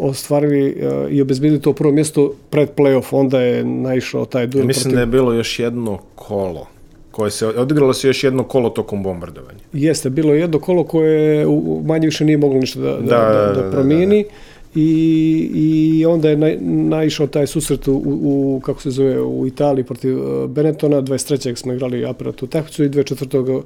ostvarili 0.00 0.68
uh, 0.68 1.12
i 1.12 1.22
obezbedili 1.22 1.60
to 1.60 1.72
prvo 1.72 1.92
mjesto 1.92 2.34
pred 2.50 2.68
play-off. 2.76 3.06
Onda 3.10 3.40
je 3.40 3.64
naišao 3.64 4.24
taj 4.24 4.46
duel. 4.46 4.64
Ja 4.64 4.66
mislim 4.66 4.82
protiv... 4.82 4.96
da 4.96 5.00
je 5.00 5.06
bilo 5.06 5.32
još 5.32 5.58
jedno 5.58 5.98
kolo 6.14 6.75
koje 7.16 7.30
se 7.30 7.46
odigralo 7.46 7.94
se 7.94 8.06
još 8.06 8.24
jedno 8.24 8.44
kolo 8.44 8.70
tokom 8.70 9.02
bombardovanja. 9.02 9.58
Jeste, 9.72 10.10
bilo 10.10 10.34
je 10.34 10.40
jedno 10.40 10.58
kolo 10.58 10.84
koje 10.84 11.46
manje 11.84 12.06
više 12.06 12.24
nije 12.24 12.38
moglo 12.38 12.60
ništa 12.60 12.80
da, 12.80 12.90
da, 12.90 13.00
da, 13.00 13.52
da, 13.54 13.62
da 13.62 13.70
promijeni. 13.70 14.22
Da, 14.22 14.28
da, 14.28 14.34
da 14.34 14.56
i, 14.76 15.50
i 15.54 16.06
onda 16.06 16.28
je 16.28 16.36
na, 16.36 16.50
naišao 16.96 17.26
taj 17.26 17.46
susret 17.46 17.88
u, 17.88 18.02
u, 18.04 18.60
kako 18.64 18.82
se 18.82 18.90
zove, 18.90 19.20
u 19.20 19.46
Italiji 19.46 19.84
protiv 19.84 20.18
uh, 20.18 20.50
Benettona, 20.50 21.02
23. 21.02 21.56
smo 21.56 21.72
igrali 21.72 22.06
aparatu 22.06 22.46
takvicu 22.46 22.84
i 22.84 22.88
24. 22.88 23.62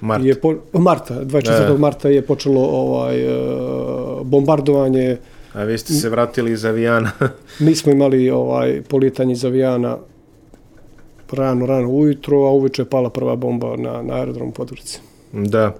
Marta. 0.00 0.26
Je 0.26 0.40
po, 0.40 0.54
Marta, 0.72 1.24
24. 1.24 1.74
E. 1.74 1.78
marta 1.78 2.08
je 2.08 2.22
počelo 2.22 2.60
ovaj 2.60 3.26
uh, 3.26 4.26
bombardovanje. 4.26 5.16
A 5.52 5.64
vi 5.64 5.78
ste 5.78 5.92
se 5.92 6.08
vratili 6.08 6.52
iz 6.52 6.64
avijana. 6.64 7.10
Mi 7.58 7.74
smo 7.74 7.92
imali 7.92 8.30
ovaj 8.30 8.82
polijetanje 8.82 9.32
iz 9.32 9.44
avijana 9.44 9.98
rano, 11.32 11.66
rano 11.66 11.88
ujutro, 11.88 12.36
a 12.36 12.50
uveče 12.50 12.82
je 12.82 12.86
pala 12.90 13.10
prva 13.10 13.36
bomba 13.36 13.76
na, 13.76 14.02
na 14.02 14.14
aerodromu 14.14 14.52
Podgorici. 14.52 15.00
Da. 15.32 15.74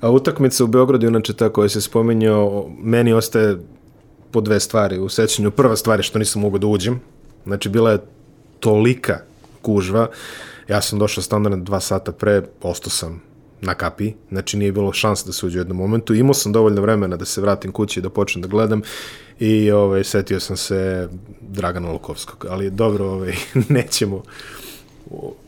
A 0.00 0.10
utakmica 0.10 0.64
u 0.64 0.66
Beogradu, 0.66 1.06
inače 1.06 1.32
ta 1.32 1.48
koja 1.48 1.68
se 1.68 1.80
spominjao, 1.80 2.70
meni 2.78 3.12
ostaje 3.12 3.58
po 4.30 4.40
dve 4.40 4.60
stvari 4.60 4.98
u 4.98 5.08
sećanju. 5.08 5.50
Prva 5.50 5.76
stvar 5.76 5.98
je 5.98 6.02
što 6.02 6.18
nisam 6.18 6.42
mogao 6.42 6.58
da 6.58 6.66
uđem. 6.66 7.00
Znači, 7.44 7.68
bila 7.68 7.90
je 7.90 7.98
tolika 8.60 9.18
kužva. 9.62 10.08
Ja 10.68 10.80
sam 10.80 10.98
došao 10.98 11.22
standardno 11.22 11.64
dva 11.64 11.80
sata 11.80 12.12
pre, 12.12 12.42
ostao 12.62 12.90
sam 12.90 13.22
na 13.60 13.74
kapi, 13.74 14.12
znači 14.30 14.56
nije 14.56 14.72
bilo 14.72 14.92
šanse 14.92 15.26
da 15.26 15.32
se 15.32 15.46
uđe 15.46 15.58
u 15.58 15.60
jednom 15.60 15.76
momentu. 15.76 16.14
Imao 16.14 16.34
sam 16.34 16.52
dovoljno 16.52 16.82
vremena 16.82 17.16
da 17.16 17.24
se 17.24 17.40
vratim 17.40 17.72
kući 17.72 18.00
i 18.00 18.02
da 18.02 18.10
počnem 18.10 18.42
da 18.42 18.48
gledam 18.48 18.82
i 19.38 19.70
ovaj, 19.70 20.04
setio 20.04 20.40
sam 20.40 20.56
se 20.56 21.08
Dragana 21.40 21.92
Lukovskog, 21.92 22.46
ali 22.50 22.70
dobro, 22.70 23.06
ovaj, 23.06 23.34
nećemo 23.68 24.22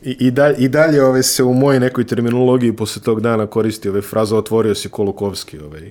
I, 0.02 0.16
i, 0.20 0.30
dalje, 0.30 0.57
i 0.59 0.68
dalje 0.68 1.04
ovaj, 1.04 1.22
se 1.22 1.44
u 1.44 1.54
mojoj 1.54 1.80
nekoj 1.80 2.07
terminologiji 2.07 2.76
posle 2.76 3.02
tog 3.02 3.20
dana 3.20 3.46
koristi 3.46 3.88
ovaj, 3.88 4.02
fraza 4.02 4.36
otvorio 4.36 4.74
si 4.74 4.88
Kolukovski. 4.88 5.59
Ovaj, 5.59 5.90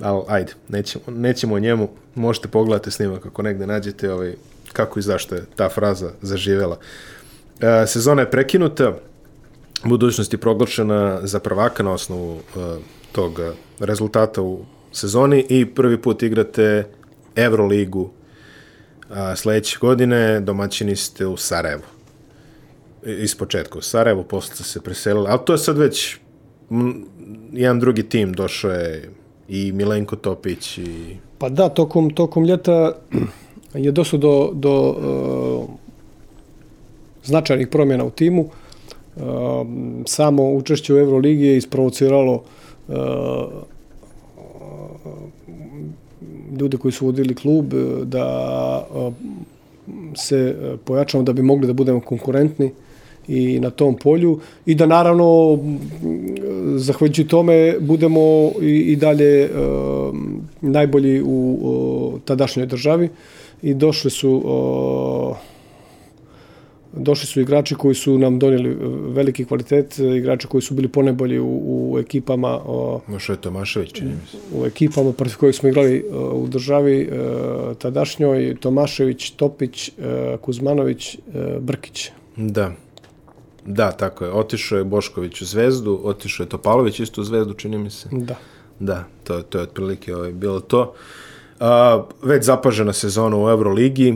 ali 0.00 0.22
ajde, 0.28 0.52
nećemo, 0.68 1.04
nećemo 1.08 1.54
o 1.54 1.58
njemu, 1.58 1.88
možete 2.14 2.48
pogledati 2.48 2.90
snimak 2.90 3.22
kako 3.22 3.42
negde 3.42 3.66
nađete 3.66 4.12
ovaj, 4.12 4.34
kako 4.72 4.98
i 4.98 5.02
zašto 5.02 5.34
je 5.34 5.44
ta 5.56 5.68
fraza 5.68 6.10
zaživela. 6.22 6.78
E, 7.60 7.86
sezona 7.86 8.22
je 8.22 8.30
prekinuta, 8.30 8.94
budućnost 9.84 10.32
je 10.32 10.38
proglašena 10.38 11.20
za 11.22 11.40
prvaka 11.40 11.82
na 11.82 11.92
osnovu 11.92 12.34
uh, 12.34 12.42
tog 13.12 13.40
rezultata 13.80 14.42
u 14.42 14.64
sezoni 14.92 15.46
i 15.48 15.66
prvi 15.66 16.02
put 16.02 16.22
igrate 16.22 16.84
Euroligu 17.36 18.00
uh, 18.00 19.16
sledeće 19.36 19.78
godine, 19.80 20.40
domaćini 20.40 20.96
ste 20.96 21.26
u 21.26 21.36
Sarajevu. 21.36 21.97
Iz 23.08 23.34
početka 23.34 23.78
u 23.78 23.82
Sarajevu, 23.82 24.24
posle 24.24 24.56
se 24.56 24.80
preselili, 24.80 25.26
ali 25.28 25.40
to 25.44 25.52
je 25.52 25.58
sad 25.58 25.78
već 25.78 26.16
jedan 27.52 27.80
drugi 27.80 28.02
tim, 28.02 28.32
došao 28.32 28.70
je 28.70 29.10
i 29.48 29.72
Milenko 29.72 30.16
Topić 30.16 30.78
i... 30.78 31.16
Pa 31.38 31.48
da, 31.48 31.68
tokom, 31.68 32.10
tokom 32.10 32.44
ljeta 32.44 32.92
je 33.74 33.92
došlo 33.92 34.18
do, 34.18 34.50
do 34.54 34.90
uh, 34.90 35.64
značajnih 37.24 37.68
promjena 37.68 38.04
u 38.04 38.10
timu. 38.10 38.42
Uh, 39.16 39.22
samo 40.06 40.52
učešće 40.52 40.94
u 40.94 40.98
Euroligi 40.98 41.44
je 41.44 41.56
isprovociralo 41.56 42.42
ehm, 42.88 42.94
ljude 46.60 46.76
koji 46.76 46.92
su 46.92 47.06
vodili 47.06 47.34
klub 47.34 47.74
da 48.04 48.86
se 50.16 50.56
pojačamo 50.84 51.22
da 51.22 51.32
bi 51.32 51.42
mogli 51.42 51.66
da 51.66 51.72
budemo 51.72 52.00
konkurentni 52.00 52.72
i 53.28 53.60
na 53.60 53.70
tom 53.70 53.96
polju 53.96 54.40
i 54.66 54.74
da 54.74 54.86
naravno 54.86 55.58
zahvaljujući 56.76 57.26
tome 57.26 57.74
budemo 57.80 58.50
i, 58.62 58.76
i 58.76 58.96
dalje 58.96 59.44
e, 59.44 59.48
najbolji 60.60 61.22
u 61.22 61.58
o, 61.62 62.18
tadašnjoj 62.24 62.66
državi 62.66 63.08
i 63.62 63.74
došli 63.74 64.10
su 64.10 64.42
e, 65.34 65.58
došli 66.92 67.26
su 67.26 67.40
igrači 67.40 67.74
koji 67.74 67.94
su 67.94 68.18
nam 68.18 68.38
donijeli 68.38 68.70
e, 68.70 68.76
veliki 69.12 69.44
kvalitet, 69.44 69.98
e, 69.98 70.16
igrači 70.16 70.46
koji 70.46 70.62
su 70.62 70.74
bili 70.74 70.88
ponebolji 70.88 71.38
u, 71.38 71.60
u 71.92 71.98
ekipama. 71.98 72.60
Došao 73.08 73.34
je 73.34 73.40
Tomašević, 73.40 73.92
čini 73.92 74.10
mi 74.10 74.26
se. 74.30 74.36
U 74.54 74.66
ekipama 74.66 75.12
protiv 75.12 75.36
kojih 75.36 75.56
smo 75.56 75.68
igrali 75.68 75.96
e, 75.96 76.16
u 76.16 76.46
državi 76.46 77.08
tadašnjoj, 77.78 78.56
Tomašević, 78.60 79.30
Topić, 79.30 79.90
Kuzmanović, 80.40 81.18
Brkić. 81.60 82.10
Da. 82.36 82.72
Da, 83.68 83.92
tako 83.92 84.24
je. 84.24 84.30
Otišao 84.30 84.78
je 84.78 84.84
Bošković 84.84 85.42
u 85.42 85.44
Zvezdu, 85.44 86.00
otišao 86.04 86.44
je 86.44 86.48
Topalović 86.48 87.00
isto 87.00 87.20
u 87.20 87.24
Zvezdu, 87.24 87.54
čini 87.54 87.78
mi 87.78 87.90
se. 87.90 88.08
Da. 88.12 88.34
Da, 88.80 89.04
to, 89.24 89.42
to 89.42 89.58
je 89.58 89.62
otprilike 89.62 90.16
ovaj, 90.16 90.32
bilo 90.32 90.60
to. 90.60 90.92
A, 91.60 92.02
već 92.22 92.44
zapažena 92.44 92.92
sezona 92.92 93.36
u 93.36 93.48
Euroligi, 93.50 94.14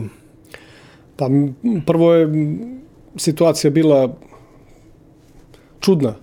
Pa 1.17 1.29
prvo 1.85 2.13
je 2.13 2.29
situacija 3.15 3.71
bila 3.71 4.09
čudna. 5.79 6.13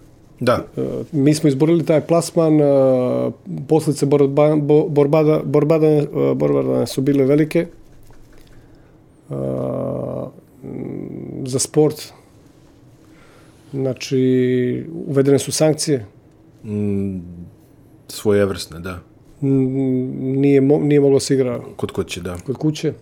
Da. 0.40 0.64
E, 0.76 0.82
mi 1.12 1.34
smo 1.34 1.48
izborili 1.48 1.86
taj 1.86 2.00
plasman, 2.00 2.60
e, 2.60 2.64
poslice 3.68 4.06
borba, 4.06 4.56
borbada, 4.88 5.40
borbada, 5.44 5.86
e, 5.86 6.06
borbada 6.34 6.86
su 6.86 7.00
bile 7.02 7.24
velike 7.24 7.66
za 11.44 11.58
sport. 11.58 12.12
Znači, 13.72 14.84
uvedene 15.06 15.38
su 15.38 15.52
sankcije. 15.52 16.06
Mm, 16.64 17.18
svojevrsne, 18.08 18.80
da. 18.80 18.98
Nije, 19.40 20.60
nije 20.60 21.00
moglo 21.00 21.20
se 21.20 21.34
igra. 21.34 21.60
Kod 21.76 21.90
kuće, 21.90 22.20
da. 22.20 22.36
Kod 22.46 22.56
kuće 22.56 22.92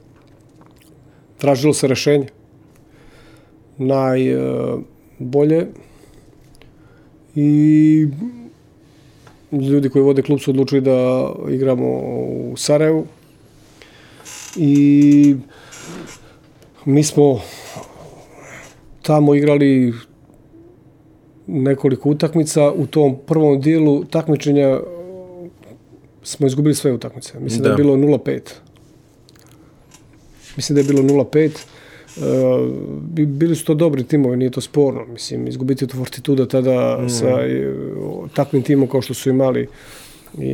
tražilo 1.38 1.74
se 1.74 1.88
rešenje. 1.88 2.26
Najbolje 3.78 5.66
i 7.34 8.06
ljudi 9.52 9.88
koji 9.88 10.02
vode 10.02 10.22
klub 10.22 10.40
su 10.40 10.50
odlučili 10.50 10.80
da 10.80 11.30
igramo 11.50 11.86
u 12.52 12.54
Sarajevu 12.56 13.06
i 14.56 15.36
mi 16.84 17.04
smo 17.04 17.40
tamo 19.02 19.34
igrali 19.34 19.92
nekoliko 21.48 22.10
utakmica. 22.10 22.72
U 22.72 22.86
tom 22.86 23.16
prvom 23.26 23.60
dijelu 23.60 24.04
takmičenja 24.04 24.80
smo 26.22 26.46
izgubili 26.46 26.74
sve 26.74 26.92
utakmice. 26.92 27.40
Mislim 27.40 27.62
da, 27.62 27.68
da 27.68 27.72
je 27.72 27.76
bilo 27.76 27.96
0-5 27.96 28.40
mislim 30.58 30.74
da 30.74 30.80
je 30.80 30.92
bilo 30.92 31.02
0-5. 31.02 31.50
Uh, 32.16 33.26
bili 33.26 33.56
su 33.56 33.64
to 33.64 33.74
dobri 33.74 34.04
timovi, 34.04 34.36
nije 34.36 34.50
to 34.50 34.60
sporno. 34.60 35.04
Mislim, 35.06 35.46
izgubiti 35.46 35.86
tu 35.86 35.96
Fortituda 35.96 36.48
tada 36.48 36.98
mm. 37.02 37.08
sa 37.08 37.26
uh, 37.26 38.30
takvim 38.34 38.62
timom 38.62 38.88
kao 38.88 39.02
što 39.02 39.14
su 39.14 39.30
imali 39.30 39.68
i, 40.38 40.50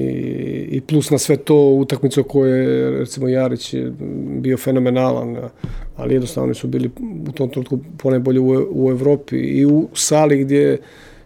i 0.70 0.80
plus 0.80 1.10
na 1.10 1.18
sve 1.18 1.36
to 1.36 1.56
utakmicu 1.56 2.24
koje 2.24 2.90
recimo 2.90 3.28
Jarić 3.28 3.74
je 3.74 3.92
bio 4.40 4.56
fenomenalan, 4.56 5.36
ali 5.96 6.14
jednostavno 6.14 6.54
su 6.54 6.68
bili 6.68 6.90
u 7.28 7.32
tom 7.32 7.50
trenutku 7.50 7.78
ponajbolje 7.98 8.40
u, 8.40 8.66
u 8.70 8.90
Evropi 8.90 9.36
i 9.36 9.66
u 9.66 9.88
sali 9.94 10.44
gdje 10.44 10.78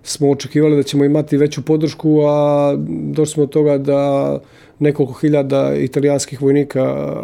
smo 0.03 0.31
očekivali 0.31 0.77
da 0.77 0.83
ćemo 0.83 1.05
imati 1.05 1.37
veću 1.37 1.63
podršku, 1.63 2.21
a 2.21 2.75
došli 2.89 3.33
smo 3.33 3.47
do 3.47 3.53
toga 3.53 3.79
da 3.79 4.39
nekoliko 4.79 5.13
hiljada 5.13 5.75
italijanskih 5.75 6.43
vojnika 6.43 7.17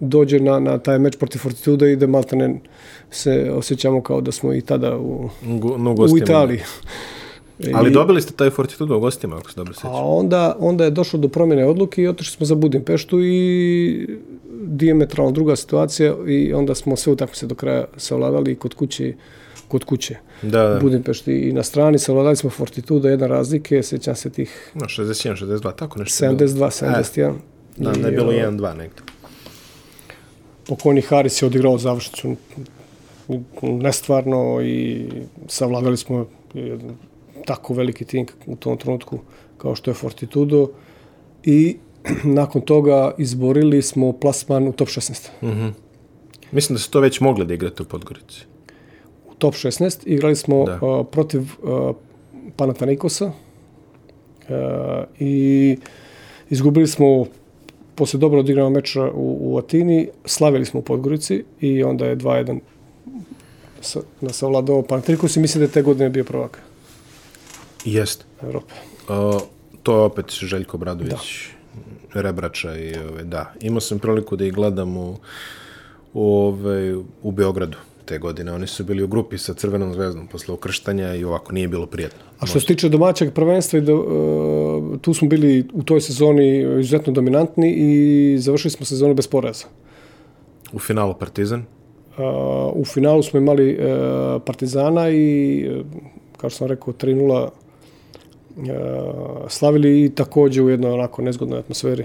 dođe 0.00 0.40
na, 0.40 0.58
na 0.60 0.78
taj 0.78 0.98
meč 0.98 1.16
protiv 1.16 1.38
Fortituda 1.38 1.88
i 1.88 1.96
da 1.96 2.06
maltene 2.06 2.60
se 3.10 3.50
osjećamo 3.54 4.02
kao 4.02 4.20
da 4.20 4.32
smo 4.32 4.54
i 4.54 4.60
tada 4.60 4.98
u, 4.98 5.28
no, 5.78 5.94
u 6.12 6.18
Italiji. 6.18 6.60
Ali 7.74 7.90
dobili 7.90 8.22
ste 8.22 8.32
taj 8.32 8.50
Fortitudo 8.50 8.96
u 8.96 9.00
gostima, 9.00 9.36
ako 9.36 9.50
se 9.50 9.56
dobro 9.56 9.74
sjećam. 9.74 9.90
A 9.90 10.04
onda, 10.04 10.56
onda 10.58 10.84
je 10.84 10.90
došlo 10.90 11.18
do 11.18 11.28
promjene 11.28 11.66
odluke 11.66 12.02
i 12.02 12.08
otišli 12.08 12.36
smo 12.36 12.46
za 12.46 12.54
Budimpeštu 12.54 13.20
i 13.22 14.08
diametralno 14.62 15.32
druga 15.32 15.56
situacija 15.56 16.14
i 16.26 16.52
onda 16.52 16.74
smo 16.74 16.96
sve 16.96 17.12
utakmice 17.12 17.46
do 17.46 17.54
kraja 17.54 17.84
savladali 17.96 18.54
kod 18.54 18.74
kuće 18.74 19.14
kod 19.68 19.84
kuće. 19.84 20.16
Da, 20.42 20.68
da. 20.68 20.78
Budimpešti 20.80 21.32
i 21.32 21.52
na 21.52 21.62
strani 21.62 21.98
savladali 21.98 22.36
smo 22.36 22.50
Fortitudo, 22.50 23.08
jedna 23.08 23.26
razlike, 23.26 23.82
sjećam 23.82 24.14
se 24.16 24.30
tih 24.30 24.72
No, 24.74 24.84
61, 24.86 25.46
62, 25.46 25.74
tako 25.76 25.98
nešto. 25.98 26.24
je 26.24 26.34
bilo. 26.34 26.48
72, 26.48 26.84
71. 26.84 27.32
Da, 27.76 27.90
da 27.90 28.08
je 28.08 28.12
I, 28.12 28.16
bilo 28.16 28.28
o, 28.28 28.32
1-2 28.32 28.76
negdje. 28.76 29.02
pokojni 30.66 31.00
Haris 31.00 31.42
je 31.42 31.46
odigrao 31.46 31.78
završnicu 31.78 32.36
nestvarno 33.62 34.60
i 34.62 35.06
savladali 35.48 35.96
smo 35.96 36.26
tako 37.46 37.74
veliki 37.74 38.04
tim 38.04 38.26
u 38.46 38.56
tom 38.56 38.76
trenutku 38.76 39.18
kao 39.58 39.74
što 39.74 39.90
je 39.90 39.94
Fortitudo 39.94 40.68
i 41.44 41.76
nakon 42.40 42.62
toga 42.62 43.14
izborili 43.18 43.82
smo 43.82 44.12
plasman 44.12 44.68
u 44.68 44.72
top 44.72 44.88
16. 44.88 45.28
Mislim 46.52 46.74
da 46.74 46.80
su 46.80 46.90
to 46.90 47.00
već 47.00 47.20
mogli 47.20 47.46
da 47.46 47.54
igrate 47.54 47.82
u 47.82 47.86
Podgorici. 47.86 48.44
U 49.30 49.34
top 49.34 49.54
16 49.54 49.98
igrali 50.06 50.36
smo 50.36 50.64
Da. 50.64 50.78
uh, 50.86 51.06
protiv 51.10 51.40
uh, 51.40 51.96
Panathinaikosa 52.56 53.26
uh, 53.26 53.32
i 55.18 55.76
izgubili 56.50 56.86
smo 56.86 57.26
posle 57.94 58.20
dobro 58.20 58.40
odigranog 58.40 58.72
meča 58.72 59.10
u, 59.14 59.38
u 59.40 59.58
Atini, 59.58 60.08
slavili 60.24 60.64
smo 60.64 60.80
u 60.80 60.82
Podgorici 60.82 61.44
i 61.60 61.82
onda 61.82 62.06
je 62.06 62.16
2-1 62.16 62.58
sa, 63.80 64.00
na 64.20 64.32
savladao 64.32 64.82
Panathinaikos 64.82 65.36
i 65.36 65.40
mislim 65.40 65.60
da 65.60 65.64
je 65.64 65.72
te 65.72 65.82
godine 65.82 66.10
bio 66.10 66.24
prvak 66.24 66.65
Jest. 67.86 68.26
Evrope. 68.42 68.74
O, 69.08 69.40
to 69.82 69.96
je 69.96 70.02
opet 70.02 70.30
Željko 70.30 70.78
Bradović, 70.78 71.48
Rebrača 72.14 72.76
i 72.76 72.94
ove, 72.98 73.24
da. 73.24 73.52
Imao 73.60 73.80
sam 73.80 73.98
priliku 73.98 74.36
da 74.36 74.44
ih 74.44 74.52
gledam 74.52 74.96
u, 74.96 75.16
u, 76.14 76.32
ove, 76.32 76.96
u 77.22 77.30
Beogradu 77.30 77.78
te 78.04 78.18
godine. 78.18 78.52
Oni 78.52 78.66
su 78.66 78.84
bili 78.84 79.02
u 79.02 79.08
grupi 79.08 79.38
sa 79.38 79.54
Crvenom 79.54 79.92
zvezdom 79.94 80.26
posle 80.26 80.54
ukrštanja 80.54 81.14
i 81.14 81.24
ovako 81.24 81.52
nije 81.52 81.68
bilo 81.68 81.86
prijetno. 81.86 82.18
A 82.40 82.46
što 82.46 82.60
se 82.60 82.66
tiče 82.66 82.88
domaćeg 82.88 83.32
prvenstva, 83.32 83.80
do, 83.80 83.94
uh, 83.94 85.00
tu 85.00 85.14
smo 85.14 85.28
bili 85.28 85.68
u 85.72 85.82
toj 85.82 86.00
sezoni 86.00 86.80
izuzetno 86.80 87.12
dominantni 87.12 87.74
i 87.76 88.38
završili 88.38 88.70
smo 88.70 88.86
sezonu 88.86 89.14
bez 89.14 89.26
poraza. 89.26 89.64
U 90.72 90.78
finalu 90.78 91.14
Partizan. 91.14 91.64
Uh, 92.18 92.24
u 92.74 92.84
finalu 92.84 93.22
smo 93.22 93.38
imali 93.38 93.78
uh, 93.78 94.42
Partizana 94.46 95.10
i, 95.10 95.68
uh, 95.70 95.86
kao 96.36 96.50
što 96.50 96.58
sam 96.58 96.66
rekao, 96.66 96.94
3-0 96.94 97.42
uh, 97.42 97.48
slavili 99.48 100.04
i 100.04 100.10
takođe 100.10 100.62
u 100.62 100.68
jednoj 100.68 100.90
onako 100.90 101.22
nezgodnoj 101.22 101.58
atmosferi. 101.58 102.04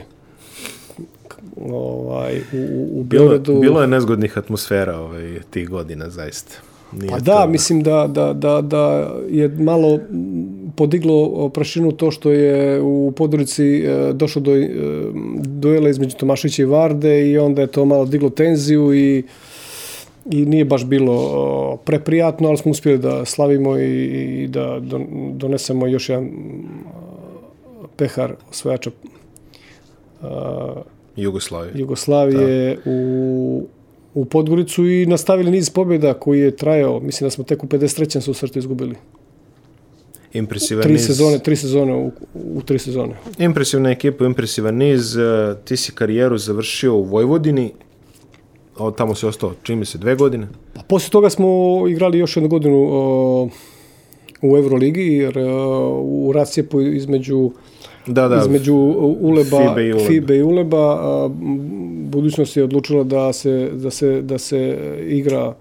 Ovaj, 1.63 2.37
u, 2.37 2.57
u- 2.73 2.99
u 2.99 3.03
Bilo, 3.03 3.23
Beogradu. 3.23 3.59
bilo 3.59 3.81
je 3.81 3.87
nezgodnih 3.87 4.37
atmosfera 4.37 4.97
ovaj, 4.97 5.39
tih 5.49 5.69
godina, 5.69 6.09
zaista. 6.09 6.55
Nije 6.91 7.09
Pa 7.09 7.19
da, 7.19 7.41
to- 7.41 7.47
mislim 7.47 7.83
da, 7.83 8.07
da, 8.09 8.33
da, 8.33 8.61
da 8.61 8.85
je 9.29 9.47
malo 9.49 9.99
podiglo 10.75 11.49
prašinu 11.49 11.91
to 11.91 12.11
što 12.11 12.31
je 12.31 12.81
u 12.81 13.13
Podgorici 13.15 13.77
e, 13.77 14.13
došlo 14.13 14.41
do 14.41 14.55
e, 14.55 14.69
duela 15.37 15.89
između 15.89 16.17
Tomašića 16.17 16.61
i 16.61 16.65
Varde 16.65 17.29
i 17.29 17.37
onda 17.37 17.61
je 17.61 17.67
to 17.67 17.85
malo 17.85 18.05
diglo 18.05 18.29
tenziju 18.29 18.93
i 18.93 19.23
i 20.31 20.45
nije 20.45 20.65
baš 20.65 20.85
bilo 20.85 21.77
preprijatno, 21.77 22.47
ali 22.47 22.57
smo 22.57 22.71
uspjeli 22.71 22.97
da 22.97 23.25
slavimo 23.25 23.77
i, 23.77 24.05
i 24.43 24.47
da 24.47 24.79
don- 24.79 25.37
donesemo 25.37 25.87
još 25.87 26.09
jedan 26.09 26.29
pehar 27.97 28.33
osvajača 28.49 28.91
Jugoslavije. 31.15 31.73
Jugoslavije 31.79 32.77
u, 32.85 33.67
u 34.13 34.25
Podgoricu 34.25 34.87
i 34.87 35.05
nastavili 35.05 35.51
niz 35.51 35.69
pobjeda 35.69 36.13
koji 36.13 36.39
je 36.39 36.55
trajao, 36.55 36.99
mislim 36.99 37.25
da 37.25 37.29
smo 37.31 37.43
tek 37.43 37.63
u 37.63 37.67
53. 37.67 38.19
susretu 38.21 38.59
izgubili. 38.59 38.95
Impresivan 40.33 40.83
Tri 40.83 40.91
niz. 40.93 41.05
sezone, 41.05 41.39
tri 41.39 41.55
sezone 41.55 41.93
u, 41.95 42.11
u 42.33 42.61
tri 42.61 42.79
sezone. 42.79 43.13
Impresivna 43.37 43.89
ekipa, 43.91 44.25
impresivan 44.25 44.75
niz. 44.75 45.17
E, 45.17 45.21
Ti 45.65 45.77
si 45.77 45.91
karijeru 45.91 46.37
završio 46.37 46.95
u 46.95 47.03
Vojvodini. 47.03 47.71
O, 48.77 48.91
tamo 48.91 49.15
si 49.15 49.25
ostao, 49.25 49.53
čini 49.63 49.85
se, 49.85 49.97
dve 49.97 50.15
godine. 50.15 50.47
Pa 50.73 50.81
poslije 50.87 51.11
toga 51.11 51.29
smo 51.29 51.47
igrali 51.89 52.19
još 52.19 52.37
jednu 52.37 52.49
godinu 52.49 52.87
o, 52.91 53.49
u 54.41 54.57
Euroligi, 54.57 55.01
jer 55.01 55.39
o, 55.39 56.01
u 56.01 56.31
rascijepu 56.31 56.81
između 56.81 57.51
Da, 58.07 58.27
da. 58.27 58.37
između 58.37 58.75
Uleba, 59.19 59.57
FIBE 59.57 59.87
i 59.87 59.93
Uleba. 59.93 60.07
FIBE 60.07 60.37
i 60.37 60.43
Uleba, 60.43 60.97
a, 61.01 61.29
budućnost 62.09 62.57
je 62.57 62.63
odlučila 62.63 63.03
da 63.03 63.33
se, 63.33 63.69
da 63.73 63.91
se, 63.91 64.21
da 64.21 64.37
se 64.37 64.77
igra 65.07 65.39
a, 65.39 65.53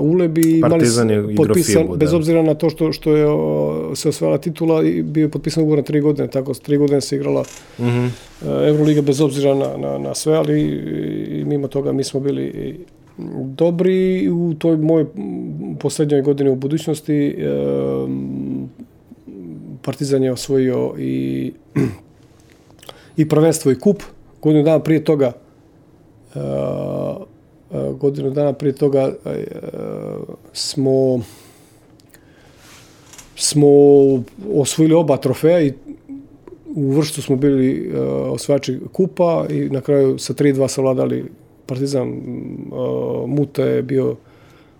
Ulebi. 0.00 0.40
i 0.42 0.50
imali 0.50 0.70
Partizan 0.70 1.08
s- 1.08 1.10
je 1.10 1.36
potpisan, 1.36 1.82
FIBU, 1.82 1.96
Bez 1.96 2.10
da. 2.10 2.16
obzira 2.16 2.42
na 2.42 2.54
to 2.54 2.70
što, 2.70 2.92
što 2.92 3.16
je 3.16 3.26
o, 3.28 3.42
se 3.94 4.08
osvajala 4.08 4.38
titula, 4.38 4.84
i 4.84 5.02
bio 5.02 5.22
je 5.22 5.28
potpisan 5.28 5.62
ugovor 5.62 5.78
na 5.78 5.84
tri 5.84 6.00
godine, 6.00 6.28
tako 6.28 6.54
s 6.54 6.60
tri 6.60 6.76
godine 6.76 7.00
se 7.00 7.16
igrala 7.16 7.44
Mhm. 7.78 8.06
a, 8.42 8.64
Euroliga 8.64 9.02
bez 9.02 9.20
obzira 9.20 9.54
na, 9.54 9.76
na, 9.78 9.98
na 9.98 10.14
sve, 10.14 10.34
ali 10.34 10.60
i, 10.60 10.70
i 11.32 11.44
mimo 11.44 11.68
toga 11.68 11.92
mi 11.92 12.04
smo 12.04 12.20
bili 12.20 12.78
dobri 13.46 13.92
u 14.30 14.54
toj 14.54 14.76
mojoj 14.76 15.06
posljednjoj 15.78 16.22
godini 16.22 16.50
u 16.50 16.56
budućnosti. 16.56 17.14
em, 17.38 18.68
Partizan 19.82 20.22
je 20.22 20.32
osvojio 20.32 20.94
i 20.98 21.52
i 23.16 23.28
prvenstvo 23.28 23.72
i 23.72 23.78
kup. 23.78 24.02
Godinu 24.42 24.64
dana 24.64 24.78
prije 24.78 25.04
toga 25.04 25.32
uh, 26.28 26.42
uh, 27.16 27.22
godinu 27.98 28.30
dana 28.30 28.52
prije 28.52 28.72
toga 28.72 29.12
uh, 29.24 29.32
smo 30.52 31.20
smo 33.36 33.68
osvojili 34.54 34.94
oba 34.94 35.16
trofeja 35.16 35.60
i 35.60 35.72
u 36.74 36.90
vrštu 36.90 37.22
smo 37.22 37.36
bili 37.36 37.90
uh, 37.90 38.32
osvajači 38.32 38.80
kupa 38.92 39.46
i 39.50 39.60
na 39.60 39.80
kraju 39.80 40.18
sa 40.18 40.34
3-2 40.34 40.68
savladali 40.68 41.24
Partizan. 41.66 42.20
Muta 43.26 43.64
je 43.64 43.82
bio 43.82 44.16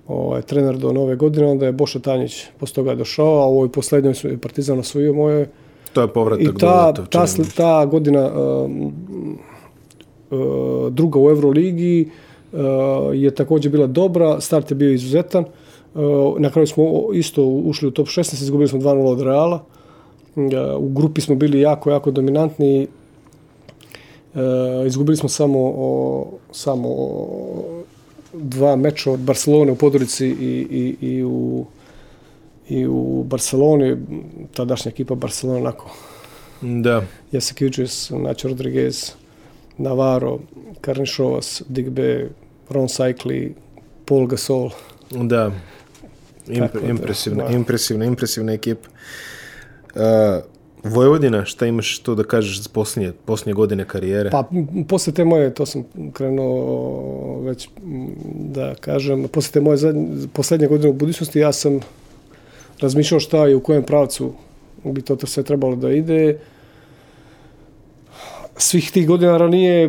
ovaj, 0.09 0.43
trener 0.43 0.77
do 0.79 0.93
nove 0.93 1.17
godine, 1.17 1.47
onda 1.47 1.67
je 1.67 1.73
Boša 1.73 1.99
Tanjić 1.99 2.45
posle 2.59 2.75
toga 2.75 2.95
došao, 2.95 3.43
a 3.43 3.47
u 3.47 3.57
ovoj 3.57 3.69
poslednjoj 3.69 4.15
su- 4.15 4.29
je 4.29 4.39
Partizan 4.39 4.79
osvojio 4.79 5.13
moje 5.13 5.49
To 5.93 6.01
je 6.01 6.09
povratak 6.09 6.43
I 6.43 6.47
do 6.47 6.59
ta, 6.59 6.87
Latov, 6.87 7.07
ta, 7.07 7.27
ta 7.57 7.87
godina 7.87 8.31
druga 10.91 11.19
u 11.19 11.31
Euroligi 11.31 12.11
je 13.15 13.35
također 13.35 13.73
bila 13.73 13.87
dobra, 13.87 14.41
start 14.41 14.71
je 14.71 14.75
bio 14.75 14.93
izuzetan. 14.93 15.45
Uh, 15.95 16.41
na 16.41 16.51
kraju 16.51 16.67
smo 16.67 16.85
isto 17.15 17.45
ušli 17.45 17.89
u 17.89 17.91
top 17.91 18.07
16, 18.07 18.43
izgubili 18.43 18.69
smo 18.69 18.79
2-0 18.79 19.07
od 19.07 19.21
Reala. 19.21 19.65
Uh, 20.37 20.43
u 20.79 20.89
grupi 20.89 21.21
smo 21.21 21.35
bili 21.35 21.61
jako, 21.61 21.91
jako 21.91 22.11
dominantni. 22.11 22.87
Izgubili 24.87 25.17
smo 25.17 25.29
samo, 25.29 25.75
samo 26.53 26.89
dva 28.33 28.77
meča 28.77 29.11
od 29.11 29.21
Barcelone 29.21 29.73
u 29.73 29.77
Podorici 29.77 30.27
i, 30.27 30.67
i, 30.71 31.07
i 31.07 31.25
u 31.25 31.65
i 32.69 32.87
u 32.87 33.25
Barceloni, 33.25 33.97
tadašnja 34.55 34.91
ekipa 34.91 35.15
Barcelona 35.15 35.61
onako 35.61 35.91
Da. 36.61 37.03
Jasikevičius, 37.33 38.11
Nacho 38.11 38.49
Rodriguez, 38.49 39.13
Navarro, 39.79 40.39
Karnišovas, 40.81 41.63
Digbe, 41.69 42.31
Ron 42.73 42.89
Cycli, 42.89 43.53
Paul 44.05 44.27
Gasol. 44.27 44.71
Da. 45.11 45.51
Imp, 46.49 46.73
da, 46.73 46.81
impresivna, 46.89 47.45
da. 47.45 47.55
impresivna, 47.55 48.05
impresivna 48.05 48.53
ekipa. 48.53 48.89
Uh, 49.95 50.03
Vojvodina, 50.85 51.45
šta 51.45 51.67
imaš 51.67 51.99
tu 51.99 52.15
da 52.15 52.25
kažeš 52.25 52.69
posljednje, 52.69 53.13
posljednje 53.25 53.53
godine 53.53 53.85
karijere? 53.85 54.31
Pa, 54.31 54.45
posle 54.89 55.13
te 55.13 55.25
moje, 55.25 55.55
to 55.55 55.67
sam 55.67 55.85
krenuo 56.13 57.41
već 57.41 57.69
da 58.35 58.75
kažem, 58.75 59.29
posle 59.29 59.53
te 59.53 59.61
moje 59.61 59.77
zadnje, 59.77 60.29
poslednje 60.33 60.67
godine 60.67 60.91
u 60.91 60.93
budućnosti, 60.93 61.39
ja 61.39 61.53
sam 61.53 61.81
razmišljao 62.81 63.21
šta 63.21 63.49
i 63.49 63.55
u 63.55 63.61
kojem 63.61 63.83
pravcu 63.83 64.33
bi 64.85 65.03
to 65.03 65.27
sve 65.27 65.43
trebalo 65.43 65.77
da 65.77 65.93
ide. 65.93 66.39
Svih 68.63 68.91
tih 68.91 69.07
godina 69.09 69.37
ranije, 69.37 69.89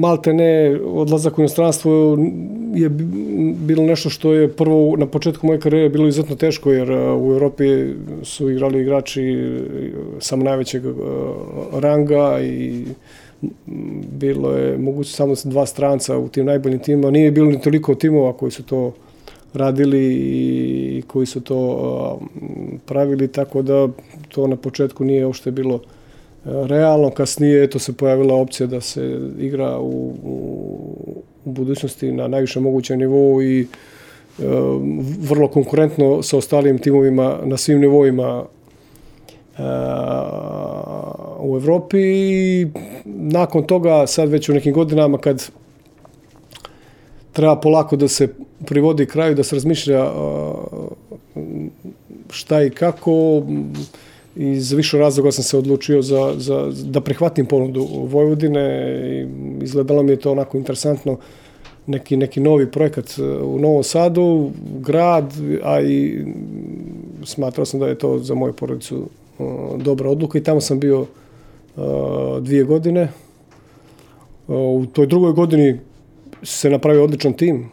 malte 0.00 0.32
ne, 0.32 0.80
odlazak 0.84 1.38
u 1.38 1.40
inostranstvo 1.40 2.18
je 2.74 2.88
bi- 2.88 3.04
bilo 3.54 3.84
nešto 3.86 4.10
što 4.10 4.32
je 4.32 4.48
prvo 4.48 4.96
na 4.96 5.06
početku 5.06 5.46
moje 5.46 5.60
karijere 5.60 5.88
bilo 5.88 6.08
izuzetno 6.08 6.36
teško, 6.36 6.72
jer 6.72 6.90
u 6.92 7.32
Europi 7.32 7.64
su 8.22 8.50
igrali 8.50 8.82
igrači 8.82 9.22
e, 9.22 9.60
samo 10.18 10.44
najvećeg 10.44 10.84
e, 10.84 10.88
ranga 11.72 12.40
i 12.40 12.84
bilo 14.18 14.52
je 14.52 14.78
moguće 14.78 15.12
samo 15.12 15.34
dva 15.44 15.66
stranca 15.66 16.18
u 16.18 16.28
tim 16.28 16.46
najboljim 16.46 16.78
timima. 16.78 17.10
Nije 17.10 17.30
bilo 17.30 17.50
ni 17.50 17.60
toliko 17.60 17.94
timova 17.94 18.32
koji 18.32 18.50
su 18.50 18.62
to 18.62 18.92
radili 19.54 20.14
i 20.98 21.02
koji 21.06 21.26
su 21.26 21.40
to 21.40 22.20
pravili, 22.86 23.28
tako 23.28 23.62
da 23.62 23.88
to 24.28 24.46
na 24.46 24.56
početku 24.56 25.04
nije 25.04 25.26
uopšte 25.26 25.50
bilo 25.50 25.80
realno. 26.44 27.10
Kasnije 27.10 27.64
eto 27.64 27.78
se 27.78 27.92
pojavila 27.92 28.34
opcija 28.34 28.66
da 28.66 28.80
se 28.80 29.20
igra 29.38 29.78
u, 29.78 30.14
u 30.22 31.22
budućnosti 31.44 32.12
na 32.12 32.28
najviše 32.28 32.60
mogućem 32.60 32.98
nivou 32.98 33.42
i 33.42 33.60
e, 33.60 33.66
vrlo 35.20 35.48
konkurentno 35.48 36.22
sa 36.22 36.36
ostalim 36.36 36.78
timovima 36.78 37.38
na 37.44 37.56
svim 37.56 37.80
nivoima 37.80 38.44
e, 39.58 39.62
u 41.40 41.56
Evropi 41.56 41.98
i 42.00 42.66
nakon 43.04 43.66
toga 43.66 44.06
sad 44.06 44.28
već 44.28 44.48
u 44.48 44.54
nekim 44.54 44.72
godinama 44.72 45.18
kad 45.18 45.50
treba 47.32 47.56
polako 47.56 47.96
da 47.96 48.08
se 48.08 48.28
privodi 48.66 49.06
kraju, 49.06 49.34
da 49.34 49.42
se 49.42 49.56
razmišlja 49.56 50.04
e, 50.04 50.10
šta 52.30 52.62
i 52.62 52.70
kako 52.70 53.42
iz 54.38 54.72
više 54.72 54.98
razloga 54.98 55.32
sam 55.32 55.44
se 55.44 55.58
odlučio 55.58 56.02
za, 56.02 56.34
za, 56.36 56.72
da 56.84 57.00
prihvatim 57.00 57.46
ponudu 57.46 57.88
Vojvodine 58.10 58.64
i 59.04 59.26
izgledalo 59.64 60.02
mi 60.02 60.10
je 60.10 60.16
to 60.16 60.32
onako 60.32 60.56
interesantno 60.56 61.18
neki, 61.86 62.16
neki 62.16 62.40
novi 62.40 62.70
projekat 62.70 63.18
u 63.42 63.58
Novom 63.58 63.82
Sadu, 63.82 64.50
grad, 64.80 65.32
a 65.62 65.80
i 65.80 66.24
smatrao 67.24 67.66
sam 67.66 67.80
da 67.80 67.86
je 67.88 67.98
to 67.98 68.18
za 68.18 68.34
moju 68.34 68.52
porodicu 68.52 69.08
dobra 69.76 70.10
odluka 70.10 70.38
i 70.38 70.42
tamo 70.42 70.60
sam 70.60 70.80
bio 70.80 71.06
dvije 72.40 72.64
godine. 72.64 73.08
U 74.48 74.86
toj 74.92 75.06
drugoj 75.06 75.32
godini 75.32 75.78
se 76.42 76.70
napravio 76.70 77.04
odličan 77.04 77.32
tim 77.32 77.68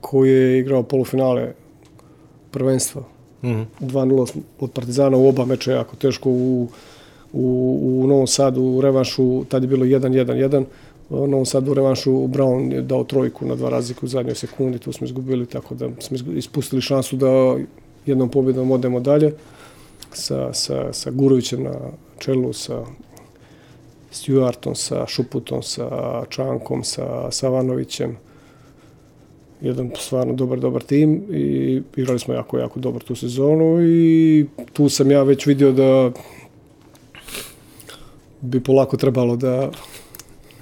koji 0.00 0.30
je 0.30 0.58
igrao 0.58 0.82
polufinale 0.82 1.52
prvenstva. 2.50 3.11
Mm 3.42 3.48
-hmm. 3.48 3.64
2-0 3.80 4.40
od 4.60 4.70
Partizana 4.70 5.16
u 5.16 5.28
oba 5.28 5.44
meča 5.44 5.72
jako 5.72 5.96
teško 5.96 6.30
u, 6.30 6.68
u, 7.32 7.78
u 8.02 8.06
Novom 8.06 8.26
Sadu 8.26 8.62
u 8.62 8.80
revanšu, 8.80 9.44
tad 9.44 9.62
je 9.62 9.68
bilo 9.68 9.84
1-1-1. 9.84 10.64
U 11.10 11.26
Novom 11.26 11.46
Sadu 11.46 11.70
u 11.70 11.74
revanšu 11.74 12.10
Brown 12.10 12.72
je 12.72 12.82
dao 12.82 13.04
trojku 13.04 13.46
na 13.46 13.54
dva 13.54 13.70
razlike 13.70 14.06
u 14.06 14.08
zadnjoj 14.08 14.34
sekundi, 14.34 14.78
tu 14.78 14.92
smo 14.92 15.04
izgubili, 15.04 15.46
tako 15.46 15.74
da 15.74 15.88
smo 16.00 16.32
ispustili 16.34 16.82
šansu 16.82 17.16
da 17.16 17.56
jednom 18.06 18.28
pobjedom 18.28 18.70
odemo 18.70 19.00
dalje 19.00 19.34
sa, 20.12 20.52
sa, 20.52 20.92
sa 20.92 21.10
Gurovićem 21.10 21.62
na 21.62 21.74
čelu, 22.18 22.52
sa 22.52 22.84
Stuartom, 24.10 24.74
sa 24.74 25.06
Šuputom, 25.06 25.62
sa 25.62 25.88
Čankom, 26.28 26.84
sa 26.84 27.30
Savanovićem. 27.30 28.16
Jedan 29.62 29.90
stvarno 29.98 30.32
dobar, 30.34 30.60
dobar 30.60 30.82
tim 30.82 31.22
i 31.32 31.80
igrali 31.96 32.18
smo 32.18 32.34
jako, 32.34 32.58
jako 32.58 32.80
dobro 32.80 33.04
tu 33.04 33.14
sezonu 33.14 33.82
i 33.82 34.46
tu 34.72 34.88
sam 34.88 35.10
ja 35.10 35.22
već 35.22 35.46
vidio 35.46 35.72
da 35.72 36.12
bi 38.40 38.60
polako 38.60 38.96
trebalo 38.96 39.36
da 39.36 39.70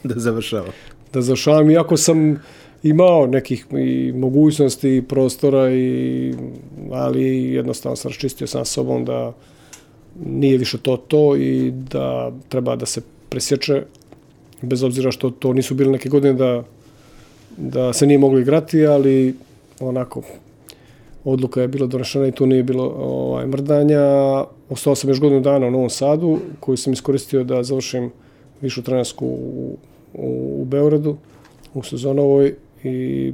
da 0.05 0.21
završava. 0.21 0.73
Da 1.13 1.21
završavam, 1.21 1.71
iako 1.71 1.97
sam 1.97 2.43
imao 2.83 3.27
nekih 3.27 3.67
i 3.79 4.13
mogućnosti 4.13 4.97
i 4.97 5.03
prostora 5.03 5.71
i 5.71 6.35
ali 6.91 7.53
jednostavno 7.53 7.97
sam 7.97 8.09
raščistio 8.09 8.47
sam 8.47 8.65
sobom 8.65 9.05
da 9.05 9.33
nije 10.27 10.59
više 10.59 10.79
to 10.79 10.97
to 10.97 11.37
i 11.37 11.71
da 11.71 12.33
treba 12.49 12.77
da 12.77 12.87
se 12.87 13.01
presječe 13.29 13.83
bez 14.63 14.83
obzira 14.83 15.13
što 15.13 15.31
to 15.31 15.53
nisu 15.53 15.75
bile 15.75 15.93
neke 15.93 16.09
godine 16.09 16.35
da 16.35 16.65
da 17.61 17.93
se 17.93 18.07
nije 18.07 18.19
moglo 18.19 18.39
igrati, 18.39 18.87
ali 18.87 19.35
onako 19.81 20.23
odluka 21.25 21.61
je 21.61 21.69
bila 21.69 21.87
donešena 21.87 22.27
i 22.27 22.33
tu 22.33 22.47
nije 22.47 22.63
bilo 22.63 22.85
ovaj, 22.99 23.47
mrdanja. 23.47 24.01
Ostao 24.69 24.95
sam 24.95 25.11
još 25.11 25.21
godinu 25.21 25.41
dana 25.41 25.67
u 25.67 25.71
Novom 25.71 25.91
Sadu, 25.91 26.39
koju 26.61 26.77
sam 26.77 26.93
iskoristio 26.93 27.45
da 27.45 27.63
završim 27.63 28.11
višu 28.61 28.83
trenersku 28.83 29.27
u, 29.27 29.77
u, 30.15 30.63
u 30.63 30.65
Beogradu, 30.65 31.17
u 31.75 31.83
sezonovoj 31.83 32.55
i 32.85 33.33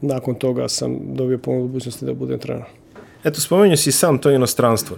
nakon 0.00 0.34
toga 0.34 0.68
sam 0.68 0.98
dobio 1.14 1.38
ponudu 1.38 1.66
budućnosti 1.66 2.04
da 2.04 2.14
budem 2.14 2.38
trener. 2.38 2.64
Eto, 3.24 3.40
spomenuo 3.40 3.76
si 3.76 3.92
sam 3.92 4.18
to 4.18 4.30
inostranstvo. 4.30 4.96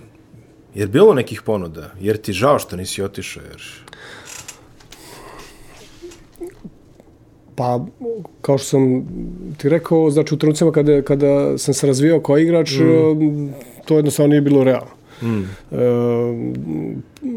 Jer 0.75 0.89
bilo 0.89 1.15
nekih 1.15 1.43
ponuda? 1.43 1.91
Jer 2.01 2.17
ti 2.17 2.33
žao 2.33 2.59
što 2.59 2.77
nisi 2.77 3.03
otišao? 3.03 3.43
Jer... 3.43 3.63
Pa, 7.55 7.85
kao 8.41 8.59
što 8.59 8.67
sam 8.67 9.07
ti 9.57 9.69
rekao, 9.69 10.11
znači 10.11 10.35
u 10.35 10.39
trenucima 10.39 10.73
kada, 10.73 11.03
kada 11.03 11.59
sam 11.59 11.75
se 11.75 11.87
razvijao 11.87 12.21
kao 12.21 12.39
igrač, 12.39 12.73
mm. 12.73 13.49
to 13.85 13.97
jednostavno 13.97 14.29
nije 14.29 14.41
bilo 14.41 14.65
realno. 14.65 14.91
Mm. 15.23 15.43
E, 15.71 15.77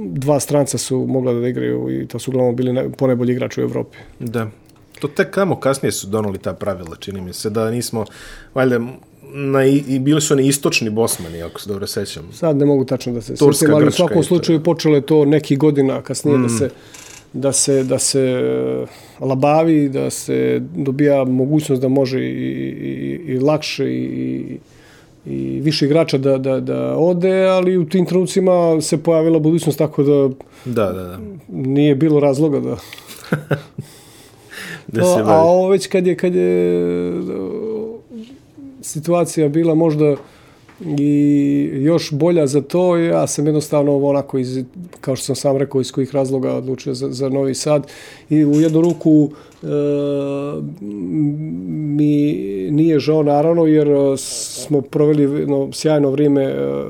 dva 0.05 0.39
stranca 0.39 0.77
su 0.77 1.05
mogla 1.07 1.33
da 1.33 1.47
igraju 1.47 2.01
i 2.01 2.07
to 2.07 2.19
su 2.19 2.31
uglavnom 2.31 2.55
bili 2.55 2.91
ponajbolji 2.97 3.31
igrači 3.31 3.61
u 3.61 3.63
Evropi. 3.63 3.97
Da. 4.19 4.47
To 4.99 5.07
tek 5.07 5.29
kamo 5.29 5.59
kasnije 5.59 5.91
su 5.91 6.07
donali 6.07 6.37
ta 6.37 6.53
pravila, 6.53 6.95
čini 6.95 7.21
mi 7.21 7.33
se, 7.33 7.49
da 7.49 7.71
nismo, 7.71 8.05
valjda, 8.53 8.79
na, 9.33 9.65
i 9.65 9.99
bili 9.99 10.21
su 10.21 10.33
oni 10.33 10.47
istočni 10.47 10.89
bosmani, 10.89 11.41
ako 11.41 11.61
se 11.61 11.69
dobro 11.69 11.87
sećam. 11.87 12.29
Sad 12.33 12.57
ne 12.57 12.65
mogu 12.65 12.85
tačno 12.85 13.13
da 13.13 13.21
se 13.21 13.37
sjećam, 13.37 13.73
ali 13.73 13.87
u 13.87 13.91
svakom 13.91 14.23
slučaju 14.23 14.63
počelo 14.63 14.95
je 14.95 15.01
to 15.01 15.25
neki 15.25 15.55
godina 15.55 16.01
kasnije 16.01 16.37
mm. 16.37 16.43
da 16.43 16.49
se 16.49 16.69
da 17.35 17.51
se, 17.51 17.83
da 17.83 17.99
se 17.99 18.21
e, 18.21 18.85
labavi, 19.19 19.89
da 19.89 20.09
se 20.09 20.61
dobija 20.75 21.23
mogućnost 21.23 21.81
da 21.81 21.87
može 21.87 22.19
i, 22.19 22.29
i, 22.29 23.21
i 23.27 23.39
lakše 23.39 23.85
i, 23.93 24.57
i 25.25 25.59
više 25.61 25.85
igrača 25.85 26.17
da, 26.17 26.37
da, 26.37 26.59
da 26.59 26.97
ode, 26.97 27.45
ali 27.45 27.77
u 27.77 27.89
tim 27.89 28.05
trenucima 28.05 28.81
se 28.81 29.03
pojavila 29.03 29.39
budućnost 29.39 29.77
tako 29.77 30.03
da, 30.03 30.29
da, 30.65 30.91
da, 30.91 31.03
da. 31.03 31.19
nije 31.47 31.95
bilo 31.95 32.19
razloga 32.19 32.59
da... 32.59 32.75
da 34.87 35.03
se 35.03 35.21
a 35.25 35.43
ovo 35.43 35.69
već 35.69 35.87
kad 35.87 36.07
je, 36.07 36.15
kad 36.15 36.35
je 36.35 37.11
situacija 38.81 39.49
bila 39.49 39.75
možda 39.75 40.15
i 40.81 41.69
još 41.73 42.11
bolja 42.11 42.47
za 42.47 42.61
to, 42.61 42.97
ja 42.97 43.27
sam 43.27 43.45
jednostavno 43.45 43.97
onako 43.97 44.37
iz, 44.37 44.63
kao 45.01 45.15
što 45.15 45.25
sam 45.25 45.35
sam 45.35 45.57
rekao, 45.57 45.81
iz 45.81 45.91
kojih 45.91 46.15
razloga 46.15 46.53
odlučio 46.53 46.93
za, 46.93 47.11
za 47.11 47.29
Novi 47.29 47.55
Sad 47.55 47.87
i 48.29 48.45
u 48.45 48.61
jednu 48.61 48.81
ruku 48.81 49.29
e, 49.63 49.67
mi 51.71 52.33
nije 52.71 52.99
žao 52.99 53.23
naravno 53.23 53.65
jer 53.65 53.87
smo 54.17 54.81
proveli 54.81 55.47
no, 55.47 55.69
sjajno 55.71 56.09
vrijeme 56.09 56.43
e, 56.43 56.83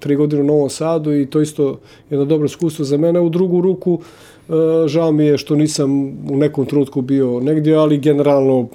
tri 0.00 0.16
godine 0.16 0.42
u 0.42 0.46
Novom 0.46 0.70
Sadu 0.70 1.12
i 1.12 1.26
to 1.26 1.40
isto 1.40 1.78
jedno 2.10 2.24
dobro 2.24 2.46
iskustvo 2.46 2.84
za 2.84 2.96
mene. 2.96 3.20
U 3.20 3.28
drugu 3.28 3.60
ruku 3.60 4.00
e, 4.48 4.52
žao 4.86 5.12
mi 5.12 5.24
je 5.24 5.38
što 5.38 5.56
nisam 5.56 6.08
u 6.30 6.36
nekom 6.36 6.66
trenutku 6.66 7.00
bio 7.00 7.40
negdje, 7.40 7.74
ali 7.74 7.98
generalno 7.98 8.68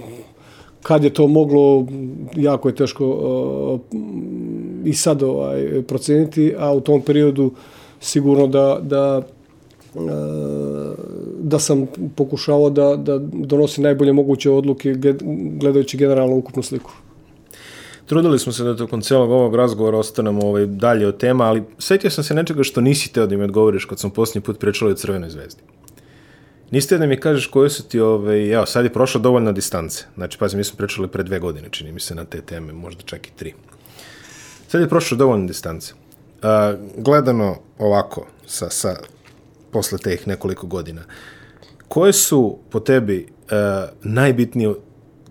kad 0.87 1.03
je 1.03 1.09
to 1.09 1.27
moglo, 1.27 1.85
jako 2.35 2.69
je 2.69 2.75
teško 2.75 3.05
uh, 3.09 3.79
i 4.85 4.93
sad 4.93 5.23
ovaj, 5.23 5.81
proceniti, 5.87 6.53
a 6.57 6.73
u 6.73 6.81
tom 6.81 7.01
periodu 7.01 7.51
sigurno 7.99 8.47
da, 8.47 8.79
da 8.81 9.21
uh, 9.93 10.01
da 11.39 11.59
sam 11.59 11.87
pokušao 12.15 12.69
da, 12.69 12.95
da 12.95 13.17
donosi 13.33 13.81
najbolje 13.81 14.13
moguće 14.13 14.51
odluke 14.51 14.95
gledajući 15.59 15.97
generalno 15.97 16.35
ukupnu 16.35 16.63
sliku. 16.63 16.91
Trudili 18.05 18.39
smo 18.39 18.51
se 18.51 18.63
da 18.63 18.77
tokom 18.77 19.01
celog 19.01 19.31
ovog 19.31 19.55
razgovora 19.55 19.97
ostanemo 19.97 20.45
ovaj, 20.45 20.65
dalje 20.65 21.07
od 21.07 21.17
tema, 21.17 21.43
ali 21.43 21.63
setio 21.79 22.09
sam 22.09 22.23
se 22.23 22.33
nečega 22.33 22.63
što 22.63 22.81
nisi 22.81 23.13
teo 23.13 23.27
da 23.27 23.37
mi 23.37 23.43
odgovoriš 23.43 23.85
kad 23.85 23.99
sam 23.99 24.09
posljednji 24.09 24.45
put 24.45 24.59
pričali 24.59 24.91
o 24.91 24.95
Crvenoj 24.95 25.29
zvezdi. 25.29 25.61
Niste 26.71 26.97
da 26.97 27.05
mi 27.05 27.19
kažeš 27.19 27.47
koje 27.47 27.69
su 27.69 27.83
ti, 27.83 27.99
ovaj, 27.99 28.51
evo, 28.53 28.65
sad 28.65 28.85
je 28.85 28.93
prošla 28.93 29.21
dovoljna 29.21 29.51
distance. 29.51 30.03
Znači, 30.15 30.37
pazi, 30.37 30.57
mi 30.57 30.63
smo 30.63 30.77
pričali 30.77 31.07
pre 31.07 31.23
dve 31.23 31.39
godine, 31.39 31.69
čini 31.71 31.91
mi 31.91 31.99
se, 31.99 32.15
na 32.15 32.25
te 32.25 32.41
teme, 32.41 32.73
možda 32.73 33.01
čak 33.01 33.27
i 33.27 33.31
tri. 33.35 33.53
Sad 34.67 34.81
je 34.81 34.89
prošla 34.89 35.17
dovoljna 35.17 35.47
distance. 35.47 35.93
Uh, 35.93 36.79
gledano 36.97 37.55
ovako, 37.77 38.25
sa, 38.45 38.69
sa, 38.69 38.95
posle 39.71 39.97
teh 39.97 40.27
nekoliko 40.27 40.67
godina, 40.67 41.01
koje 41.87 42.13
su 42.13 42.57
po 42.69 42.79
tebi 42.79 43.27
uh, 43.27 43.89
najbitnije 44.03 44.73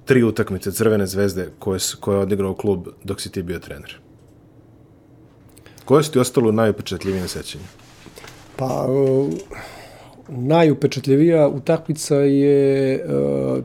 tri 0.05 0.22
utakmice 0.22 0.72
Crvene 0.72 1.07
zvezde 1.07 1.49
koje, 1.59 1.80
su, 1.80 1.97
koje 2.01 2.16
je 2.16 2.20
odigrao 2.20 2.55
klub 2.55 2.89
dok 3.05 3.20
si 3.20 3.32
ti 3.32 3.43
bio 3.43 3.59
trener? 3.59 3.99
Koje 5.85 6.03
su 6.05 6.12
ti 6.12 6.18
ostalo 6.18 6.53
najupečatljivije 6.53 7.28
sećanje? 7.28 7.64
Pa, 8.57 8.87
uh 8.89 9.74
najupečatljivija 10.29 11.49
utakmica 11.49 12.16
je 12.16 13.05
uh, 13.05 13.64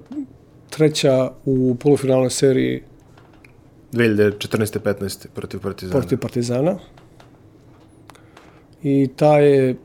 treća 0.70 1.32
u 1.46 1.76
polufinalnoj 1.80 2.30
seriji 2.30 2.84
2014-15 3.94 5.28
protiv 5.34 5.60
Partizana. 5.60 6.00
Protiv 6.00 6.20
Partizana. 6.20 6.80
I 8.84 9.10
ta 9.16 9.38
je 9.38 9.76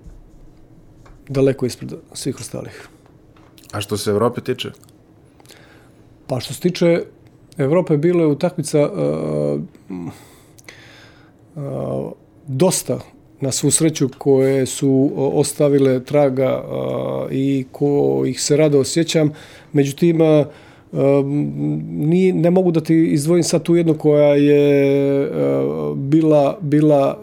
daleko 1.28 1.66
ispred 1.66 1.92
svih 2.12 2.36
ostalih. 2.40 2.88
A 3.72 3.80
što 3.80 3.96
se 3.96 4.10
Evrope 4.10 4.40
tiče? 4.40 4.70
Pa 6.26 6.40
što 6.40 6.54
se 6.54 6.60
tiče 6.60 7.04
Evrope, 7.58 7.96
bilo 7.96 8.20
je 8.20 8.26
utakmica 8.26 8.90
uh, 8.90 9.60
uh, 11.56 12.12
dosta 12.46 13.00
na 13.40 13.52
svu 13.52 13.70
koje 14.18 14.66
su 14.66 15.12
ostavile 15.16 16.04
traga 16.04 16.64
i 17.30 17.64
ko 17.72 18.22
ih 18.26 18.42
se 18.42 18.56
rado 18.56 18.80
osjećam. 18.80 19.32
Međutim, 19.72 20.18
ni, 21.88 22.32
ne 22.32 22.50
mogu 22.50 22.70
da 22.70 22.80
ti 22.80 23.04
izdvojim 23.04 23.44
sad 23.44 23.62
tu 23.62 23.76
jednu 23.76 23.94
koja 23.94 24.34
je 24.34 25.30
bila, 25.96 26.58
bila 26.60 27.18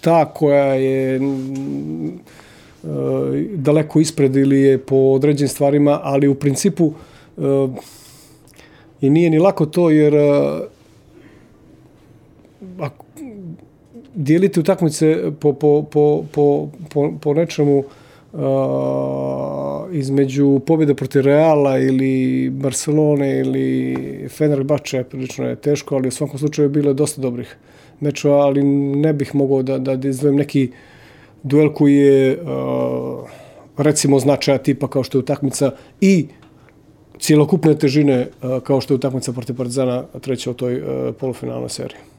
ta 0.00 0.24
koja 0.24 0.74
je 0.74 1.20
daleko 3.54 4.00
ispred 4.00 4.36
ili 4.36 4.60
je 4.60 4.78
po 4.78 4.96
određenim 4.96 5.48
stvarima, 5.48 6.00
ali 6.02 6.28
u 6.28 6.34
principu 6.34 6.92
i 9.00 9.10
nije 9.10 9.30
ni 9.30 9.38
lako 9.38 9.66
to 9.66 9.90
jer 9.90 10.14
ako 12.80 13.05
dijeliti 14.16 14.60
utakmice 14.60 15.32
po, 15.40 15.52
po, 15.52 15.82
po, 15.90 16.24
po, 16.32 16.68
po, 16.92 17.12
po 17.20 17.34
nečemu 17.34 17.78
uh, 17.78 18.40
između 19.92 20.60
pobjede 20.66 20.94
protiv 20.94 21.22
Reala 21.22 21.78
ili 21.78 22.50
Barcelone 22.50 23.40
ili 23.40 24.28
Fenerbahče 24.28 25.04
prilično 25.04 25.48
je 25.48 25.56
teško, 25.56 25.94
ali 25.94 26.08
u 26.08 26.10
svakom 26.10 26.38
slučaju 26.38 26.68
bilo 26.68 26.92
dosta 26.92 27.22
dobrih 27.22 27.56
mečeva, 28.00 28.36
ali 28.36 28.62
ne 28.62 29.12
bih 29.12 29.34
mogao 29.34 29.62
da, 29.62 29.78
da 29.78 30.08
izdvojim 30.08 30.36
neki 30.36 30.70
duel 31.42 31.72
koji 31.72 31.96
je 31.96 32.42
uh, 32.42 33.28
recimo 33.76 34.18
značaja 34.18 34.58
tipa 34.58 34.88
kao 34.88 35.02
što 35.02 35.18
je 35.18 35.20
utakmica 35.20 35.70
i 36.00 36.26
cijelokupne 37.18 37.78
težine 37.78 38.28
uh, 38.42 38.62
kao 38.62 38.80
što 38.80 38.94
je 38.94 38.96
utakmica 38.96 39.32
protiv 39.32 39.56
Partizana 39.56 40.02
treća 40.20 40.50
u 40.50 40.54
toj 40.54 40.80
uh, 40.80 41.14
polufinalnoj 41.20 41.68
seriji. 41.68 42.15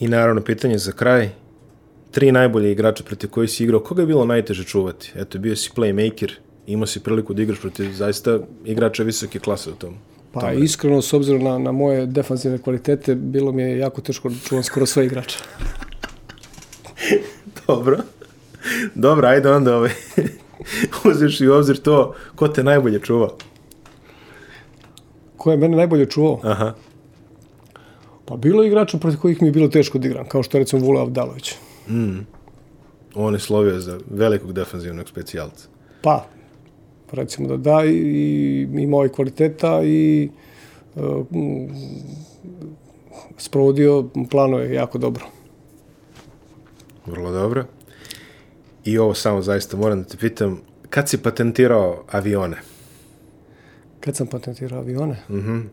I 0.00 0.08
naravno, 0.08 0.40
pitanje 0.40 0.78
za 0.78 0.92
kraj. 0.92 1.28
Tri 2.10 2.32
najbolje 2.32 2.72
igrača 2.72 3.04
protiv 3.04 3.30
koji 3.30 3.48
si 3.48 3.64
igrao, 3.64 3.80
koga 3.80 4.02
je 4.02 4.06
bilo 4.06 4.24
najteže 4.24 4.64
čuvati? 4.64 5.12
Eto, 5.16 5.38
bio 5.38 5.56
si 5.56 5.70
playmaker, 5.76 6.30
imao 6.66 6.86
si 6.86 7.00
priliku 7.00 7.34
da 7.34 7.42
igraš 7.42 7.60
protiv 7.60 7.92
zaista 7.92 8.38
igrača 8.64 9.02
visoke 9.02 9.38
klase 9.38 9.70
u 9.70 9.74
tom. 9.74 9.94
Pa 10.32 10.40
tome. 10.40 10.56
iskreno, 10.56 11.02
s 11.02 11.12
obzirom 11.12 11.42
na, 11.42 11.58
na 11.58 11.72
moje 11.72 12.06
defanzivne 12.06 12.58
kvalitete, 12.58 13.14
bilo 13.14 13.52
mi 13.52 13.62
je 13.62 13.78
jako 13.78 14.00
teško 14.00 14.28
da 14.28 14.34
čuvam 14.48 14.64
skoro 14.64 14.86
sve 14.86 15.06
igrača. 15.06 15.38
Dobro. 17.66 17.98
Dobro, 18.94 19.28
ajde 19.28 19.50
onda 19.50 19.76
ovaj. 19.76 19.90
uzeš 21.10 21.40
i 21.40 21.48
u 21.48 21.54
obzir 21.54 21.76
to, 21.76 22.14
ko 22.34 22.48
te 22.48 22.64
najbolje 22.64 23.00
čuva? 23.00 23.28
Ko 25.36 25.50
je 25.50 25.56
mene 25.56 25.76
najbolje 25.76 26.06
čuvao? 26.06 26.40
Aha. 26.42 26.74
Pa 28.28 28.36
bilo 28.36 28.62
je 28.62 28.68
igrača 28.68 28.98
protiv 28.98 29.20
kojih 29.20 29.42
mi 29.42 29.48
je 29.48 29.52
bilo 29.52 29.68
teško 29.68 29.98
da 29.98 30.08
igram, 30.08 30.28
kao 30.28 30.42
što 30.42 30.56
je 30.56 30.62
recimo 30.62 30.84
Vula 30.84 31.00
Avdalović. 31.00 31.54
Mm. 31.88 32.18
On 33.14 33.34
je 33.34 33.40
slovio 33.40 33.80
za 33.80 33.98
velikog 34.10 34.52
defanzivnog 34.52 35.08
specijalca. 35.08 35.68
Pa, 36.02 36.26
recimo 37.12 37.48
da 37.48 37.56
da, 37.56 37.84
i, 37.84 37.92
i 37.92 38.68
imao 38.82 39.02
je 39.02 39.08
kvaliteta 39.08 39.82
i 39.84 40.28
uh, 40.94 41.26
sprovodio 43.36 44.04
planove 44.30 44.74
jako 44.74 44.98
dobro. 44.98 45.24
Vrlo 47.06 47.32
dobro. 47.32 47.64
I 48.84 48.98
ovo 48.98 49.14
samo 49.14 49.42
zaista 49.42 49.76
moram 49.76 50.02
da 50.02 50.08
te 50.08 50.16
pitam, 50.16 50.60
kad 50.90 51.08
si 51.08 51.18
patentirao 51.18 52.04
avione? 52.10 52.56
Kad 54.00 54.16
sam 54.16 54.26
patentirao 54.26 54.78
avione? 54.80 55.16
Mhm. 55.28 55.50
Mm 55.50 55.70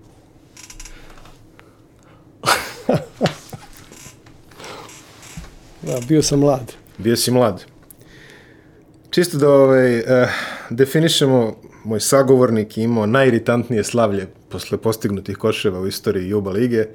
da, 5.82 6.00
bio 6.08 6.22
sam 6.22 6.40
mlad. 6.40 6.74
Bio 6.98 7.16
si 7.16 7.32
mlad. 7.32 7.66
Čisto 9.10 9.38
da 9.38 9.50
ovaj, 9.50 10.00
uh, 10.00 10.06
definišemo, 10.70 11.56
moj 11.84 12.00
sagovornik 12.00 12.78
imao 12.78 13.06
najiritantnije 13.06 13.84
slavlje 13.84 14.28
posle 14.50 14.78
postignutih 14.78 15.38
koševa 15.38 15.80
u 15.80 15.88
istoriji 15.88 16.30
Juba 16.30 16.52
Lige, 16.52 16.86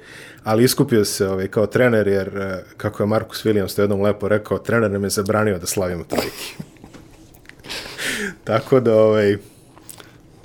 ali 0.43 0.63
iskupio 0.63 1.05
se 1.05 1.27
ovaj, 1.27 1.47
kao 1.47 1.65
trener, 1.65 2.07
jer, 2.07 2.27
uh, 2.27 2.43
kako 2.77 3.03
je 3.03 3.07
Markus 3.07 3.45
Williams 3.45 3.75
to 3.75 3.81
jednom 3.81 4.01
lepo 4.01 4.27
rekao, 4.27 4.57
trener 4.57 4.91
nam 4.91 5.03
je 5.03 5.09
zabranio 5.09 5.59
da 5.59 5.65
slavimo 5.65 6.03
trojke. 6.03 6.53
Tako 8.43 8.79
da, 8.79 8.95
ovaj... 8.95 9.37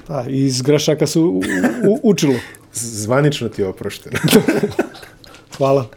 Pa, 0.07 0.25
iz 0.29 0.63
grešaka 0.63 1.07
su 1.07 1.23
u, 1.23 1.43
u, 1.89 2.01
učilo. 2.03 2.35
Zvanično 3.03 3.49
ti 3.49 3.63
je 3.63 3.69
oprošteno. 3.69 4.19
Hvala. 5.57 5.87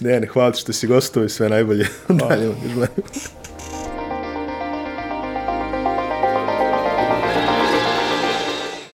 Ne, 0.00 0.20
ne, 0.20 0.26
hvala 0.26 0.52
što 0.52 0.72
si 0.72 0.86
gostao 0.86 1.24
i 1.24 1.28
sve 1.28 1.48
najbolje. 1.48 1.86
Hvala. 2.06 2.36